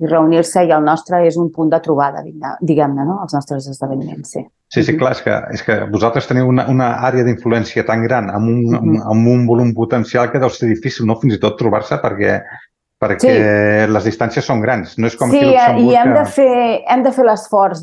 i 0.00 0.08
reunir-se 0.08 0.64
i 0.64 0.72
el 0.72 0.84
nostre 0.84 1.20
és 1.28 1.36
un 1.40 1.50
punt 1.52 1.70
de 1.72 1.80
trobada, 1.84 2.22
diguem-ne, 2.24 3.04
no? 3.04 3.20
els 3.24 3.36
nostres 3.36 3.68
esdeveniments, 3.68 4.32
sí. 4.36 4.44
Sí, 4.70 4.84
sí, 4.86 4.94
clar, 4.96 5.16
és 5.16 5.20
que, 5.24 5.36
és 5.56 5.62
que 5.66 5.76
vosaltres 5.90 6.28
teniu 6.30 6.46
una, 6.46 6.68
una 6.70 6.92
àrea 7.08 7.26
d'influència 7.26 7.82
tan 7.88 8.04
gran, 8.06 8.30
amb 8.30 8.46
un, 8.46 8.60
mm 8.62 8.80
-hmm. 8.80 9.06
amb 9.12 9.28
un 9.28 9.46
volum 9.46 9.74
potencial 9.74 10.30
que 10.30 10.38
deu 10.38 10.48
ser 10.48 10.68
difícil, 10.68 11.06
no?, 11.06 11.18
fins 11.18 11.34
i 11.34 11.40
tot 11.42 11.58
trobar-se 11.58 11.98
perquè, 11.98 12.38
perquè 13.00 13.32
sí. 13.32 13.92
les 13.92 14.04
distàncies 14.04 14.44
són 14.44 14.60
grans. 14.60 14.96
No 14.98 15.08
és 15.08 15.16
com 15.16 15.30
sí, 15.30 15.38
aquí 15.38 15.56
a 15.56 15.72
Luxemburg 15.72 15.90
i 15.90 15.96
hem, 15.96 16.12
que... 16.12 16.18
de 16.18 16.24
fer, 16.36 16.82
hem 16.94 17.02
de 17.02 17.12
fer 17.16 17.24
l'esforç 17.24 17.82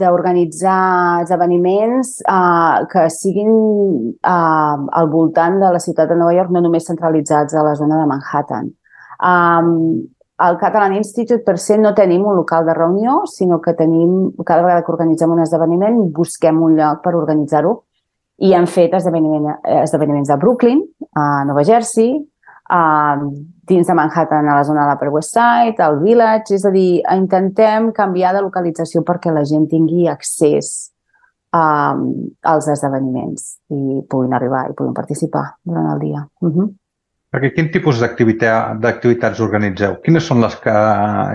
d'organitzar 0.00 1.22
esdeveniments 1.24 2.22
uh, 2.30 2.86
que 2.92 3.08
siguin 3.10 3.50
uh, 4.22 4.78
al 4.98 5.10
voltant 5.10 5.58
de 5.60 5.72
la 5.74 5.82
ciutat 5.82 6.08
de 6.08 6.16
Nova 6.16 6.32
York, 6.32 6.50
no 6.50 6.62
només 6.62 6.86
centralitzats 6.86 7.54
a 7.54 7.62
la 7.66 7.74
zona 7.74 7.98
de 8.00 8.06
Manhattan. 8.06 8.70
Um, 9.22 10.08
al 10.42 10.58
Catalan 10.58 10.96
Institute, 10.96 11.44
per 11.46 11.54
ser, 11.62 11.78
no 11.78 11.92
tenim 11.94 12.24
un 12.26 12.34
local 12.34 12.66
de 12.66 12.74
reunió, 12.74 13.20
sinó 13.30 13.60
que 13.62 13.76
tenim, 13.78 14.32
cada 14.44 14.64
vegada 14.64 14.82
que 14.82 14.90
organitzem 14.90 15.30
un 15.30 15.42
esdeveniment, 15.44 16.00
busquem 16.16 16.58
un 16.66 16.74
lloc 16.80 17.02
per 17.04 17.14
organitzar-ho 17.14 17.76
i 18.42 18.50
hem 18.56 18.66
fet 18.66 18.96
esdeveniment, 18.98 19.60
esdeveniments 19.84 20.32
a 20.34 20.38
Brooklyn, 20.42 20.82
a 21.14 21.44
Nova 21.46 21.62
Jersey, 21.68 22.16
a, 22.74 22.82
dins 23.70 23.86
de 23.86 23.94
Manhattan, 23.94 24.48
a 24.48 24.56
la 24.58 24.66
zona 24.66 24.82
de 24.82 24.90
l'Upper 24.90 25.12
West 25.14 25.36
Side, 25.36 25.78
al 25.78 26.00
Village, 26.02 26.56
és 26.58 26.66
a 26.66 26.74
dir, 26.74 27.02
intentem 27.14 27.92
canviar 27.94 28.34
de 28.34 28.42
localització 28.42 29.04
perquè 29.06 29.30
la 29.30 29.46
gent 29.46 29.68
tingui 29.70 30.08
accés 30.10 30.72
a, 31.54 31.64
als 32.50 32.70
esdeveniments 32.74 33.46
i 33.70 34.02
puguin 34.10 34.34
arribar 34.34 34.66
i 34.70 34.74
puguin 34.74 34.96
participar 34.96 35.52
durant 35.62 35.92
el 35.94 36.02
dia. 36.02 36.26
Uh 36.40 36.50
-huh. 36.50 36.72
Perquè 37.32 37.48
quin 37.56 37.70
tipus 37.72 38.00
d'activitats 38.02 39.40
organitzeu? 39.40 39.96
Quines 40.04 40.26
són 40.28 40.42
les 40.44 40.56
que, 40.60 40.74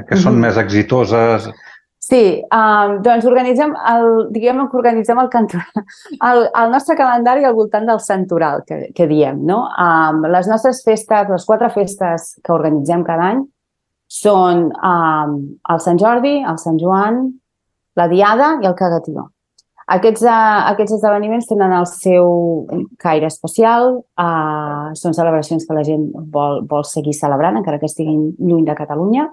que 0.10 0.15
són 0.15 0.33
mm 0.33 0.38
-hmm. 0.38 0.45
més 0.45 0.57
exitoses? 0.62 1.49
Sí, 2.07 2.39
um, 2.55 3.01
doncs 3.03 3.25
organitzem 3.27 3.73
el, 3.91 4.05
diguem 4.31 4.62
que 4.71 4.77
organitzem 4.79 5.17
el, 5.19 5.27
el, 6.29 6.38
el 6.62 6.69
nostre 6.71 6.95
calendari 6.95 7.43
al 7.43 7.55
voltant 7.57 7.88
del 7.89 7.99
Santoral, 7.99 8.62
que, 8.67 8.93
que 8.95 9.07
diem, 9.10 9.41
no? 9.49 9.65
Um, 9.75 10.21
les 10.31 10.47
nostres 10.47 10.83
festes, 10.86 11.27
les 11.27 11.45
quatre 11.45 11.69
festes 11.69 12.29
que 12.43 12.53
organitzem 12.53 13.03
cada 13.03 13.31
any 13.33 13.41
són 14.07 14.69
um, 14.71 15.33
el 15.73 15.83
Sant 15.83 15.99
Jordi, 15.99 16.38
el 16.47 16.62
Sant 16.63 16.79
Joan, 16.79 17.25
la 17.99 18.07
Diada 18.07 18.53
i 18.62 18.69
el 18.69 18.77
Cagatió. 18.79 19.27
Aquests, 19.88 20.26
uh, 20.28 20.65
aquests 20.73 20.97
esdeveniments 20.97 21.45
tenen 21.47 21.71
el 21.71 21.86
seu 21.88 22.28
caire 23.00 23.30
especial, 23.32 23.93
uh, 24.19 24.89
són 25.00 25.15
celebracions 25.15 25.63
que 25.63 25.78
la 25.78 25.86
gent 25.88 26.10
vol, 26.34 26.60
vol 26.67 26.84
seguir 26.84 27.13
celebrant, 27.15 27.56
encara 27.62 27.80
que 27.80 27.88
estiguin 27.88 28.34
lluny 28.36 28.65
de 28.67 28.76
Catalunya, 28.76 29.30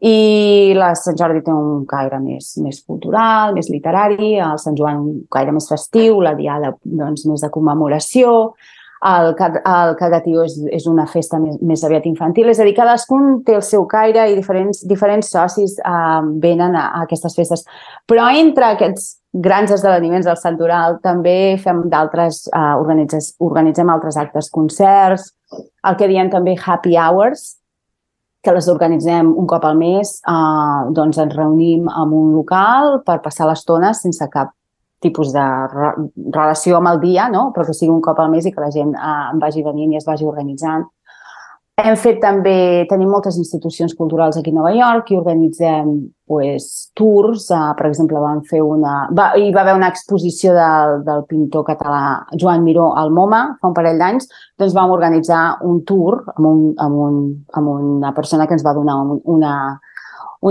i 0.00 0.72
la 0.76 0.90
Sant 0.96 1.16
Jordi 1.16 1.42
té 1.44 1.52
un 1.52 1.86
caire 1.88 2.20
més, 2.20 2.54
més 2.64 2.82
cultural, 2.84 3.54
més 3.56 3.68
literari, 3.72 4.34
el 4.40 4.60
Sant 4.60 4.76
Joan 4.76 5.00
un 5.00 5.16
caire 5.32 5.52
més 5.52 5.68
festiu, 5.68 6.20
la 6.24 6.32
Diada 6.36 6.74
doncs, 6.84 7.26
més 7.28 7.44
de 7.44 7.50
commemoració, 7.52 8.54
el, 9.00 9.30
el 9.32 9.94
Cagatiu 9.96 10.42
és, 10.44 10.56
és 10.76 10.86
una 10.86 11.06
festa 11.08 11.38
més, 11.40 11.56
més 11.64 11.82
aviat 11.86 12.04
infantil, 12.10 12.50
és 12.52 12.60
a 12.60 12.66
dir, 12.68 12.74
cadascun 12.76 13.40
té 13.46 13.56
el 13.56 13.64
seu 13.64 13.86
caire 13.88 14.26
i 14.28 14.36
diferents, 14.36 14.82
diferents 14.88 15.30
socis 15.32 15.78
uh, 15.80 16.20
venen 16.42 16.76
a, 16.76 16.90
a 16.90 17.06
aquestes 17.06 17.36
festes. 17.36 17.64
Però 18.10 18.28
entre 18.36 18.74
aquests 18.74 19.14
grans 19.32 19.72
esdeveniments 19.72 20.28
del 20.28 20.36
Santoral 20.36 20.98
també 21.04 21.56
fem 21.62 21.86
d'altres, 21.88 22.44
uh, 22.52 22.76
organitzem, 22.82 23.88
altres 23.88 24.20
actes, 24.20 24.50
concerts, 24.52 25.30
el 25.86 25.96
que 25.96 26.10
diem 26.10 26.28
també 26.30 26.58
happy 26.58 26.98
hours, 26.98 27.56
que 28.44 28.52
les 28.56 28.68
organitzem 28.72 29.34
un 29.36 29.48
cop 29.48 29.64
al 29.68 29.76
mes, 29.80 30.18
uh, 30.28 30.88
doncs 30.96 31.20
ens 31.20 31.36
reunim 31.36 31.88
en 31.88 32.16
un 32.16 32.32
local 32.36 33.00
per 33.04 33.20
passar 33.24 33.48
l'estona 33.48 33.92
sense 33.96 34.28
cap 34.32 34.52
tipus 35.00 35.32
de 35.32 35.44
re 35.72 35.92
relació 36.30 36.78
amb 36.78 36.92
el 36.92 37.00
dia, 37.00 37.28
no? 37.32 37.50
però 37.54 37.66
que 37.66 37.76
sigui 37.76 37.92
un 37.92 38.02
cop 38.04 38.20
al 38.20 38.30
mes 38.32 38.46
i 38.46 38.54
que 38.54 38.62
la 38.62 38.72
gent 38.74 38.94
eh, 38.94 39.36
vagi 39.40 39.64
venint 39.66 39.92
i 39.92 40.00
es 40.00 40.08
vagi 40.08 40.28
organitzant. 40.28 40.88
Hem 41.80 41.96
fet 41.96 42.18
també, 42.20 42.84
tenim 42.90 43.08
moltes 43.08 43.38
institucions 43.40 43.94
culturals 43.96 44.36
aquí 44.36 44.52
a 44.52 44.56
Nova 44.56 44.72
York 44.74 45.12
i 45.12 45.16
organitzem 45.16 45.92
pues, 46.28 46.90
tours. 46.98 47.46
Uh, 47.48 47.70
per 47.78 47.86
exemple, 47.88 48.20
vam 48.20 48.42
fer 48.48 48.60
una... 48.64 49.06
Va, 49.16 49.30
hi 49.38 49.48
va 49.54 49.62
haver 49.62 49.76
una 49.78 49.88
exposició 49.88 50.52
del, 50.56 50.98
del 51.06 51.24
pintor 51.30 51.64
català 51.68 52.26
Joan 52.36 52.66
Miró 52.66 52.90
al 53.00 53.12
MoMA 53.14 53.42
fa 53.60 53.70
un 53.70 53.76
parell 53.76 54.00
d'anys. 54.02 54.28
Doncs 54.60 54.76
vam 54.76 54.92
organitzar 54.92 55.44
un 55.66 55.80
tour 55.88 56.20
amb, 56.34 56.46
un, 56.50 56.64
amb, 56.76 57.00
un, 57.06 57.20
amb 57.56 57.72
una 57.72 58.12
persona 58.16 58.46
que 58.46 58.58
ens 58.58 58.66
va 58.66 58.76
donar 58.76 58.98
una, 59.24 59.54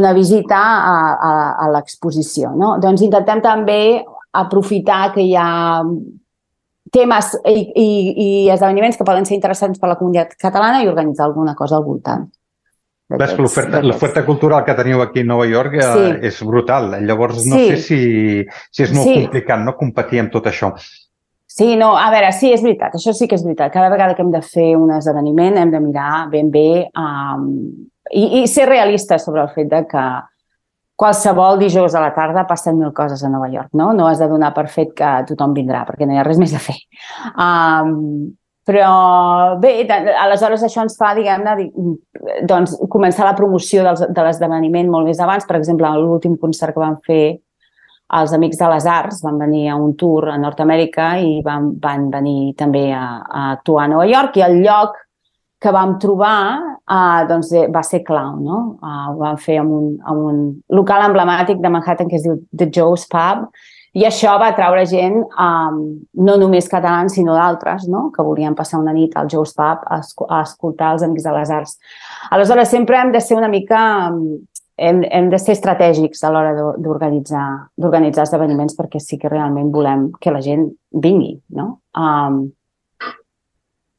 una 0.01 0.13
visita 0.17 0.59
a, 0.79 0.95
a, 1.13 1.33
a 1.65 1.69
l'exposició. 1.75 2.55
No? 2.57 2.77
Doncs 2.81 3.05
intentem 3.05 3.43
també 3.45 3.81
aprofitar 4.31 5.13
que 5.13 5.23
hi 5.25 5.35
ha 5.37 5.83
temes 6.91 7.35
i, 7.45 7.61
i, 7.77 7.87
i 8.13 8.27
esdeveniments 8.49 8.97
que 8.97 9.05
poden 9.05 9.27
ser 9.27 9.37
interessants 9.37 9.79
per 9.79 9.89
a 9.89 9.93
la 9.93 9.99
comunitat 9.99 10.35
catalana 10.41 10.83
i 10.83 10.89
organitzar 10.89 11.27
alguna 11.27 11.55
cosa 11.57 11.77
al 11.77 11.85
voltant. 11.85 12.27
Ves 13.09 13.33
que 13.33 13.41
l'oferta 13.81 14.21
cultural 14.25 14.61
que 14.65 14.75
teniu 14.77 15.01
aquí 15.01 15.23
a 15.23 15.25
Nova 15.25 15.47
York 15.49 15.79
eh, 15.79 15.85
sí. 15.85 16.09
és 16.29 16.41
brutal. 16.45 16.91
Llavors, 17.01 17.41
no 17.49 17.57
sí. 17.57 17.69
sé 17.71 17.77
si, 17.81 18.01
si 18.69 18.85
és 18.85 18.93
molt 18.93 19.07
sí. 19.07 19.15
complicat 19.23 19.63
no 19.65 19.73
competir 19.79 20.21
amb 20.21 20.33
tot 20.33 20.49
això. 20.51 20.75
Sí, 21.49 21.73
no, 21.75 21.95
a 21.97 22.11
veure, 22.13 22.29
sí, 22.37 22.51
és 22.53 22.61
veritat, 22.61 22.93
això 22.95 23.11
sí 23.17 23.25
que 23.27 23.35
és 23.35 23.43
veritat. 23.43 23.73
Cada 23.73 23.89
vegada 23.89 24.13
que 24.13 24.21
hem 24.21 24.29
de 24.31 24.43
fer 24.45 24.75
un 24.77 24.93
esdeveniment 24.93 25.57
hem 25.57 25.73
de 25.73 25.81
mirar 25.81 26.27
ben 26.29 26.51
bé 26.53 26.85
um, 26.93 27.49
i, 28.13 28.43
i 28.43 28.45
ser 28.47 28.69
realistes 28.69 29.25
sobre 29.25 29.41
el 29.41 29.49
fet 29.55 29.71
de 29.73 29.81
que 29.89 30.05
qualsevol 30.99 31.59
dijous 31.61 31.95
a 31.95 32.03
la 32.03 32.11
tarda 32.15 32.43
passen 32.47 32.75
mil 32.77 32.91
coses 32.95 33.23
a 33.23 33.31
Nova 33.31 33.47
York, 33.51 33.71
no? 33.79 33.93
No 33.95 34.09
has 34.09 34.19
de 34.19 34.27
donar 34.27 34.51
per 34.55 34.67
fet 34.67 34.91
que 34.97 35.13
tothom 35.29 35.55
vindrà, 35.55 35.85
perquè 35.87 36.07
no 36.07 36.15
hi 36.15 36.19
ha 36.19 36.27
res 36.27 36.41
més 36.41 36.53
a 36.55 36.59
fer. 36.59 36.75
Um, 37.39 38.33
però 38.67 38.89
bé, 39.57 39.71
aleshores 40.21 40.61
això 40.67 40.83
ens 40.83 40.97
fa, 40.99 41.13
diguem-ne, 41.17 41.69
doncs, 42.49 42.75
començar 42.91 43.25
la 43.25 43.37
promoció 43.37 43.85
dels, 43.87 44.03
de 44.11 44.25
l'esdeveniment 44.25 44.91
molt 44.91 45.09
més 45.09 45.21
abans. 45.23 45.47
Per 45.47 45.57
exemple, 45.57 45.89
l'últim 45.97 46.35
concert 46.37 46.75
que 46.75 46.83
vam 46.83 46.99
fer 47.07 47.23
els 48.19 48.33
Amics 48.35 48.59
de 48.59 48.69
les 48.73 48.85
Arts 48.89 49.23
van 49.23 49.39
venir 49.39 49.69
a 49.69 49.77
un 49.79 49.95
tour 49.97 50.27
a 50.33 50.37
Nord-Amèrica 50.41 51.11
i 51.23 51.39
van, 51.45 51.71
van 51.81 52.09
venir 52.13 52.55
també 52.59 52.89
a, 52.93 53.05
a 53.23 53.51
actuar 53.55 53.85
a 53.85 53.93
Nova 53.95 54.07
York 54.09 54.37
i 54.37 54.45
el 54.45 54.59
lloc 54.65 54.97
que 55.59 55.71
vam 55.75 55.97
trobar 55.99 56.39
uh, 56.89 57.25
doncs, 57.29 57.51
eh, 57.51 57.67
va 57.71 57.83
ser 57.83 58.03
clau. 58.07 58.37
No? 58.39 58.59
Uh, 58.79 59.09
ho 59.11 59.17
vam 59.19 59.39
fer 59.41 59.59
amb 59.61 59.75
un, 59.75 59.89
amb 60.07 60.29
un 60.31 60.39
local 60.75 61.03
emblemàtic 61.09 61.59
de 61.63 61.73
Manhattan 61.73 62.09
que 62.09 62.19
es 62.19 62.25
diu 62.27 62.39
The 62.55 62.69
Joe's 62.71 63.05
Pub 63.11 63.49
i 63.97 64.05
això 64.05 64.35
va 64.37 64.51
atraure 64.53 64.83
gent, 64.85 65.17
um, 65.41 65.79
no 66.21 66.35
només 66.37 66.69
catalans, 66.69 67.15
sinó 67.17 67.33
d'altres, 67.33 67.87
no? 67.89 68.09
que 68.13 68.25
volien 68.25 68.55
passar 68.57 68.79
una 68.81 68.93
nit 68.93 69.15
al 69.17 69.29
Joe's 69.31 69.55
Pub 69.57 69.81
a, 69.81 69.99
a 69.99 70.41
escoltar 70.45 70.93
els 70.93 71.05
Amics 71.07 71.25
de 71.25 71.33
les 71.33 71.53
Arts. 71.55 71.79
Aleshores, 72.29 72.69
sempre 72.69 72.99
hem 72.99 73.13
de 73.15 73.23
ser 73.23 73.37
una 73.39 73.51
mica... 73.51 73.81
Hem, 74.79 75.01
hem 75.11 75.25
de 75.27 75.35
ser 75.35 75.57
estratègics 75.57 76.21
a 76.23 76.29
l'hora 76.31 76.53
d'organitzar 76.79 78.23
esdeveniments 78.23 78.77
perquè 78.77 79.01
sí 79.03 79.17
que 79.19 79.27
realment 79.27 79.73
volem 79.73 80.05
que 80.23 80.31
la 80.31 80.39
gent 80.39 80.69
vingui. 80.95 81.33
No? 81.51 81.65
Um, 81.99 82.45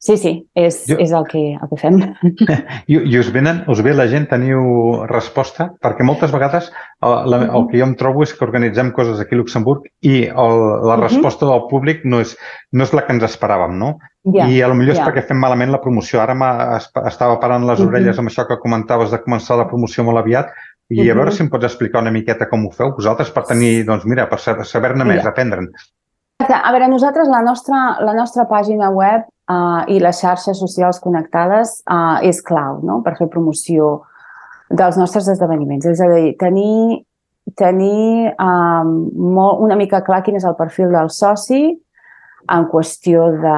Sí, 0.01 0.15
sí, 0.17 0.31
és, 0.57 0.79
jo... 0.89 0.95
és 0.97 1.11
el, 1.13 1.25
que, 1.29 1.41
el 1.53 1.69
que 1.69 1.77
fem. 1.77 1.99
I, 2.91 2.95
I 2.97 3.17
us, 3.19 3.27
venen, 3.29 3.59
us 3.69 3.83
ve 3.85 3.91
la 3.93 4.07
gent, 4.09 4.25
teniu 4.31 4.63
resposta? 5.11 5.67
Perquè 5.83 6.07
moltes 6.07 6.33
vegades 6.33 6.71
el, 6.71 7.13
la, 7.29 7.37
uh 7.37 7.43
-huh. 7.43 7.59
el 7.59 7.67
que 7.69 7.77
jo 7.77 7.85
em 7.85 7.93
trobo 7.99 8.23
és 8.25 8.33
que 8.33 8.43
organitzem 8.43 8.89
coses 8.97 9.19
aquí 9.21 9.35
a 9.35 9.37
Luxemburg 9.37 9.85
i 10.01 10.23
el, 10.25 10.57
la 10.89 10.95
resposta 10.97 11.45
uh 11.45 11.51
-huh. 11.51 11.53
del 11.53 11.69
públic 11.69 12.01
no 12.03 12.19
és, 12.19 12.35
no 12.71 12.83
és 12.83 12.93
la 12.93 13.05
que 13.05 13.13
ens 13.13 13.23
esperàvem, 13.23 13.77
no? 13.77 13.99
Yeah, 14.23 14.49
I 14.49 14.61
a 14.63 14.67
lo 14.67 14.73
millor 14.73 14.95
yeah. 14.95 15.05
és 15.05 15.07
perquè 15.07 15.27
fem 15.27 15.37
malament 15.37 15.71
la 15.71 15.81
promoció. 15.81 16.19
Ara 16.21 16.33
estava 17.05 17.39
parant 17.39 17.67
les 17.67 17.79
uh 17.79 17.85
-huh. 17.85 17.89
orelles 17.89 18.17
amb 18.17 18.27
això 18.27 18.47
que 18.47 18.57
comentaves 18.57 19.11
de 19.11 19.21
començar 19.21 19.57
la 19.57 19.67
promoció 19.67 20.03
molt 20.03 20.17
aviat 20.17 20.47
i 20.89 20.95
uh 20.99 21.05
-huh. 21.05 21.11
a 21.11 21.15
veure 21.15 21.31
si 21.31 21.43
em 21.43 21.49
pots 21.49 21.65
explicar 21.65 22.01
una 22.01 22.11
miqueta 22.11 22.49
com 22.49 22.65
ho 22.65 22.71
feu 22.71 22.91
vosaltres 22.95 23.29
per 23.29 23.43
tenir, 23.43 23.85
doncs 23.85 24.05
mira, 24.05 24.27
per 24.27 24.39
saber-ne 24.39 25.03
més, 25.03 25.21
yeah. 25.21 25.27
aprendre'n. 25.27 25.69
A 26.39 26.71
veure, 26.71 26.87
nosaltres 26.87 27.27
la 27.27 27.41
nostra, 27.41 27.97
la 28.01 28.13
nostra 28.13 28.47
pàgina 28.49 28.89
web 28.89 29.21
uh, 29.51 29.83
i 29.91 29.99
les 29.99 30.23
xarxes 30.23 30.59
socials 30.63 31.01
connectades 31.03 31.81
uh, 31.85 32.23
és 32.23 32.41
clau 32.45 32.79
no? 32.87 33.01
per 33.05 33.17
fer 33.19 33.29
promoció 33.31 33.99
dels 34.71 34.97
nostres 34.99 35.27
esdeveniments. 35.33 35.85
És 35.91 36.01
a 36.01 36.07
dir, 36.11 36.33
tenir, 36.39 37.03
tenir 37.59 38.31
um, 38.37 38.91
molt, 39.35 39.61
una 39.67 39.77
mica 39.79 40.03
clar 40.05 40.21
quin 40.25 40.39
és 40.39 40.47
el 40.47 40.57
perfil 40.59 40.93
del 40.95 41.11
soci 41.11 41.65
en 42.51 42.65
qüestió 42.71 43.27
de, 43.37 43.57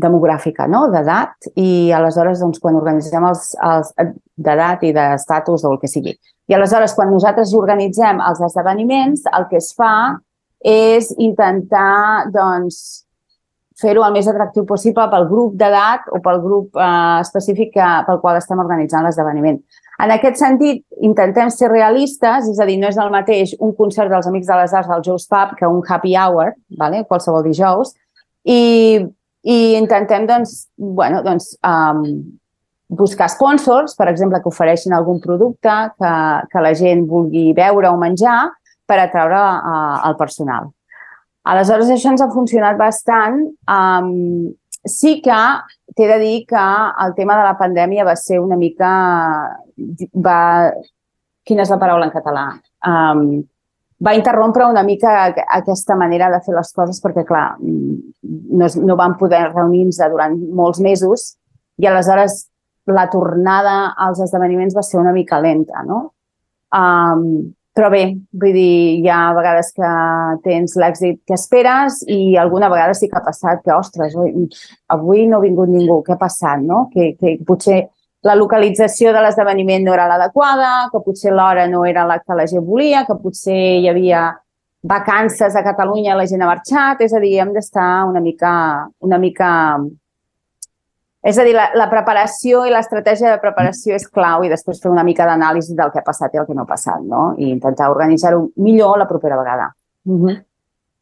demogràfica, 0.00 0.66
no? 0.70 0.86
d'edat, 0.92 1.50
i 1.60 1.90
aleshores 1.94 2.40
doncs, 2.42 2.60
quan 2.62 2.78
organitzem 2.78 3.26
els, 3.28 3.50
els 3.64 3.92
d'edat 4.38 4.86
i 4.88 4.94
d'estatus 4.96 5.66
o 5.66 5.74
el 5.74 5.82
que 5.82 5.90
sigui. 5.90 6.14
I 6.48 6.56
aleshores, 6.56 6.94
quan 6.96 7.12
nosaltres 7.12 7.52
organitzem 7.56 8.22
els 8.24 8.40
esdeveniments, 8.46 9.26
el 9.36 9.44
que 9.50 9.60
es 9.60 9.74
fa 9.76 9.92
és 10.64 11.12
intentar 11.20 12.30
doncs, 12.32 13.04
fer-ho 13.78 14.04
el 14.04 14.14
més 14.14 14.28
atractiu 14.30 14.64
possible 14.66 15.04
pel 15.10 15.26
grup 15.30 15.54
d'edat 15.58 16.08
o 16.14 16.20
pel 16.24 16.40
grup 16.42 16.78
eh, 16.78 17.18
específic 17.22 17.74
que, 17.76 17.90
pel 18.06 18.18
qual 18.22 18.38
estem 18.40 18.58
organitzant 18.62 19.06
l'esdeveniment. 19.06 19.60
En 20.02 20.12
aquest 20.14 20.38
sentit, 20.38 20.84
intentem 21.02 21.50
ser 21.50 21.70
realistes, 21.72 22.46
és 22.52 22.58
a 22.62 22.66
dir, 22.68 22.76
no 22.78 22.90
és 22.90 22.98
el 23.02 23.10
mateix 23.10 23.54
un 23.58 23.74
concert 23.78 24.12
dels 24.12 24.28
Amics 24.30 24.50
de 24.50 24.58
les 24.60 24.74
Arts 24.78 24.90
del 24.90 25.02
Joe's 25.06 25.26
Pub 25.30 25.56
que 25.58 25.66
un 25.66 25.82
happy 25.82 26.14
hour, 26.14 26.52
vale? 26.78 27.02
qualsevol 27.10 27.42
dijous, 27.46 27.96
i, 28.46 29.02
i 29.42 29.58
intentem 29.78 30.26
doncs, 30.30 30.68
bueno, 30.78 31.24
doncs, 31.26 31.50
um, 31.66 32.04
buscar 32.88 33.28
sponsors, 33.28 33.96
per 33.98 34.08
exemple, 34.08 34.40
que 34.42 34.50
ofereixin 34.50 34.94
algun 34.94 35.18
producte 35.20 35.74
que, 35.98 36.14
que 36.50 36.64
la 36.64 36.74
gent 36.78 37.04
vulgui 37.10 37.50
veure 37.58 37.90
o 37.90 37.98
menjar 38.00 38.40
per 38.88 39.02
atraure 39.02 39.42
uh, 39.58 39.98
el 40.08 40.16
personal. 40.16 40.70
Aleshores, 41.48 41.90
això 41.92 42.12
ens 42.12 42.22
ha 42.22 42.30
funcionat 42.32 42.78
bastant. 42.80 43.40
Um, 43.72 44.54
sí 44.84 45.18
que 45.24 45.38
t'he 45.96 46.08
de 46.10 46.18
dir 46.20 46.38
que 46.48 46.64
el 47.04 47.14
tema 47.16 47.38
de 47.38 47.46
la 47.46 47.56
pandèmia 47.60 48.06
va 48.08 48.16
ser 48.16 48.40
una 48.40 48.58
mica... 48.60 48.90
Va... 50.14 50.40
Quina 51.48 51.64
és 51.64 51.70
la 51.72 51.78
paraula 51.80 52.04
en 52.04 52.12
català? 52.12 52.48
Um, 52.84 53.40
va 54.04 54.12
interrompre 54.14 54.66
una 54.68 54.84
mica 54.84 55.32
aquesta 55.56 55.96
manera 55.96 56.28
de 56.30 56.42
fer 56.44 56.54
les 56.54 56.70
coses 56.76 57.00
perquè, 57.02 57.24
clar, 57.26 57.56
no, 57.58 58.68
no 58.84 58.96
vam 59.00 59.16
poder 59.18 59.48
reunir-nos 59.48 59.98
durant 60.12 60.36
molts 60.54 60.82
mesos 60.84 61.32
i 61.80 61.88
aleshores 61.88 62.44
la 62.88 63.08
tornada 63.10 63.94
als 63.96 64.20
esdeveniments 64.24 64.76
va 64.76 64.84
ser 64.84 65.00
una 65.00 65.12
mica 65.12 65.40
lenta, 65.40 65.82
no? 65.88 66.12
Um, 66.76 67.54
però 67.78 67.92
bé, 67.94 68.02
vull 68.42 68.56
dir, 68.56 68.98
hi 68.98 69.06
ha 69.06 69.18
vegades 69.36 69.68
que 69.76 69.88
tens 70.42 70.72
l'èxit 70.82 71.20
que 71.22 71.36
esperes 71.36 72.00
i 72.10 72.34
alguna 72.34 72.66
vegada 72.72 72.96
sí 72.98 73.06
que 73.06 73.20
ha 73.20 73.22
passat 73.22 73.60
que, 73.62 73.70
ostres, 73.70 74.16
avui 74.94 75.28
no 75.30 75.38
ha 75.38 75.44
vingut 75.44 75.70
ningú, 75.70 76.00
què 76.02 76.16
ha 76.16 76.18
passat, 76.18 76.64
no? 76.66 76.88
Que, 76.90 77.12
que 77.20 77.36
potser 77.46 77.84
la 78.26 78.34
localització 78.34 79.12
de 79.14 79.22
l'esdeveniment 79.22 79.86
no 79.86 79.94
era 79.94 80.08
l'adequada, 80.10 80.72
que 80.90 81.04
potser 81.06 81.30
l'hora 81.30 81.68
no 81.70 81.84
era 81.86 82.02
la 82.08 82.18
que 82.18 82.34
la 82.34 82.48
gent 82.50 82.66
volia, 82.66 83.04
que 83.06 83.14
potser 83.22 83.60
hi 83.78 83.86
havia 83.92 84.26
vacances 84.82 85.54
a 85.54 85.62
Catalunya 85.62 86.18
la 86.18 86.26
gent 86.26 86.42
ha 86.42 86.50
marxat, 86.50 87.06
és 87.06 87.14
a 87.14 87.22
dir, 87.22 87.36
hem 87.38 87.54
d'estar 87.54 88.08
una 88.10 88.24
mica, 88.24 88.52
una 89.06 89.22
mica 89.22 89.52
és 91.26 91.38
a 91.38 91.44
dir, 91.44 91.54
la, 91.56 91.68
la 91.74 91.88
preparació 91.90 92.62
i 92.66 92.70
l'estratègia 92.70 93.32
de 93.32 93.40
preparació 93.42 93.96
és 93.98 94.06
clau 94.06 94.44
i 94.46 94.50
després 94.52 94.78
fer 94.82 94.90
una 94.90 95.04
mica 95.06 95.26
d'anàlisi 95.26 95.74
del 95.78 95.90
que 95.90 95.98
ha 95.98 96.06
passat 96.06 96.34
i 96.34 96.42
el 96.42 96.46
que 96.46 96.54
no 96.54 96.62
ha 96.62 96.70
passat, 96.70 97.02
no? 97.02 97.32
I 97.38 97.50
intentar 97.50 97.90
organitzar-ho 97.90 98.44
millor 98.62 99.00
la 99.02 99.08
propera 99.10 99.38
vegada. 99.40 99.72
Uh 100.06 100.20
-huh. 100.20 100.36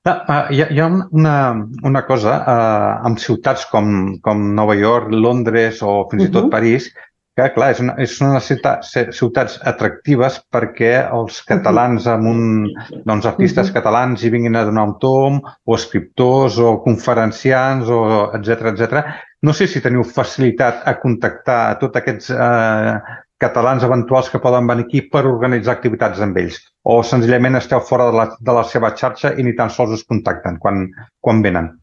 Ah, 0.07 0.47
hi, 0.51 0.63
ha, 0.63 0.69
hi 0.71 0.79
ha 0.81 0.87
una, 0.87 1.67
una 1.83 2.05
cosa, 2.07 2.39
eh, 2.47 3.07
amb 3.09 3.19
ciutats 3.19 3.67
com, 3.67 4.19
com 4.23 4.55
Nova 4.55 4.75
York, 4.75 5.11
Londres 5.11 5.83
o 5.83 6.07
fins 6.11 6.25
i 6.25 6.31
tot 6.31 6.45
uh 6.45 6.47
-huh. 6.47 6.51
París, 6.51 6.93
que, 7.37 7.51
clar, 7.53 7.71
és 7.75 7.81
una, 7.81 7.95
és 8.01 8.21
una 8.21 8.41
ciutat, 8.41 8.85
ciutats 9.13 9.59
atractives 9.63 10.39
perquè 10.53 10.93
els 11.13 11.43
catalans 11.43 12.07
amb 12.07 12.31
un, 12.31 12.71
doncs, 13.05 13.27
artistes 13.27 13.67
uh 13.67 13.71
-huh. 13.71 13.75
catalans 13.75 14.23
hi 14.23 14.31
vinguin 14.31 14.57
a 14.57 14.65
donar 14.65 14.87
un 14.89 14.99
tom, 14.99 15.41
o 15.65 15.75
escriptors, 15.75 16.59
o 16.59 16.79
conferenciants, 16.83 17.89
o 17.89 18.31
etc 18.33 18.73
etc 18.73 19.05
no 19.47 19.55
sé 19.55 19.69
si 19.71 19.83
teniu 19.85 20.03
facilitat 20.19 20.83
a 20.91 20.97
contactar 20.99 21.61
a 21.71 21.79
tots 21.81 22.01
aquests 22.01 22.33
eh, 22.35 22.93
catalans 23.39 23.85
eventuals 23.87 24.31
que 24.33 24.43
poden 24.43 24.67
venir 24.67 24.87
aquí 24.87 25.03
per 25.13 25.25
organitzar 25.29 25.77
activitats 25.77 26.23
amb 26.25 26.39
ells 26.43 26.61
o 26.83 27.01
senzillament 27.05 27.59
esteu 27.61 27.83
fora 27.85 28.11
de 28.11 28.17
la, 28.17 28.29
de 28.41 28.55
la 28.59 28.65
seva 28.75 28.95
xarxa 29.01 29.35
i 29.37 29.45
ni 29.47 29.57
tan 29.59 29.73
sols 29.73 29.99
us 29.99 30.07
contacten 30.09 30.57
quan, 30.63 30.87
quan 31.21 31.43
venen? 31.45 31.75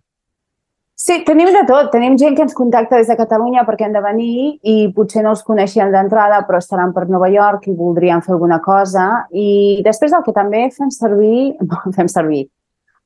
Sí, 1.04 1.18
tenim 1.28 1.50
de 1.52 1.64
tot. 1.68 1.90
Tenim 1.92 2.14
gent 2.22 2.36
que 2.38 2.44
ens 2.46 2.54
contacta 2.56 3.00
des 3.00 3.10
de 3.10 3.18
Catalunya 3.20 3.66
perquè 3.68 3.88
han 3.88 3.96
de 3.96 4.02
venir 4.04 4.36
i 4.62 4.76
potser 4.96 5.24
no 5.26 5.34
els 5.34 5.42
coneixien 5.44 5.92
d'entrada 5.92 6.44
però 6.48 6.62
estaran 6.62 6.94
per 6.96 7.08
Nova 7.10 7.28
York 7.34 7.66
i 7.68 7.74
voldrien 7.76 8.22
fer 8.24 8.36
alguna 8.36 8.60
cosa. 8.64 9.08
I 9.34 9.82
després 9.84 10.14
el 10.14 10.24
que 10.24 10.36
també 10.38 10.68
fem 10.76 10.94
servir, 10.94 11.58
fem 11.98 12.12
servir, 12.12 12.46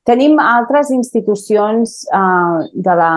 Tenim 0.08 0.38
altres 0.40 0.88
institucions 0.94 1.98
uh, 2.16 2.64
de 2.72 2.94
la, 2.96 3.12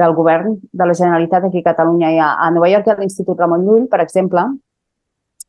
del 0.00 0.14
govern 0.16 0.54
de 0.72 0.86
la 0.88 0.94
Generalitat 0.96 1.44
aquí 1.44 1.60
a 1.60 1.66
Catalunya. 1.66 2.08
Hi 2.08 2.20
ha, 2.24 2.30
a 2.40 2.48
Nova 2.54 2.70
York 2.72 2.88
hi 2.88 2.94
ha 2.94 3.00
l'Institut 3.02 3.40
Ramon 3.42 3.66
Llull, 3.66 3.84
per 3.92 4.00
exemple, 4.00 4.46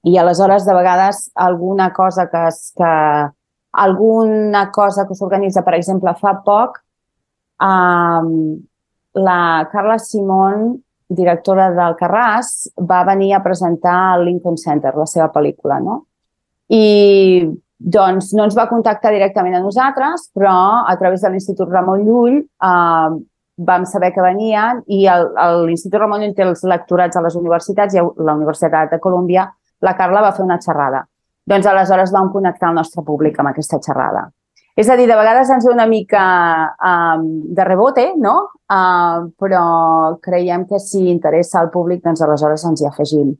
i 0.04 0.18
aleshores 0.20 0.68
de 0.68 0.76
vegades 0.76 1.30
alguna 1.40 1.94
cosa 1.96 2.28
que, 2.28 2.42
es, 2.50 2.74
que 2.76 2.92
alguna 3.86 4.66
cosa 4.76 5.08
que 5.08 5.16
s'organitza, 5.16 5.64
per 5.64 5.78
exemple, 5.80 6.12
fa 6.20 6.36
poc, 6.44 6.82
um, 7.64 8.34
la 9.24 9.70
Carla 9.72 9.98
Simón, 10.04 10.74
directora 11.08 11.70
del 11.72 11.96
Carràs, 11.96 12.74
va 12.90 13.06
venir 13.08 13.32
a 13.38 13.44
presentar 13.46 13.96
al 14.18 14.28
Lincoln 14.28 14.60
Center, 14.60 14.98
la 15.00 15.08
seva 15.08 15.32
pel·lícula, 15.32 15.80
no? 15.80 16.02
I 16.74 17.48
doncs 17.84 18.32
no 18.38 18.48
ens 18.48 18.56
va 18.56 18.70
contactar 18.70 19.12
directament 19.12 19.58
a 19.58 19.62
nosaltres, 19.64 20.30
però 20.36 20.56
a 20.88 20.96
través 21.00 21.22
de 21.22 21.32
l'Institut 21.34 21.70
Ramon 21.70 22.06
Llull 22.08 22.38
eh, 22.40 23.16
vam 23.58 23.86
saber 23.86 24.14
que 24.16 24.24
venien 24.24 24.80
i 24.88 25.04
l'Institut 25.06 26.00
Ramon 26.00 26.24
Llull 26.24 26.38
té 26.38 26.46
els 26.48 26.64
lectorats 26.64 27.20
a 27.20 27.26
les 27.26 27.36
universitats 27.36 27.94
i 27.94 28.00
a 28.00 28.06
la 28.06 28.38
Universitat 28.40 28.94
de 28.94 29.02
Colòmbia 29.04 29.50
la 29.84 29.98
Carla 30.00 30.24
va 30.24 30.32
fer 30.32 30.46
una 30.46 30.62
xerrada. 30.64 31.04
Doncs 31.44 31.68
aleshores 31.68 32.14
vam 32.16 32.32
connectar 32.32 32.72
el 32.72 32.80
nostre 32.80 33.04
públic 33.04 33.40
amb 33.40 33.52
aquesta 33.52 33.82
xerrada. 33.84 34.30
És 34.80 34.88
a 34.90 34.96
dir, 34.98 35.06
de 35.06 35.18
vegades 35.18 35.52
ens 35.54 35.68
ve 35.68 35.74
una 35.74 35.86
mica 35.86 36.24
um, 36.82 37.26
de 37.54 37.66
rebote, 37.68 38.08
no? 38.18 38.38
Uh, 38.74 39.28
però 39.38 39.66
creiem 40.24 40.64
que 40.66 40.80
si 40.82 41.04
interessa 41.12 41.60
al 41.60 41.70
públic, 41.70 42.02
doncs 42.02 42.24
aleshores 42.26 42.64
ens 42.72 42.82
hi 42.82 42.88
afegim. 42.90 43.36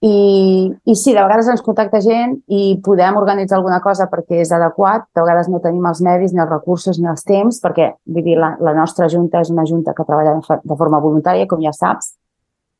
I, 0.00 0.70
I 0.86 0.94
sí, 0.94 1.10
de 1.10 1.18
vegades 1.18 1.48
ens 1.50 1.62
contacta 1.66 1.98
gent 1.98 2.36
i 2.54 2.76
podem 2.86 3.16
organitzar 3.18 3.56
alguna 3.56 3.80
cosa 3.82 4.06
perquè 4.06 4.44
és 4.44 4.52
adequat. 4.54 5.08
De 5.10 5.24
vegades 5.24 5.50
no 5.50 5.58
tenim 5.64 5.88
els 5.90 6.02
medis, 6.06 6.34
ni 6.34 6.42
els 6.44 6.52
recursos, 6.52 7.00
ni 7.02 7.10
els 7.10 7.26
temps, 7.26 7.58
perquè 7.64 7.90
vull 8.06 8.26
dir, 8.26 8.36
la, 8.38 8.52
la 8.62 8.76
nostra 8.76 9.08
junta 9.10 9.42
és 9.42 9.50
una 9.50 9.66
junta 9.66 9.96
que 9.96 10.06
treballa 10.06 10.36
de 10.38 10.78
forma 10.78 11.02
voluntària, 11.02 11.48
com 11.50 11.64
ja 11.64 11.74
saps. 11.74 12.14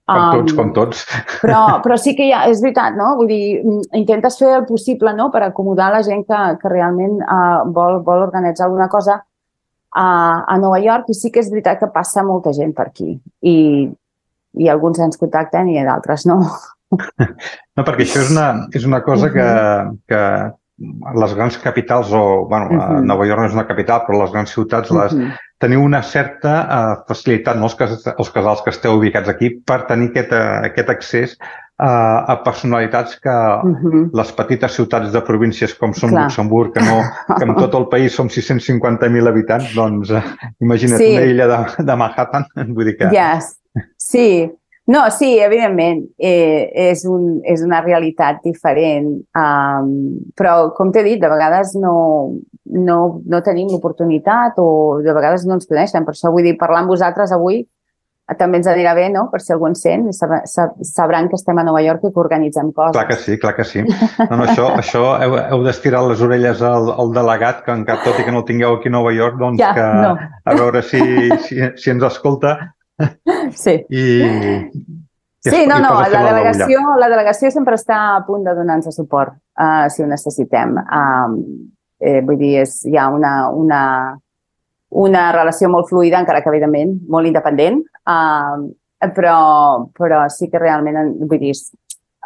Com 0.08 0.38
tots, 0.38 0.52
um, 0.52 0.56
com 0.56 0.70
tots. 0.76 1.02
Però, 1.42 1.62
però 1.84 1.98
sí 2.00 2.14
que 2.16 2.30
ja, 2.30 2.46
és 2.48 2.62
veritat, 2.64 2.94
no? 2.96 3.10
Vull 3.18 3.28
dir, 3.28 3.42
intentes 3.98 4.38
fer 4.40 4.54
el 4.60 4.64
possible 4.70 5.12
no? 5.12 5.28
per 5.34 5.42
acomodar 5.50 5.90
la 5.92 6.04
gent 6.06 6.22
que, 6.28 6.40
que 6.62 6.70
realment 6.72 7.18
uh, 7.26 7.66
vol, 7.66 7.98
vol 8.06 8.24
organitzar 8.30 8.68
alguna 8.70 8.88
cosa 8.88 9.18
a, 9.90 10.08
a 10.46 10.56
Nova 10.62 10.78
York 10.80 11.10
i 11.10 11.18
sí 11.18 11.34
que 11.34 11.42
és 11.42 11.50
veritat 11.52 11.82
que 11.82 11.90
passa 11.92 12.24
molta 12.24 12.54
gent 12.56 12.72
per 12.76 12.88
aquí 12.88 13.18
i, 13.42 13.58
i 14.62 14.68
alguns 14.72 15.00
ens 15.04 15.20
contacten 15.20 15.68
i 15.74 15.80
d'altres 15.82 16.24
no. 16.30 16.40
No, 17.76 17.84
perquè 17.84 18.02
això 18.06 18.22
és 18.24 18.30
una, 18.32 18.48
és 18.74 18.86
una 18.88 19.02
cosa 19.06 19.28
que, 19.34 19.48
que 20.08 20.22
les 21.18 21.34
grans 21.34 21.58
capitals, 21.58 22.12
o, 22.12 22.46
bueno, 22.48 22.66
uh 22.66 22.78
-huh. 22.78 23.04
Nova 23.04 23.26
York 23.26 23.40
no 23.40 23.46
és 23.46 23.52
una 23.52 23.66
capital, 23.66 24.04
però 24.06 24.22
les 24.22 24.32
grans 24.32 24.50
ciutats 24.50 24.90
les, 24.90 25.12
uh 25.12 25.18
-huh. 25.18 25.32
teniu 25.58 25.82
una 25.82 26.02
certa 26.02 26.52
uh, 26.62 27.04
facilitat, 27.08 27.56
no? 27.56 27.64
els, 27.64 27.74
cas, 27.74 28.06
els 28.18 28.30
casals 28.30 28.62
que 28.62 28.70
esteu 28.70 28.96
ubicats 28.96 29.28
aquí, 29.28 29.50
per 29.66 29.86
tenir 29.86 30.10
aquest, 30.10 30.32
uh, 30.32 30.64
aquest 30.64 30.88
accés 30.88 31.38
a, 31.78 32.32
a 32.32 32.36
personalitats 32.42 33.18
que 33.20 33.30
uh 33.30 33.62
-huh. 33.62 34.10
les 34.12 34.32
petites 34.32 34.72
ciutats 34.72 35.12
de 35.12 35.20
províncies 35.20 35.74
com 35.74 35.92
són 35.92 36.10
Clar. 36.10 36.22
Luxemburg, 36.22 36.72
que, 36.72 36.80
no, 36.80 37.02
que 37.38 37.44
en 37.44 37.54
tot 37.54 37.74
el 37.74 37.88
país 37.88 38.14
som 38.14 38.28
650.000 38.28 39.28
habitants, 39.28 39.74
doncs 39.74 40.10
uh, 40.10 40.22
imagina't 40.60 40.98
sí. 40.98 41.16
una 41.16 41.24
illa 41.24 41.46
de, 41.46 41.84
de 41.84 41.96
Manhattan, 41.96 42.44
vull 42.74 42.84
dir 42.84 42.96
que... 42.96 43.08
Yes. 43.10 43.58
Sí, 43.96 44.50
no, 44.88 45.02
sí, 45.12 45.34
evidentment, 45.44 46.02
eh, 46.16 46.68
és, 46.88 47.04
un, 47.04 47.38
és 47.44 47.60
una 47.64 47.82
realitat 47.84 48.40
diferent, 48.44 49.10
um, 49.36 49.90
però 50.38 50.70
com 50.76 50.92
t'he 50.94 51.04
dit, 51.04 51.20
de 51.20 51.28
vegades 51.28 51.74
no, 51.76 51.96
no, 52.72 52.98
no 53.20 53.42
tenim 53.44 53.68
l'oportunitat 53.68 54.56
o 54.62 54.68
de 55.04 55.12
vegades 55.12 55.44
no 55.44 55.58
ens 55.58 55.68
coneixen. 55.68 56.06
Per 56.08 56.16
això 56.16 56.32
vull 56.32 56.48
dir, 56.48 56.56
parlar 56.60 56.86
amb 56.86 56.96
vosaltres 56.96 57.34
avui 57.36 57.66
també 58.36 58.58
ens 58.60 58.66
anirà 58.68 58.92
bé, 58.96 59.06
no?, 59.08 59.26
per 59.32 59.40
si 59.40 59.54
algú 59.54 59.68
ens 59.70 59.80
sent, 59.80 60.10
sabran 60.84 61.30
que 61.30 61.38
estem 61.38 61.56
a 61.56 61.64
Nova 61.64 61.80
York 61.80 62.04
i 62.04 62.10
que 62.12 62.20
organitzem 62.20 62.72
coses. 62.76 62.92
Clar 62.96 63.06
que 63.08 63.16
sí, 63.16 63.38
clar 63.40 63.54
que 63.56 63.64
sí. 63.64 63.84
No, 63.84 64.36
no, 64.36 64.44
això, 64.44 64.68
això 64.76 65.04
heu, 65.24 65.36
heu 65.40 65.64
d'estirar 65.64 66.02
les 66.10 66.20
orelles 66.24 66.60
al, 66.60 66.90
al 66.92 67.14
delegat, 67.16 67.62
que 67.64 67.72
encara 67.72 68.04
tot 68.04 68.20
i 68.20 68.26
que 68.26 68.34
no 68.34 68.42
el 68.42 68.48
tingueu 68.50 68.76
aquí 68.76 68.92
a 68.92 68.96
Nova 68.98 69.14
York, 69.16 69.38
doncs 69.40 69.62
ja, 69.62 69.72
que 69.76 69.86
no. 70.04 70.12
a 70.44 70.58
veure 70.60 70.84
si, 70.84 71.00
si, 71.46 71.62
si 71.80 71.94
ens 71.94 72.04
escolta. 72.10 72.58
Sí. 73.64 73.74
I, 73.88 75.50
sí, 75.50 75.66
no, 75.70 75.78
no, 75.80 75.92
la 76.02 76.22
delegació, 76.26 76.80
la 76.98 77.08
delegació 77.08 77.50
sempre 77.54 77.76
està 77.78 77.98
a 78.16 78.22
punt 78.26 78.42
de 78.44 78.54
donar-nos 78.58 78.96
suport, 78.98 79.36
uh, 79.60 79.86
si 79.92 80.02
ho 80.02 80.08
necessitem. 80.10 80.74
Um, 80.82 81.36
eh, 82.02 82.20
vull 82.26 82.38
dir, 82.40 82.56
és, 82.64 82.80
hi 82.90 82.98
ha 82.98 83.06
una, 83.14 83.32
una, 83.54 83.82
una 85.04 85.24
relació 85.36 85.70
molt 85.70 85.88
fluida, 85.90 86.20
encara 86.20 86.42
que 86.42 86.50
evidentment 86.50 86.98
molt 87.08 87.30
independent, 87.30 87.80
uh, 88.10 88.66
però, 89.14 89.38
però 89.94 90.24
sí 90.32 90.50
que 90.50 90.60
realment, 90.60 91.14
vull 91.30 91.40
dir, 91.40 91.54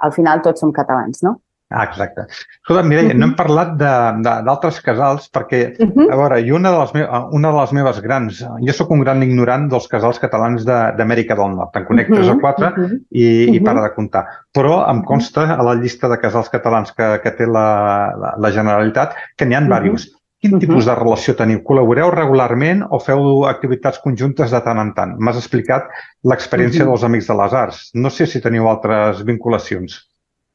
al 0.03 0.17
final 0.17 0.43
tots 0.43 0.65
som 0.65 0.73
catalans, 0.75 1.23
no? 1.27 1.37
Ah, 1.73 1.85
exacte. 1.85 2.27
Escolta, 2.29 2.83
Mireia, 2.83 3.09
uh 3.09 3.13
-huh. 3.15 3.19
no 3.19 3.27
hem 3.27 3.35
parlat 3.35 3.77
d'altres 3.79 4.81
casals 4.81 5.31
perquè, 5.33 5.61
uh 5.79 5.89
-huh. 5.89 6.13
a 6.13 6.17
veure, 6.17 6.41
i 6.41 6.53
una 6.53 6.71
de, 6.71 6.79
les 6.79 6.93
una 7.33 7.51
de 7.51 7.61
les 7.61 7.73
meves 7.73 8.01
grans... 8.01 8.45
Jo 8.67 8.73
sóc 8.73 8.91
un 8.91 9.01
gran 9.01 9.23
ignorant 9.23 9.69
dels 9.69 9.89
casals 9.89 10.19
catalans 10.19 10.65
d'Amèrica 10.65 11.35
de, 11.35 11.41
del 11.41 11.57
Nord. 11.57 11.77
En 11.77 11.85
conec 11.85 12.11
uh 12.11 12.17
-huh. 12.17 12.37
o 12.37 12.41
quatre 12.41 12.67
uh 12.67 12.73
-huh. 12.73 13.01
i, 13.11 13.25
uh 13.25 13.51
-huh. 13.51 13.55
i 13.57 13.61
para 13.61 13.83
de 13.83 13.95
comptar. 13.95 14.25
Però 14.53 14.91
em 14.91 15.03
consta 15.03 15.55
a 15.55 15.63
la 15.63 15.75
llista 15.75 16.09
de 16.09 16.19
casals 16.19 16.49
catalans 16.49 16.93
que, 16.93 17.21
que 17.23 17.31
té 17.31 17.47
la, 17.47 18.13
la, 18.17 18.35
la 18.39 18.51
Generalitat 18.51 19.15
que 19.37 19.47
n'hi 19.47 19.55
ha 19.55 19.61
uh 19.61 19.65
-huh. 19.65 19.83
diversos. 19.83 20.23
Quin 20.43 20.59
tipus 20.59 20.87
de 20.87 20.95
relació 20.99 21.37
teniu? 21.39 21.61
Col·laboreu 21.63 22.11
regularment 22.11 22.83
o 22.91 22.99
feu 22.99 23.45
activitats 23.47 24.01
conjuntes 24.03 24.51
de 24.51 24.61
tant 24.61 24.79
en 24.79 24.93
tant? 24.93 25.15
M'has 25.23 25.37
explicat 25.37 25.87
l'experiència 26.25 26.85
dels 26.85 27.05
Amics 27.05 27.29
de 27.29 27.35
les 27.35 27.53
Arts. 27.53 27.91
No 27.95 28.11
sé 28.11 28.27
si 28.27 28.41
teniu 28.41 28.67
altres 28.67 29.23
vinculacions. 29.23 30.12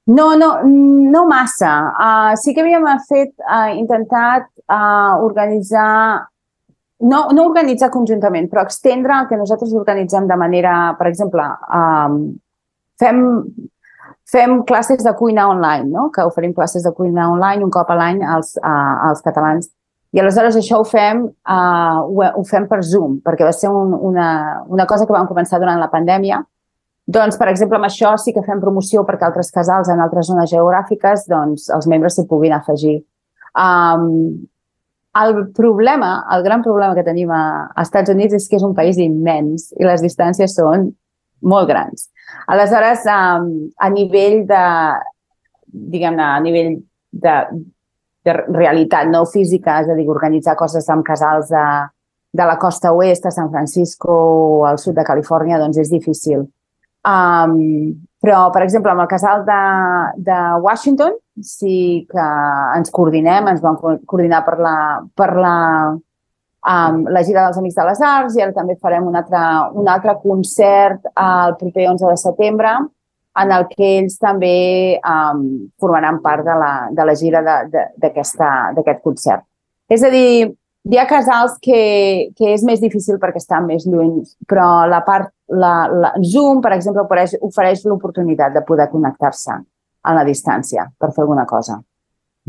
No, 0.07 0.35
no, 0.39 0.49
no 0.63 1.25
massa. 1.27 1.73
Uh, 1.91 2.33
sí 2.39 2.53
que 2.55 2.63
havíem 2.63 2.85
fet, 3.09 3.33
uh, 3.43 3.73
intentat 3.75 4.47
uh, 4.71 5.19
organitzar, 5.25 6.27
no, 7.03 7.23
no 7.35 7.47
organitzar 7.49 7.91
conjuntament, 7.91 8.47
però 8.51 8.63
extendre 8.63 9.17
el 9.19 9.27
que 9.27 9.39
nosaltres 9.39 9.73
organitzem 9.75 10.29
de 10.29 10.37
manera, 10.39 10.75
per 10.99 11.09
exemple, 11.11 11.43
um, 11.75 12.21
fem, 12.99 13.19
fem 14.31 14.61
classes 14.69 15.03
de 15.03 15.13
cuina 15.19 15.49
online, 15.51 15.91
no? 15.91 16.07
que 16.15 16.23
oferim 16.23 16.55
classes 16.55 16.87
de 16.87 16.93
cuina 16.95 17.27
online 17.33 17.67
un 17.67 17.73
cop 17.73 17.91
a 17.91 17.99
l'any 17.99 18.23
als, 18.23 18.55
uh, 18.63 19.09
als 19.09 19.25
catalans 19.27 19.67
i 20.15 20.21
aleshores 20.21 20.55
això 20.57 20.79
ho 20.81 20.85
fem, 20.87 21.25
uh, 21.27 21.99
ho, 22.07 22.27
ho 22.39 22.43
fem 22.47 22.67
per 22.69 22.79
Zoom, 22.85 23.19
perquè 23.25 23.45
va 23.45 23.53
ser 23.53 23.69
un, 23.69 23.91
una, 24.09 24.29
una 24.71 24.85
cosa 24.87 25.05
que 25.05 25.13
vam 25.13 25.27
començar 25.27 25.59
durant 25.59 25.81
la 25.81 25.91
pandèmia. 25.91 26.39
Doncs, 27.07 27.37
per 27.39 27.47
exemple, 27.47 27.77
amb 27.79 27.87
això 27.87 28.11
sí 28.19 28.33
que 28.35 28.43
fem 28.43 28.59
promoció 28.59 29.05
perquè 29.07 29.29
altres 29.29 29.49
casals 29.55 29.87
en 29.87 30.01
altres 30.03 30.27
zones 30.27 30.51
geogràfiques 30.51 31.23
doncs, 31.31 31.69
els 31.71 31.87
membres 31.87 32.17
s'hi 32.17 32.25
puguin 32.27 32.55
afegir. 32.57 32.97
Um, 33.55 34.43
el 35.17 35.37
problema, 35.55 36.11
el 36.35 36.43
gran 36.43 36.65
problema 36.65 36.93
que 36.97 37.05
tenim 37.07 37.31
a, 37.31 37.71
als 37.73 37.87
Estats 37.87 38.11
Units 38.11 38.35
és 38.37 38.47
que 38.49 38.59
és 38.59 38.65
un 38.67 38.75
país 38.75 38.99
immens 38.99 39.71
i 39.79 39.87
les 39.87 40.03
distàncies 40.03 40.57
són 40.59 40.89
molt 41.47 41.71
grans. 41.71 42.09
Aleshores, 42.51 43.07
um, 43.07 43.47
a 43.79 43.89
nivell 43.93 44.43
de, 44.51 44.65
diguem-ne, 45.95 46.27
a 46.27 46.43
nivell 46.43 46.75
de, 47.23 47.37
de 48.27 48.35
realitat 48.51 49.07
no 49.07 49.23
física, 49.31 49.79
és 49.79 49.87
a 49.87 49.95
dir, 49.95 50.09
organitzar 50.11 50.57
coses 50.59 50.91
amb 50.91 51.07
casals 51.07 51.55
de, 51.55 51.65
de 52.35 52.51
la 52.51 52.59
costa 52.59 52.91
oest 52.91 53.25
a 53.25 53.31
San 53.31 53.47
Francisco 53.55 54.11
o 54.11 54.61
al 54.67 54.83
sud 54.83 54.99
de 54.99 55.07
Califòrnia, 55.07 55.63
doncs 55.63 55.79
és 55.87 55.95
difícil. 55.95 56.49
Um, 57.05 57.93
però, 58.23 58.47
per 58.51 58.63
exemple, 58.65 58.91
amb 58.91 59.03
el 59.03 59.09
casal 59.11 59.45
de, 59.45 59.61
de 60.25 60.37
Washington 60.63 61.13
sí 61.45 62.07
que 62.09 62.25
ens 62.75 62.91
coordinem, 62.91 63.47
ens 63.51 63.61
vam 63.61 63.77
coordinar 63.77 64.41
per 64.47 64.57
la, 64.59 64.75
per 65.15 65.29
la, 65.37 65.55
um, 65.93 66.99
la 67.13 67.23
gira 67.23 67.45
dels 67.45 67.59
Amics 67.61 67.77
de 67.77 67.87
les 67.87 68.03
Arts 68.09 68.37
i 68.37 68.43
ara 68.43 68.55
també 68.55 68.75
farem 68.81 69.07
un 69.07 69.15
altre, 69.19 69.43
un 69.77 69.89
altre 69.93 70.17
concert 70.23 71.05
el 71.13 71.55
proper 71.61 71.89
11 71.93 72.09
de 72.09 72.19
setembre 72.23 72.73
en 73.37 73.53
el 73.53 73.67
que 73.69 73.91
ells 73.99 74.17
també 74.17 74.97
um, 74.97 75.43
formaran 75.79 76.17
part 76.23 76.45
de 76.45 76.55
la, 76.57 76.71
de 76.89 77.05
la 77.05 77.15
gira 77.15 77.43
d'aquest 77.45 79.03
concert. 79.03 79.45
És 79.93 80.01
a 80.03 80.09
dir, 80.09 80.49
hi 80.87 80.99
ha 80.99 81.07
casals 81.07 81.57
que, 81.63 81.79
que 82.37 82.53
és 82.53 82.63
més 82.67 82.79
difícil 82.83 83.19
perquè 83.19 83.41
estan 83.41 83.67
més 83.67 83.85
lluny, 83.87 84.21
però 84.47 84.87
la 84.87 85.01
part, 85.07 85.33
la, 85.51 85.73
la 85.91 86.13
Zoom, 86.23 86.61
per 86.63 86.73
exemple, 86.77 87.03
ofereix, 87.03 87.35
ofereix 87.43 87.83
l'oportunitat 87.87 88.55
de 88.55 88.63
poder 88.67 88.87
connectar-se 88.93 89.59
a 90.07 90.15
la 90.15 90.23
distància 90.27 90.87
per 90.97 91.11
fer 91.11 91.25
alguna 91.25 91.45
cosa. 91.49 91.81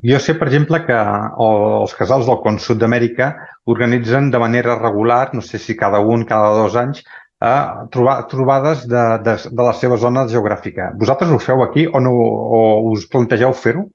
Jo 0.07 0.21
sé, 0.23 0.37
per 0.39 0.47
exemple, 0.47 0.79
que 0.87 0.97
els 1.43 1.95
casals 1.99 2.29
del 2.29 2.39
Con 2.45 2.61
Sud 2.63 2.79
d'Amèrica 2.79 3.33
organitzen 3.67 4.31
de 4.31 4.39
manera 4.39 4.79
regular, 4.79 5.33
no 5.35 5.43
sé 5.43 5.59
si 5.59 5.75
cada 5.77 5.99
un, 5.99 6.23
cada 6.29 6.53
dos 6.55 6.77
anys, 6.79 7.03
a 7.43 7.87
trobar 7.91 8.27
trobades 8.31 8.85
de, 8.91 9.03
de, 9.27 9.35
de 9.51 9.63
la 9.63 9.73
seva 9.75 9.99
zona 9.99 10.25
geogràfica. 10.31 10.93
Vosaltres 10.99 11.35
ho 11.35 11.39
feu 11.43 11.63
aquí 11.63 11.87
o, 11.87 12.01
no, 12.03 12.15
o 12.15 12.61
us 12.93 13.07
plantegeu 13.11 13.55
fer-ho? 13.55 13.89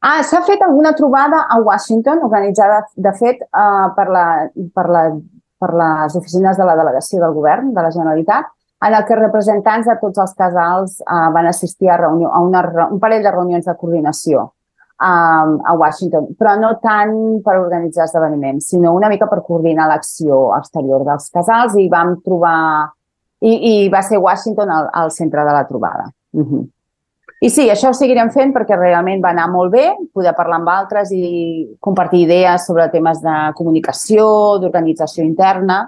Ah, 0.00 0.22
s'ha 0.22 0.42
fet 0.46 0.62
alguna 0.62 0.92
trobada 0.94 1.44
a 1.50 1.58
Washington, 1.58 2.20
organitzada, 2.22 2.84
de 2.94 3.12
fet, 3.18 3.40
uh, 3.50 3.88
per, 3.96 4.06
la, 4.14 4.26
per, 4.74 4.86
la, 4.94 5.02
per 5.58 5.72
les 5.74 6.14
oficines 6.18 6.58
de 6.58 6.66
la 6.68 6.76
delegació 6.78 7.22
del 7.22 7.34
govern 7.34 7.72
de 7.74 7.82
la 7.82 7.90
Generalitat, 7.90 8.52
en 8.86 8.94
el 8.94 9.04
que 9.08 9.18
representants 9.18 9.88
de 9.90 9.96
tots 9.98 10.22
els 10.22 10.36
casals 10.38 11.00
uh, 11.02 11.32
van 11.34 11.50
assistir 11.50 11.90
a, 11.90 11.96
reunió, 11.98 12.30
a 12.30 12.44
una, 12.46 12.62
un 12.86 13.02
parell 13.02 13.26
de 13.26 13.34
reunions 13.34 13.66
de 13.66 13.74
coordinació 13.80 14.44
um, 15.02 15.58
a 15.66 15.74
Washington, 15.74 16.30
però 16.38 16.54
no 16.62 16.76
tant 16.82 17.42
per 17.42 17.58
organitzar 17.58 18.06
esdeveniments, 18.06 18.70
sinó 18.70 18.94
una 18.94 19.10
mica 19.10 19.26
per 19.30 19.42
coordinar 19.46 19.88
l'acció 19.90 20.48
exterior 20.58 21.06
dels 21.08 21.30
casals 21.34 21.78
i 21.78 21.88
vam 21.90 22.20
trobar... 22.22 22.92
I, 23.38 23.52
i 23.54 23.74
va 23.86 24.00
ser 24.02 24.18
Washington 24.18 24.70
al, 24.74 24.88
al 24.98 25.12
centre 25.14 25.44
de 25.46 25.52
la 25.54 25.66
trobada. 25.66 26.08
Uh 26.34 26.42
-huh. 26.42 26.64
I 27.40 27.50
sí, 27.54 27.68
això 27.70 27.92
ho 27.92 27.94
seguirem 27.94 28.32
fent 28.34 28.50
perquè 28.54 28.76
realment 28.76 29.20
va 29.22 29.30
anar 29.30 29.46
molt 29.52 29.70
bé, 29.70 29.84
poder 30.14 30.32
parlar 30.34 30.58
amb 30.58 30.70
altres 30.72 31.12
i 31.14 31.68
compartir 31.80 32.24
idees 32.24 32.66
sobre 32.66 32.88
temes 32.90 33.20
de 33.22 33.36
comunicació, 33.58 34.24
d'organització 34.58 35.22
interna. 35.26 35.84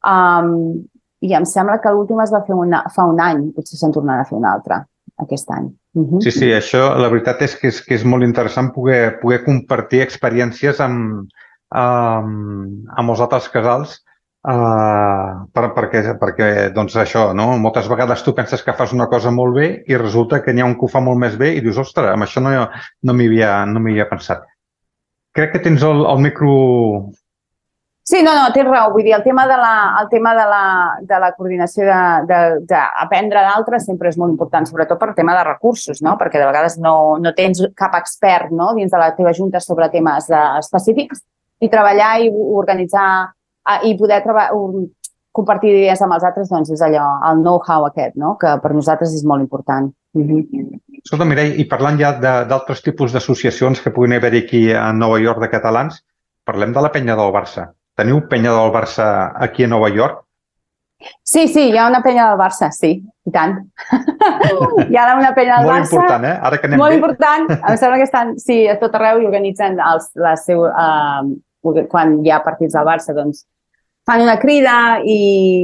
Um, 0.00 0.80
I 1.20 1.34
em 1.36 1.44
sembla 1.44 1.76
que 1.84 1.92
l'última 1.92 2.24
es 2.24 2.32
va 2.32 2.40
fer 2.46 2.56
una, 2.56 2.86
fa 2.94 3.04
un 3.04 3.20
any, 3.20 3.50
potser 3.52 3.76
se'n 3.76 3.92
tornarà 3.92 4.24
a 4.24 4.28
fer 4.30 4.38
un 4.38 4.48
altre 4.48 4.80
aquest 5.20 5.52
any. 5.52 5.68
Uh 5.92 6.06
-huh. 6.06 6.20
Sí, 6.24 6.30
sí, 6.30 6.48
això 6.48 6.96
la 6.96 7.10
veritat 7.12 7.42
és 7.42 7.56
que 7.56 7.68
és, 7.68 7.82
que 7.84 7.94
és 7.94 8.04
molt 8.04 8.24
interessant 8.24 8.72
poder, 8.72 9.20
poder 9.20 9.44
compartir 9.44 10.00
experiències 10.00 10.80
amb, 10.80 11.28
amb, 11.68 12.88
amb 12.96 13.10
els 13.10 13.20
altres 13.20 13.48
casals 13.48 14.00
uh, 14.48 15.46
per, 15.52 15.66
perquè, 15.76 16.02
perquè 16.20 16.50
doncs 16.76 16.96
això, 17.00 17.30
no? 17.36 17.52
moltes 17.62 17.88
vegades 17.90 18.24
tu 18.26 18.34
penses 18.36 18.62
que 18.64 18.76
fas 18.76 18.94
una 18.96 19.08
cosa 19.12 19.32
molt 19.34 19.56
bé 19.56 19.70
i 19.88 19.98
resulta 20.00 20.42
que 20.44 20.54
n'hi 20.54 20.64
ha 20.64 20.68
un 20.68 20.76
que 20.78 20.86
ho 20.88 20.92
fa 20.92 21.02
molt 21.04 21.20
més 21.20 21.36
bé 21.40 21.54
i 21.56 21.64
dius, 21.64 21.80
ostres, 21.82 22.12
amb 22.12 22.26
això 22.26 22.42
no, 22.44 22.54
no 23.02 23.16
m'hi 23.16 23.30
havia, 23.30 23.54
no 23.66 23.82
havia 23.84 24.08
pensat. 24.10 24.46
Crec 25.36 25.52
que 25.54 25.64
tens 25.68 25.82
el, 25.86 26.04
el 26.10 26.22
micro 26.24 26.54
Sí, 28.10 28.24
no, 28.24 28.32
no, 28.34 28.48
tens 28.50 28.66
raó. 28.66 28.88
Vull 28.90 29.04
dir, 29.06 29.12
el 29.14 29.22
tema 29.22 29.44
de 29.46 29.54
la, 29.60 29.74
el 30.00 30.08
tema 30.10 30.32
de 30.34 30.44
la, 30.50 30.62
de 31.06 31.18
la 31.22 31.28
coordinació 31.36 31.84
d'aprendre 31.86 33.42
d'altres 33.44 33.84
sempre 33.86 34.10
és 34.10 34.16
molt 34.18 34.32
important, 34.34 34.66
sobretot 34.66 34.98
per 34.98 35.12
tema 35.14 35.36
de 35.36 35.44
recursos, 35.46 36.00
no? 36.02 36.16
perquè 36.18 36.40
de 36.40 36.48
vegades 36.48 36.74
no, 36.82 36.94
no 37.22 37.30
tens 37.36 37.60
cap 37.78 37.94
expert 38.00 38.50
no? 38.50 38.72
dins 38.74 38.90
de 38.90 38.98
la 38.98 39.12
teva 39.14 39.34
junta 39.36 39.62
sobre 39.62 39.86
temes 39.92 40.26
de, 40.32 40.40
específics 40.58 41.22
i 41.62 41.70
treballar 41.70 42.16
i 42.24 42.32
organitzar 42.32 43.06
i 43.84 43.94
poder 43.98 44.22
compartir 45.32 45.70
idees 45.70 46.00
amb 46.02 46.16
els 46.16 46.26
altres, 46.26 46.48
doncs 46.50 46.70
és 46.74 46.82
allò, 46.82 47.06
el 47.30 47.42
know-how 47.44 47.86
aquest, 47.86 48.16
no? 48.18 48.36
que 48.40 48.56
per 48.62 48.72
nosaltres 48.74 49.14
és 49.14 49.24
molt 49.24 49.44
important. 49.44 49.92
Mm 50.14 50.22
-hmm. 50.28 50.80
Escolta, 51.04 51.24
Mireia, 51.24 51.54
i 51.54 51.64
parlant 51.64 51.98
ja 51.98 52.12
d'altres 52.20 52.82
tipus 52.82 53.12
d'associacions 53.12 53.80
que 53.80 53.90
puguin 53.90 54.12
haver 54.12 54.34
aquí 54.36 54.72
a 54.72 54.92
Nova 54.92 55.20
York 55.20 55.40
de 55.40 55.50
catalans, 55.50 56.04
parlem 56.44 56.72
de 56.72 56.80
la 56.80 56.90
penya 56.90 57.16
del 57.16 57.32
Barça. 57.32 57.72
Teniu 57.94 58.28
penya 58.28 58.50
del 58.50 58.72
Barça 58.72 59.32
aquí 59.34 59.64
a 59.64 59.68
Nova 59.68 59.88
York? 59.88 60.24
Sí, 61.22 61.48
sí, 61.48 61.70
hi 61.70 61.78
ha 61.78 61.88
una 61.88 62.02
penya 62.02 62.28
del 62.28 62.38
Barça, 62.38 62.70
sí, 62.70 62.90
i 63.24 63.30
tant. 63.32 63.54
hi 64.90 64.96
ha 64.96 65.06
una 65.16 65.32
penya 65.36 65.60
del 65.60 65.66
molt 65.66 65.76
Barça. 65.76 65.78
Molt 65.78 65.92
important, 65.92 66.24
eh? 66.24 66.38
Ara 66.42 66.58
que 66.58 66.66
anem 66.66 66.78
Molt 66.78 66.90
bé. 66.90 66.96
important. 66.96 67.46
Em 67.56 67.76
sembla 67.76 68.00
que 68.00 68.08
estan, 68.08 68.34
sí, 68.38 68.66
a 68.68 68.76
tot 68.80 68.94
arreu 68.98 69.22
i 69.22 69.28
organitzen 69.30 69.80
els, 69.80 70.10
la 70.20 70.34
seu, 70.36 70.66
uh, 70.68 71.24
quan 71.62 72.18
hi 72.24 72.30
ha 72.32 72.42
partits 72.44 72.76
del 72.76 72.86
Barça, 72.88 73.14
doncs 73.16 73.44
fan 74.10 74.22
una 74.24 74.38
crida 74.40 74.76
i, 75.04 75.16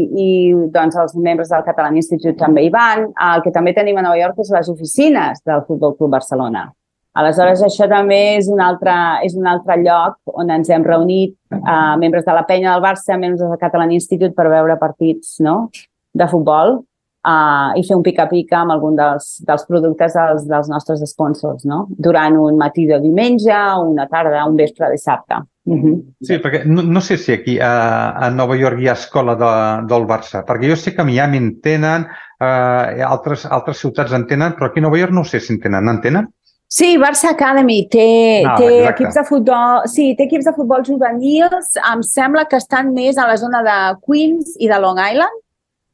i 0.07 0.27
doncs, 0.71 0.97
els 1.03 1.15
membres 1.19 1.51
del 1.51 1.65
Catalan 1.67 1.97
Institute 1.99 2.37
també 2.39 2.67
hi 2.67 2.73
van. 2.73 3.09
El 3.11 3.45
que 3.45 3.53
també 3.55 3.75
tenim 3.75 3.99
a 3.99 4.05
Nova 4.07 4.19
York 4.21 4.43
és 4.45 4.53
les 4.55 4.69
oficines 4.73 5.41
del 5.47 5.65
Futbol 5.67 5.97
Club 5.97 6.13
Barcelona. 6.15 6.69
Aleshores, 7.17 7.63
això 7.65 7.87
també 7.89 8.37
és 8.37 8.51
un 8.53 8.61
altre, 8.61 8.95
és 9.25 9.33
un 9.35 9.47
altre 9.49 9.79
lloc 9.81 10.37
on 10.37 10.51
ens 10.53 10.69
hem 10.69 10.85
reunit 10.85 11.33
eh, 11.57 11.95
membres 11.97 12.27
de 12.27 12.35
la 12.37 12.45
penya 12.45 12.75
del 12.75 12.85
Barça, 12.85 13.17
membres 13.17 13.41
del 13.41 13.57
Catalan 13.63 13.95
Institute 13.97 14.35
per 14.37 14.51
veure 14.53 14.77
partits 14.77 15.39
no? 15.41 15.71
de 16.13 16.29
futbol 16.29 16.83
uh, 17.27 17.75
i 17.79 17.83
fer 17.87 17.97
un 17.99 18.05
pica-pica 18.07 18.61
amb 18.63 18.75
algun 18.77 18.97
dels, 18.99 19.37
dels 19.47 19.67
productes 19.69 20.15
dels, 20.17 20.47
dels 20.49 20.71
nostres 20.71 21.03
sponsors, 21.11 21.67
no? 21.67 21.87
Durant 21.91 22.39
un 22.39 22.57
matí 22.61 22.87
de 22.87 23.01
diumenge, 23.03 23.59
una 23.83 24.07
tarda, 24.09 24.45
un 24.47 24.57
vespre 24.57 24.87
de 24.87 24.93
dissabte. 24.97 25.43
Uh 25.67 25.75
-huh. 25.83 25.95
Sí, 26.23 26.39
perquè 26.39 26.65
no, 26.65 26.83
no 26.83 27.01
sé 27.01 27.17
si 27.19 27.33
aquí 27.33 27.59
a, 27.59 28.11
a 28.11 28.31
Nova 28.31 28.55
York 28.57 28.79
hi 28.79 28.89
ha 28.89 28.93
escola 28.93 29.35
de, 29.35 29.87
del 29.87 30.07
Barça, 30.07 30.45
perquè 30.47 30.71
jo 30.71 30.77
sé 30.77 30.95
que 30.95 31.03
a 31.03 31.05
Miami 31.05 31.37
en 31.39 31.61
tenen, 31.61 32.07
eh, 32.41 33.03
altres, 33.03 33.47
altres 33.47 33.79
ciutats 33.79 34.13
en 34.13 34.27
tenen, 34.27 34.55
però 34.55 34.67
aquí 34.67 34.79
a 34.79 34.83
Nova 34.83 34.99
York 34.99 35.13
no 35.13 35.25
sé 35.25 35.41
si 35.41 35.53
en 35.53 35.61
tenen. 35.61 35.89
En 35.89 36.01
tenen? 36.01 36.29
Sí, 36.69 36.97
Barça 36.99 37.31
Academy 37.31 37.89
té, 37.89 38.43
Ah, 38.45 38.57
té 38.57 38.67
exacte. 38.67 38.91
equips 38.91 39.15
de 39.15 39.25
futbol, 39.25 39.83
sí, 39.87 40.15
té 40.17 40.25
equips 40.25 40.45
de 40.45 40.53
futbol 40.53 40.83
juvenils, 40.85 41.77
em 41.93 42.03
sembla 42.03 42.45
que 42.47 42.57
estan 42.57 42.93
més 42.93 43.19
a 43.19 43.27
la 43.27 43.37
zona 43.37 43.63
de 43.63 43.77
Queens 44.07 44.57
i 44.59 44.69
de 44.69 44.79
Long 44.79 44.99
Island, 44.99 45.46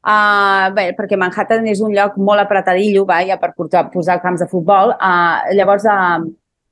uh, 0.03 0.69
bé, 0.75 0.91
perquè 0.97 1.17
Manhattan 1.19 1.67
és 1.71 1.81
un 1.81 1.93
lloc 1.95 2.15
molt 2.17 2.43
apretadillo, 2.43 3.05
vaja, 3.09 3.39
per 3.41 3.53
portar, 3.57 3.87
posar 3.93 4.21
camps 4.23 4.43
de 4.43 4.49
futbol. 4.51 4.93
Uh, 4.99 5.53
llavors, 5.57 5.87
uh, 5.89 6.23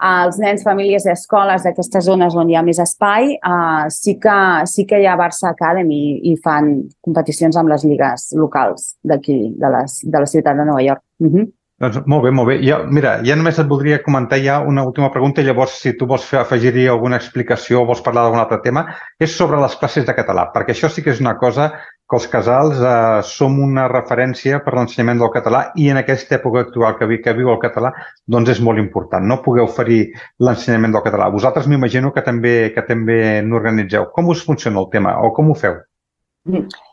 els 0.02 0.40
nens, 0.42 0.64
famílies 0.66 1.06
i 1.06 1.14
escoles 1.14 1.64
d'aquestes 1.68 2.06
zones 2.08 2.36
on 2.36 2.50
hi 2.50 2.58
ha 2.58 2.66
més 2.66 2.82
espai, 2.82 3.36
uh, 3.38 3.86
sí, 3.94 4.18
que, 4.22 4.38
sí 4.66 4.88
que 4.90 5.00
hi 5.02 5.06
ha 5.06 5.18
Barça 5.20 5.52
Academy 5.52 6.02
i 6.32 6.36
fan 6.42 6.74
competicions 7.06 7.58
amb 7.58 7.70
les 7.70 7.86
lligues 7.86 8.32
locals 8.38 8.96
d'aquí, 9.04 9.40
de, 9.62 9.74
les, 9.78 10.00
de 10.04 10.24
la 10.24 10.30
ciutat 10.30 10.58
de 10.58 10.68
Nova 10.68 10.86
York. 10.86 11.04
Uh 11.22 11.34
-huh. 11.34 11.50
Doncs 11.82 12.04
molt 12.06 12.22
bé, 12.22 12.30
molt 12.30 12.46
bé. 12.46 12.56
Jo, 12.62 12.84
mira, 12.94 13.16
ja 13.26 13.36
només 13.36 13.58
et 13.58 13.66
voldria 13.70 14.04
comentar 14.06 14.38
ja 14.38 14.60
una 14.62 14.84
última 14.86 15.10
pregunta 15.10 15.42
i 15.42 15.46
llavors 15.48 15.80
si 15.82 15.96
tu 15.98 16.06
vols 16.06 16.28
afegir-hi 16.38 16.84
alguna 16.88 17.18
explicació 17.18 17.82
o 17.82 17.88
vols 17.90 18.04
parlar 18.06 18.24
d'algun 18.24 18.42
altre 18.44 18.60
tema, 18.62 18.84
és 19.18 19.34
sobre 19.34 19.60
les 19.64 19.76
classes 19.76 20.06
de 20.06 20.14
català, 20.14 20.52
perquè 20.54 20.76
això 20.76 20.92
sí 20.94 21.02
que 21.02 21.10
és 21.10 21.20
una 21.20 21.34
cosa 21.42 21.72
que 22.12 22.20
els 22.20 22.28
casals 22.28 22.82
eh, 22.84 23.22
som 23.24 23.56
una 23.64 23.86
referència 23.88 24.60
per 24.66 24.74
l'ensenyament 24.76 25.22
del 25.22 25.32
català 25.32 25.62
i 25.80 25.88
en 25.94 26.02
aquesta 26.02 26.36
època 26.38 26.66
actual 26.66 26.98
que, 27.00 27.08
vi, 27.08 27.22
que 27.24 27.34
viu 27.38 27.54
el 27.54 27.62
català 27.62 27.94
doncs 28.28 28.52
és 28.52 28.60
molt 28.68 28.82
important, 28.84 29.24
no? 29.24 29.40
Poder 29.46 29.64
oferir 29.64 30.02
l'ensenyament 30.44 30.98
del 30.98 31.06
català. 31.06 31.30
Vosaltres 31.32 31.70
m'imagino 31.72 32.12
que 32.12 32.26
també 32.26 32.56
que 32.76 32.84
també 32.84 33.18
n'organitzeu. 33.48 34.10
Com 34.12 34.34
us 34.36 34.44
funciona 34.44 34.84
el 34.84 34.92
tema 34.92 35.16
o 35.24 35.32
com 35.38 35.54
ho 35.54 35.58
feu? 35.64 35.80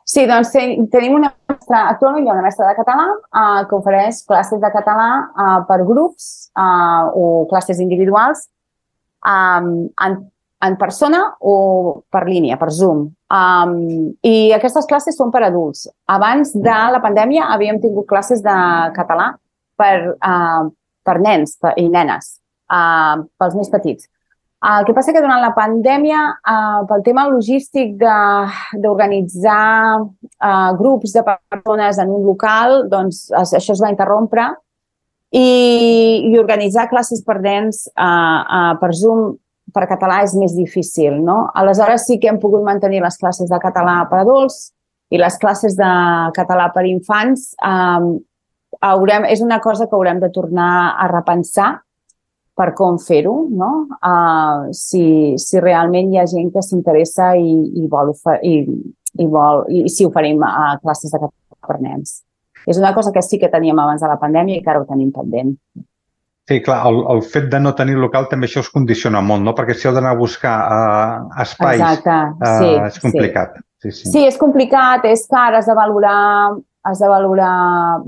Sí, 0.08 0.24
doncs 0.28 0.52
ten, 0.52 0.86
tenim 0.92 1.18
una 1.18 1.32
mestra, 1.50 1.82
actualment 1.90 2.26
hi 2.26 2.30
ha 2.30 2.36
una 2.36 2.46
mestra 2.46 2.68
de 2.68 2.76
català 2.78 3.06
uh, 3.10 3.62
que 3.68 3.76
ofereix 3.76 4.22
classes 4.28 4.60
de 4.62 4.70
català 4.72 5.10
uh, 5.26 5.60
per 5.68 5.82
grups 5.88 6.50
uh, 6.54 7.08
o 7.16 7.46
classes 7.50 7.80
individuals 7.80 8.46
um, 9.24 9.88
en, 10.04 10.18
en 10.64 10.76
persona 10.76 11.20
o 11.40 12.02
per 12.10 12.24
línia, 12.26 12.56
per 12.58 12.70
Zoom. 12.74 13.06
Um, 13.30 13.74
I 14.26 14.52
aquestes 14.56 14.88
classes 14.90 15.16
són 15.18 15.30
per 15.30 15.44
adults. 15.46 15.86
Abans 16.10 16.52
de 16.56 16.78
la 16.94 17.00
pandèmia 17.04 17.50
havíem 17.54 17.78
tingut 17.82 18.08
classes 18.10 18.42
de 18.42 18.58
català 18.96 19.32
per, 19.78 19.96
uh, 20.18 20.68
per 21.06 21.18
nens 21.22 21.56
per, 21.62 21.76
i 21.78 21.86
nenes, 21.88 22.38
uh, 22.72 23.22
pels 23.38 23.58
més 23.58 23.70
petits. 23.70 24.08
El 24.58 24.82
que 24.84 24.92
passa 24.92 25.12
que 25.14 25.20
durant 25.22 25.38
la 25.38 25.52
pandèmia, 25.54 26.20
eh, 26.50 26.78
pel 26.88 27.02
tema 27.06 27.28
logístic 27.30 27.92
de- 27.96 28.80
d'organitzar 28.82 30.00
eh, 30.02 30.72
grups 30.80 31.12
de 31.14 31.22
persones 31.22 31.98
en 31.98 32.10
un 32.10 32.24
local, 32.26 32.88
doncs 32.90 33.28
això 33.30 33.76
es 33.76 33.80
va 33.80 33.92
interrompre 33.92 34.48
i, 35.30 36.26
i 36.26 36.38
organitzar 36.38 36.88
classes 36.90 37.22
per 37.22 37.38
nens 37.40 37.86
eh, 37.86 38.02
eh, 38.02 38.74
per 38.80 38.90
Zoom 38.98 39.36
per 39.74 39.86
català 39.90 40.22
és 40.24 40.34
més 40.38 40.54
difícil, 40.56 41.18
no? 41.24 41.48
Aleshores 41.58 42.06
sí 42.08 42.18
que 42.20 42.30
hem 42.30 42.40
pogut 42.42 42.64
mantenir 42.66 43.02
les 43.04 43.18
classes 43.20 43.50
de 43.50 43.58
català 43.62 44.00
per 44.10 44.22
adults 44.22 44.70
i 45.10 45.20
les 45.20 45.36
classes 45.40 45.76
de 45.76 45.90
català 46.36 46.68
per 46.74 46.84
infants 46.88 47.52
eh, 47.64 48.08
haurem, 48.80 49.26
és 49.28 49.42
una 49.44 49.60
cosa 49.60 49.86
que 49.86 49.96
haurem 49.96 50.20
de 50.20 50.30
tornar 50.32 50.96
a 51.00 51.08
repensar 51.12 51.78
per 52.58 52.72
com 52.74 52.98
fer-ho, 52.98 53.34
no? 53.54 53.70
Uh, 54.02 54.70
si, 54.74 55.36
si 55.38 55.60
realment 55.62 56.10
hi 56.10 56.18
ha 56.18 56.26
gent 56.26 56.50
que 56.54 56.62
s'interessa 56.66 57.30
i, 57.38 57.52
i, 57.78 57.84
vol, 57.90 58.10
i, 58.42 58.56
i, 59.14 59.26
vol, 59.30 59.62
i 59.70 59.84
si 59.94 60.06
oferim 60.08 60.42
uh, 60.42 60.74
classes 60.82 61.14
de 61.14 61.20
català 61.20 61.68
per 61.68 61.78
nens. 61.84 62.16
És 62.66 62.80
una 62.80 62.90
cosa 62.96 63.12
que 63.14 63.22
sí 63.22 63.38
que 63.38 63.50
teníem 63.52 63.78
abans 63.78 64.02
de 64.02 64.10
la 64.10 64.18
pandèmia 64.18 64.58
i 64.58 64.64
que 64.64 64.72
ara 64.72 64.82
ho 64.82 64.88
tenim 64.88 65.12
pendent. 65.14 65.54
Sí, 66.48 66.62
clar, 66.64 66.78
el, 66.88 67.02
el 67.12 67.18
fet 67.28 67.50
de 67.52 67.58
no 67.60 67.74
tenir 67.76 67.98
local 68.00 68.24
també 68.30 68.48
això 68.48 68.62
us 68.64 68.70
condiciona 68.72 69.20
molt, 69.20 69.42
no? 69.44 69.52
Perquè 69.56 69.74
si 69.76 69.88
heu 69.88 69.92
d'anar 69.92 70.14
a 70.14 70.18
buscar 70.18 70.54
uh, 70.64 71.42
espais 71.44 71.82
Exacte, 71.82 72.14
uh, 72.40 72.54
sí, 72.62 72.70
és 72.86 73.02
complicat. 73.02 73.58
Sí, 73.82 73.92
sí. 73.92 74.08
Sí, 74.14 74.22
és 74.26 74.38
complicat, 74.40 75.04
és 75.06 75.26
car, 75.28 75.50
has 75.58 75.68
de 75.68 75.76
valorar, 75.76 76.56
has 76.88 77.02
de 77.04 77.10
valorar 77.10 77.50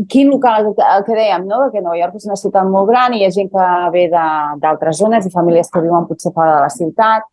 quin 0.09 0.33
local, 0.33 0.71
el 0.73 1.05
que 1.05 1.19
dèiem, 1.19 1.45
no? 1.47 1.67
que 1.71 1.85
Nova 1.85 1.99
York 2.01 2.17
és 2.17 2.25
una 2.31 2.39
ciutat 2.41 2.65
molt 2.65 2.89
gran 2.89 3.13
i 3.13 3.21
hi 3.21 3.29
ha 3.29 3.31
gent 3.37 3.53
que 3.53 3.69
ve 3.93 4.09
de- 4.09 4.57
d'altres 4.65 4.97
zones 5.05 5.29
i 5.29 5.35
famílies 5.37 5.69
que 5.71 5.85
viuen 5.85 6.09
potser 6.09 6.33
fora 6.33 6.57
de 6.57 6.65
la 6.65 6.73
ciutat. 6.73 7.29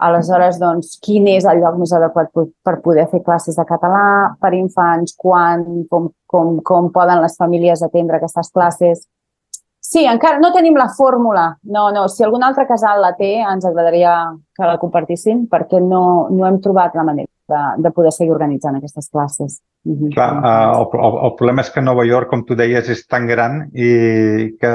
Aleshores, 0.00 0.56
doncs, 0.62 0.94
quin 1.04 1.26
és 1.28 1.44
el 1.44 1.58
lloc 1.60 1.74
més 1.76 1.90
adequat 1.92 2.30
per 2.64 2.78
poder 2.80 3.08
fer 3.10 3.20
classes 3.26 3.58
de 3.58 3.64
català 3.68 4.30
per 4.40 4.54
infants, 4.56 5.12
quan, 5.18 5.66
com, 5.90 6.06
com, 6.30 6.60
com 6.64 6.88
poden 6.94 7.20
les 7.20 7.34
famílies 7.36 7.82
atendre 7.82 8.16
aquestes 8.16 8.48
classes. 8.54 9.08
Sí, 9.90 10.04
encara 10.06 10.38
no 10.38 10.52
tenim 10.54 10.76
la 10.78 10.88
fórmula. 10.94 11.48
No, 11.66 11.88
no, 11.90 12.04
si 12.08 12.22
algun 12.22 12.44
altre 12.46 12.62
casal 12.68 13.00
la 13.02 13.16
té, 13.18 13.32
ens 13.42 13.64
agradaria 13.66 14.12
que 14.54 14.68
la 14.68 14.78
compartissin 14.78 15.48
perquè 15.50 15.80
no, 15.82 16.28
no 16.30 16.46
hem 16.46 16.60
trobat 16.62 16.94
la 16.94 17.02
manera 17.08 17.26
de, 17.50 17.82
de 17.82 17.90
poder 17.90 18.12
seguir 18.14 18.30
organitzant 18.36 18.76
aquestes 18.78 19.08
classes. 19.10 19.56
Mhm. 19.82 20.10
Clar, 20.12 20.28
uh, 20.36 20.82
el, 20.82 21.00
el, 21.08 21.14
el 21.26 21.32
problema 21.38 21.62
és 21.64 21.70
que 21.74 21.82
Nova 21.82 22.04
York, 22.06 22.28
com 22.30 22.44
tu 22.46 22.54
deies, 22.54 22.86
és 22.92 23.00
tan 23.10 23.26
gran 23.26 23.64
i 23.72 23.88
que 24.60 24.72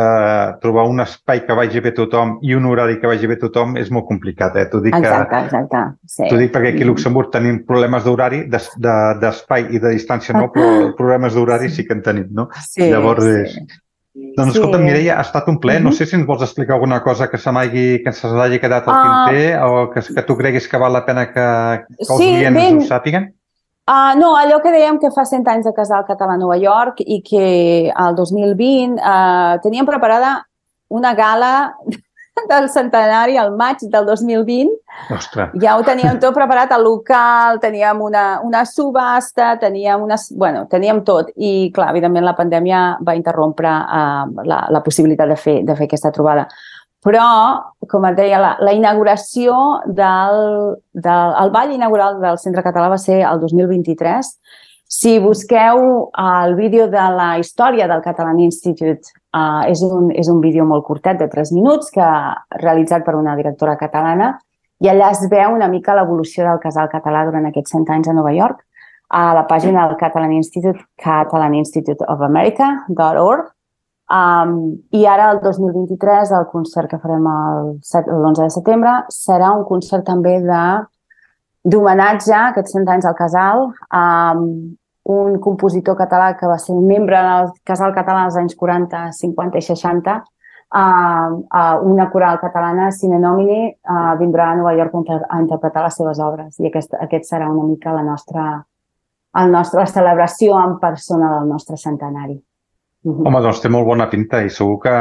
trobar 0.64 0.84
un 0.90 1.00
espai 1.04 1.44
que 1.46 1.56
vagi 1.56 1.80
bé 1.86 1.94
tothom 1.96 2.36
i 2.44 2.56
un 2.58 2.66
horari 2.68 2.98
que 3.00 3.08
vagi 3.08 3.30
bé 3.32 3.38
tothom 3.40 3.78
és 3.80 3.92
molt 3.96 4.10
complicat. 4.10 4.58
Eh? 4.60 4.66
T'ho 4.72 4.82
dic, 4.84 4.98
que, 4.98 5.06
Exacte, 5.06 5.42
exacte. 5.46 5.84
Sí. 6.10 6.28
t'ho 6.28 6.42
dic 6.42 6.52
perquè 6.58 6.74
aquí 6.74 6.84
a 6.84 6.90
Luxemburg 6.90 7.32
tenim 7.32 7.62
problemes 7.70 8.04
d'horari, 8.04 8.44
d'es- 8.52 8.74
de- 8.82 9.16
d'espai 9.24 9.70
i 9.72 9.80
de 9.80 9.94
distància 9.96 10.36
no, 10.36 10.50
però 10.52 10.92
problemes 10.98 11.38
d'horari 11.38 11.70
sí 11.72 11.86
que 11.88 11.94
en 11.96 12.04
tenim, 12.04 12.28
no? 12.36 12.50
Sí, 12.68 12.90
Llavors 12.92 13.24
sí. 13.24 13.40
és... 13.46 13.82
Doncs 14.16 14.54
Sí. 14.54 14.60
escolta, 14.60 14.78
Mireia, 14.80 15.18
ha 15.18 15.22
estat 15.22 15.48
un 15.52 15.60
plaer. 15.60 15.82
No 15.84 15.92
sé 15.92 16.06
si 16.06 16.16
ens 16.16 16.26
vols 16.26 16.42
explicar 16.42 16.76
alguna 16.76 17.02
cosa 17.04 17.30
que 17.30 17.38
se 17.38 17.52
m'hagi 17.52 18.02
que 18.04 18.12
se 18.14 18.28
hagi 18.28 18.60
quedat 18.60 18.88
al 18.88 18.94
Ah. 18.96 19.26
tinter 19.28 19.60
o 19.64 19.90
que, 19.92 20.00
que 20.02 20.22
tu 20.24 20.38
creguis 20.38 20.68
que 20.70 20.78
val 20.78 20.94
la 20.94 21.06
pena 21.06 21.26
que, 21.28 21.34
que 21.34 21.96
els 22.00 22.18
Sí, 22.18 22.30
clients 22.36 22.56
ben- 22.56 22.78
ho 22.78 22.82
sàpiguen. 22.82 23.34
Uh, 23.88 24.18
no, 24.18 24.36
allò 24.36 24.62
que 24.64 24.72
dèiem 24.72 24.98
que 25.00 25.12
fa 25.12 25.26
100 25.26 25.46
anys 25.48 25.66
de 25.66 25.74
casal 25.74 26.06
català 26.08 26.34
a 26.34 26.38
Nova 26.38 26.56
York 26.58 27.02
i 27.06 27.22
que 27.22 27.92
el 27.92 28.16
2020 28.16 28.98
uh, 28.98 29.60
teníem 29.62 29.86
preparada 29.86 30.48
una 30.90 31.14
gala 31.14 31.76
del 32.50 32.68
centenari 32.70 33.38
al 33.40 33.54
maig 33.56 33.80
del 33.90 34.06
2020 34.06 34.86
Ostres, 35.16 35.54
ja 35.62 35.76
ho 35.78 35.84
teníem 35.84 36.20
tot 36.20 36.36
preparat 36.36 36.72
al 36.76 36.84
local, 36.84 37.60
teníem 37.64 38.02
una, 38.02 38.26
una 38.44 38.64
subhasta, 38.66 39.56
teníem, 39.60 40.02
unes, 40.02 40.30
bueno, 40.36 40.66
teníem 40.72 41.04
tot. 41.08 41.32
I, 41.36 41.72
clar, 41.76 41.90
evidentment 41.94 42.26
la 42.26 42.36
pandèmia 42.38 42.82
va 43.06 43.16
interrompre 43.18 43.70
uh, 43.70 44.46
la, 44.48 44.62
la 44.72 44.82
possibilitat 44.86 45.32
de 45.32 45.38
fer, 45.40 45.58
de 45.68 45.76
fer 45.76 45.90
aquesta 45.90 46.14
trobada. 46.16 46.48
Però, 47.06 47.26
com 47.92 48.08
et 48.10 48.16
deia, 48.18 48.40
la, 48.42 48.56
la 48.66 48.74
inauguració 48.74 49.56
del, 49.86 50.40
del... 50.96 51.36
El 51.44 51.52
ball 51.54 51.76
inaugural 51.76 52.18
del 52.24 52.40
Centre 52.42 52.64
Català 52.66 52.90
va 52.90 52.98
ser 52.98 53.20
el 53.28 53.44
2023. 53.44 54.32
Si 54.88 55.20
busqueu 55.20 56.12
el 56.14 56.56
vídeo 56.56 56.88
de 56.88 57.02
la 57.18 57.40
història 57.40 57.88
del 57.90 58.02
Catalan 58.06 58.40
Institute, 58.40 59.02
uh, 59.34 59.66
és, 59.66 59.82
un, 59.82 60.12
és 60.14 60.28
un 60.30 60.40
vídeo 60.44 60.66
molt 60.66 60.84
curtet, 60.86 61.18
de 61.18 61.28
3 61.28 61.52
minuts, 61.58 61.90
que 61.92 62.06
realitzat 62.62 63.04
per 63.06 63.16
una 63.18 63.36
directora 63.36 63.78
catalana, 63.82 64.40
i 64.80 64.88
allà 64.92 65.10
es 65.16 65.30
veu 65.32 65.54
una 65.56 65.68
mica 65.72 65.96
l'evolució 65.98 66.44
del 66.46 66.60
casal 66.62 66.90
català 66.92 67.26
durant 67.26 67.46
aquests 67.50 67.72
100 67.74 67.90
anys 67.98 68.08
a 68.12 68.14
Nova 68.14 68.32
York, 68.36 68.58
a 69.10 69.34
la 69.34 69.48
pàgina 69.50 69.88
del 69.88 69.98
Catalan 69.98 70.32
Institute, 70.38 70.80
catalaninstituteofamerica.org, 71.02 73.46
um, 74.14 74.78
i 74.94 75.06
ara 75.10 75.32
el 75.34 75.40
2023, 75.42 76.32
el 76.32 76.46
concert 76.52 76.90
que 76.92 77.00
farem 77.02 77.26
el 77.32 77.80
set- 77.82 78.08
l'11 78.12 78.44
de 78.44 78.50
setembre, 78.54 79.04
serà 79.10 79.50
un 79.58 79.66
concert 79.66 80.06
també 80.06 80.42
de 80.46 80.86
d'homenatge 81.66 82.34
a 82.34 82.48
aquests 82.52 82.76
100 82.78 82.92
anys 82.94 83.08
al 83.10 83.18
casal, 83.18 83.68
um, 83.90 84.46
un 85.16 85.36
compositor 85.42 85.98
català 85.98 86.32
que 86.38 86.48
va 86.50 86.58
ser 86.62 86.76
membre 86.78 87.20
del 87.22 87.52
casal 87.66 87.94
català 87.94 88.26
als 88.26 88.38
anys 88.42 88.56
40, 88.58 89.02
50 89.18 89.62
i 89.62 89.66
60, 89.66 90.16
uh, 90.22 90.80
uh, 90.80 91.76
una 91.86 92.08
coral 92.14 92.40
catalana, 92.42 92.90
Cine 92.92 93.20
Nomini, 93.22 93.68
uh, 93.70 94.14
vindrà 94.22 94.50
a 94.52 94.56
Nova 94.62 94.74
York 94.78 94.98
a 95.30 95.42
interpretar 95.42 95.86
les 95.86 95.98
seves 96.02 96.22
obres 96.22 96.60
i 96.60 96.72
aquest, 96.72 96.98
aquest 97.02 97.30
serà 97.30 97.50
una 97.50 97.68
mica 97.70 97.94
la 97.94 98.06
nostra, 98.06 98.50
el 99.42 99.54
nostre, 99.54 99.82
la 99.82 99.94
celebració 99.94 100.58
en 100.62 100.78
persona 100.82 101.32
del 101.38 101.50
nostre 101.50 101.78
centenari. 101.78 102.38
Home, 103.06 103.38
doncs 103.38 103.60
té 103.62 103.70
molt 103.70 103.86
bona 103.86 104.08
pinta 104.10 104.40
i 104.42 104.50
segur 104.50 104.80
que, 104.82 104.94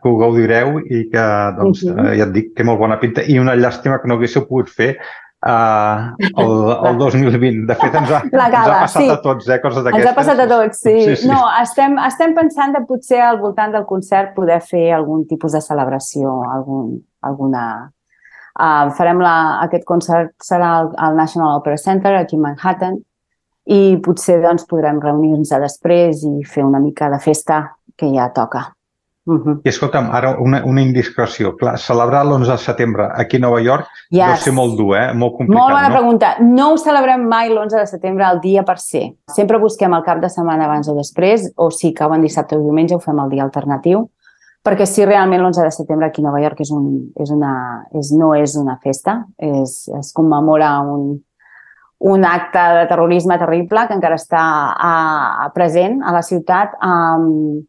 que 0.00 0.08
ho 0.08 0.14
gaudireu 0.16 0.78
i 0.80 1.02
que, 1.12 1.24
doncs, 1.58 1.82
uh 1.84 1.92
-huh. 1.92 2.14
ja 2.16 2.24
et 2.24 2.32
dic, 2.32 2.54
té 2.56 2.64
molt 2.64 2.80
bona 2.80 2.96
pinta 2.96 3.20
i 3.20 3.38
una 3.38 3.52
llàstima 3.54 4.00
que 4.00 4.08
no 4.08 4.16
haguéssiu 4.16 4.46
pogut 4.48 4.70
fer 4.72 4.96
uh, 5.46 6.14
el, 6.28 6.54
el 6.90 6.98
2020. 7.02 7.66
De 7.68 7.76
fet, 7.80 7.94
ens 8.00 8.10
ha, 8.10 8.22
La 8.32 8.48
gala, 8.52 8.64
ens 8.64 8.72
ha 8.72 8.80
passat 8.86 9.04
sí. 9.04 9.10
a 9.12 9.18
tots, 9.24 9.48
eh, 9.48 9.60
coses 9.62 9.84
d'aquestes. 9.84 10.06
Ens 10.06 10.10
ha 10.10 10.16
passat 10.16 10.42
a 10.44 10.48
tots, 10.50 10.82
sí. 10.82 10.96
sí, 11.06 11.16
sí. 11.22 11.30
No, 11.30 11.40
estem, 11.60 11.96
estem 12.06 12.34
pensant 12.36 12.74
de 12.76 12.82
potser 12.88 13.22
al 13.24 13.40
voltant 13.42 13.74
del 13.76 13.86
concert 13.88 14.34
poder 14.36 14.60
fer 14.64 14.90
algun 14.96 15.26
tipus 15.30 15.56
de 15.56 15.62
celebració, 15.64 16.40
algun, 16.56 16.98
alguna... 17.26 17.64
Uh, 18.60 18.90
farem 18.92 19.20
la, 19.22 19.62
aquest 19.64 19.86
concert 19.88 20.34
serà 20.44 20.72
al, 20.80 20.90
al 21.00 21.14
National 21.16 21.60
Opera 21.60 21.78
Center, 21.80 22.16
aquí 22.18 22.36
a 22.36 22.42
Manhattan, 22.42 22.98
i 23.70 23.96
potser 24.02 24.40
doncs, 24.42 24.66
podrem 24.68 24.98
reunir-nos 25.00 25.54
després 25.62 26.26
i 26.26 26.42
fer 26.44 26.66
una 26.66 26.82
mica 26.82 27.08
de 27.12 27.20
festa 27.22 27.62
que 27.96 28.10
ja 28.12 28.28
toca. 28.34 28.66
Uh 29.26 29.34
-huh. 29.34 29.60
I 29.64 29.68
escolta'm, 29.68 30.08
ara 30.10 30.36
una, 30.40 30.62
una 30.64 30.80
indiscreció. 30.80 31.54
Clar, 31.56 31.78
celebrar 31.78 32.24
l'11 32.24 32.50
de 32.50 32.58
setembre 32.58 33.08
aquí 33.14 33.36
a 33.36 33.40
Nova 33.40 33.60
York 33.60 33.86
yes. 34.10 34.26
deu 34.26 34.36
ser 34.36 34.52
molt 34.52 34.78
dur, 34.78 34.96
eh? 34.96 35.12
Molt 35.14 35.36
complicat, 35.36 35.60
Molt 35.60 35.74
bona 35.74 35.88
no? 35.88 35.94
pregunta. 35.94 36.36
No 36.40 36.72
ho 36.72 36.76
celebrem 36.78 37.28
mai 37.28 37.50
l'11 37.50 37.78
de 37.78 37.86
setembre 37.86 38.24
el 38.24 38.40
dia 38.40 38.62
per 38.62 38.78
ser. 38.78 39.12
Sempre 39.26 39.58
busquem 39.58 39.92
el 39.92 40.02
cap 40.02 40.20
de 40.20 40.28
setmana 40.28 40.64
abans 40.64 40.88
o 40.88 40.94
després, 40.94 41.52
o 41.56 41.70
si 41.70 41.92
cau 41.92 42.14
en 42.14 42.22
dissabte 42.22 42.56
o 42.56 42.62
diumenge 42.62 42.94
ho 42.94 42.98
fem 42.98 43.18
el 43.18 43.28
dia 43.28 43.42
alternatiu, 43.42 44.08
perquè 44.64 44.86
si 44.86 45.04
realment 45.04 45.42
l'11 45.42 45.64
de 45.64 45.70
setembre 45.70 46.06
aquí 46.06 46.22
a 46.22 46.24
Nova 46.24 46.40
York 46.40 46.60
és 46.60 46.70
un, 46.70 47.12
és 47.16 47.30
una, 47.30 47.84
és, 47.92 48.12
no 48.12 48.34
és 48.34 48.56
una 48.56 48.78
festa, 48.82 49.26
és, 49.36 49.88
es 49.98 50.12
commemora 50.12 50.80
un, 50.80 51.22
un 52.00 52.24
acte 52.24 52.58
de 52.58 52.86
terrorisme 52.86 53.38
terrible 53.38 53.86
que 53.86 53.94
encara 53.94 54.16
està 54.16 54.42
a, 54.72 55.44
a 55.44 55.50
present 55.52 56.02
a 56.02 56.12
la 56.12 56.22
ciutat. 56.22 56.72
Um, 56.80 57.66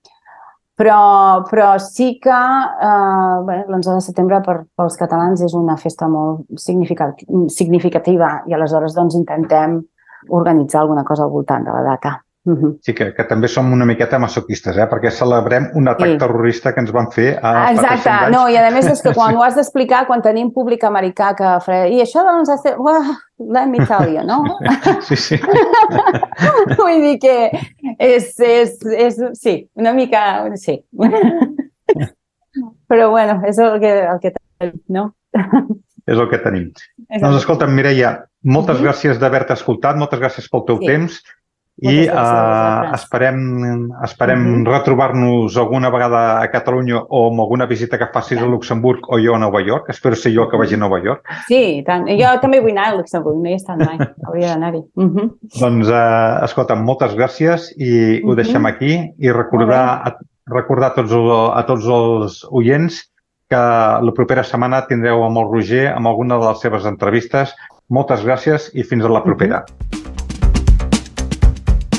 però, 0.82 1.44
però 1.46 1.78
sí 1.78 2.16
que 2.18 2.34
uh, 2.34 3.44
bé, 3.46 3.60
l'11 3.68 4.00
de 4.00 4.02
setembre 4.02 4.40
per, 4.42 4.56
pels 4.74 4.98
catalans 4.98 5.44
és 5.46 5.54
una 5.54 5.76
festa 5.78 6.08
molt 6.10 6.48
significativa, 6.58 7.46
significativa 7.54 8.32
i 8.50 8.58
aleshores 8.58 8.98
doncs, 8.98 9.20
intentem 9.20 9.78
organitzar 10.30 10.82
alguna 10.82 11.06
cosa 11.06 11.28
al 11.28 11.34
voltant 11.34 11.68
de 11.68 11.76
la 11.76 11.84
data. 11.86 12.16
Uh 12.44 12.54
-huh. 12.54 12.78
Sí, 12.82 12.94
que, 12.96 13.14
que 13.14 13.24
també 13.30 13.48
som 13.48 13.72
una 13.72 13.86
miqueta 13.86 14.18
masoquistes, 14.18 14.76
eh? 14.76 14.88
perquè 14.90 15.12
celebrem 15.12 15.68
un 15.76 15.88
atac 15.88 16.08
Sí. 16.08 16.18
terrorista 16.18 16.74
que 16.74 16.80
ens 16.80 16.92
van 16.92 17.12
fer 17.12 17.38
a 17.40 17.70
Exacte, 17.72 18.02
300 18.02 18.08
anys. 18.24 18.32
no, 18.38 18.50
i 18.50 18.58
a 18.58 18.72
més 18.72 18.88
és 18.88 19.02
que 19.02 19.14
quan 19.18 19.36
ho 19.36 19.44
has 19.44 19.56
d'explicar, 19.56 20.08
quan 20.08 20.22
tenim 20.24 20.52
públic 20.52 20.84
americà 20.84 21.36
que 21.36 21.44
i 21.94 22.02
això 22.02 22.24
l'11 22.24 22.52
de 22.52 22.58
setembre, 22.58 22.82
well, 22.82 23.04
let 23.54 23.68
me 23.68 23.86
tell 23.86 24.10
you, 24.12 24.24
no? 24.24 24.44
Sí, 25.02 25.16
sí. 25.16 25.40
Vull 26.78 27.02
dir 27.02 27.20
que 27.20 27.52
és, 28.00 28.40
és, 28.40 28.80
és, 28.98 29.16
sí, 29.34 29.70
una 29.76 29.94
mica, 29.94 30.50
sí. 30.56 30.84
Però 32.88 33.10
bueno, 33.12 33.42
és 33.48 33.58
el 33.60 33.80
que, 33.80 33.92
el 34.04 34.20
que 34.20 34.32
tenim, 34.60 34.82
no? 34.90 35.14
És 36.08 36.18
el 36.18 36.28
que 36.30 36.40
tenim. 36.44 36.72
És 37.10 37.22
Doncs 37.22 37.38
escolta'm, 37.44 37.72
Mireia, 37.74 38.26
moltes 38.44 38.80
Mhm. 38.80 38.88
gràcies 38.88 39.20
d'haver-te 39.20 39.54
escoltat, 39.54 39.96
moltes 39.96 40.20
gràcies 40.20 40.50
pel 40.50 40.66
teu 40.66 40.80
Sí. 40.80 40.88
temps 40.88 41.22
i 41.82 42.06
uh, 42.08 42.94
esperem, 42.94 43.90
esperem 44.06 44.40
Mhm. 44.40 44.66
retrobar-nos 44.70 45.58
alguna 45.58 45.90
vegada 45.90 46.40
a 46.40 46.48
Catalunya 46.52 47.02
o 47.10 47.28
amb 47.32 47.40
alguna 47.42 47.66
visita 47.66 47.98
que 47.98 48.08
facis 48.14 48.38
a 48.40 48.46
Luxemburg 48.46 49.00
o 49.10 49.18
jo 49.18 49.34
a 49.36 49.40
Nova 49.40 49.62
York. 49.62 49.90
Espero 49.90 50.16
ser 50.16 50.32
jo 50.36 50.48
que 50.48 50.58
vagi 50.58 50.76
a 50.76 50.78
Nova 50.78 51.00
York. 51.02 51.26
Sí, 51.48 51.82
tant. 51.86 52.06
Jo 52.08 52.36
també 52.40 52.60
vull 52.62 52.72
anar 52.78 52.92
a 52.94 52.96
Luxemburg, 52.98 53.38
no 53.42 53.50
hi 53.50 53.54
he 53.54 53.56
estat 53.56 53.78
mai. 53.82 53.98
Hauria 54.28 54.54
d'anar-hi. 54.54 54.84
Uh 54.96 55.10
-huh. 55.10 55.30
Doncs, 55.60 55.88
uh, 55.90 56.44
escolta'm, 56.46 56.84
moltes 56.86 57.16
gràcies 57.16 57.72
i 57.78 58.22
ho 58.24 58.28
Mhm. 58.30 58.36
deixem 58.36 58.66
aquí 58.66 59.14
i 59.18 59.32
recordar, 59.32 60.02
a, 60.06 60.18
recordar 60.48 60.92
a, 60.92 60.94
tots, 60.96 61.12
el- 61.12 61.52
a 61.54 61.64
tots 61.66 61.86
els 61.86 62.48
oients 62.52 63.10
que 63.50 63.58
la 63.58 64.12
propera 64.16 64.44
setmana 64.44 64.86
tindreu 64.88 65.24
amb 65.26 65.38
el 65.38 65.50
Roger 65.52 65.88
amb 65.96 66.08
alguna 66.08 66.38
de 66.38 66.46
les 66.48 66.60
seves 66.62 66.86
entrevistes. 66.86 67.56
Moltes 67.90 68.24
gràcies 68.24 68.70
i 68.74 68.84
fins 68.84 69.04
a 69.04 69.10
la 69.10 69.22
propera. 69.24 69.66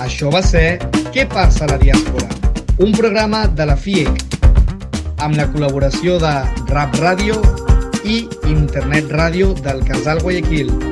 Això 0.03 0.31
va 0.35 0.41
ser 0.43 0.81
Què 1.15 1.29
passa 1.31 1.67
a 1.67 1.71
la 1.71 1.79
diàspora? 1.79 2.27
Un 2.83 2.95
programa 2.97 3.45
de 3.47 3.67
la 3.69 3.77
FIEC 3.79 4.25
amb 5.23 5.37
la 5.39 5.47
col·laboració 5.53 6.17
de 6.19 6.33
Rap 6.73 6.97
Ràdio 6.99 7.39
i 8.03 8.25
Internet 8.51 9.13
Ràdio 9.15 9.53
del 9.63 9.85
Casal 9.87 10.25
Guayaquil. 10.25 10.92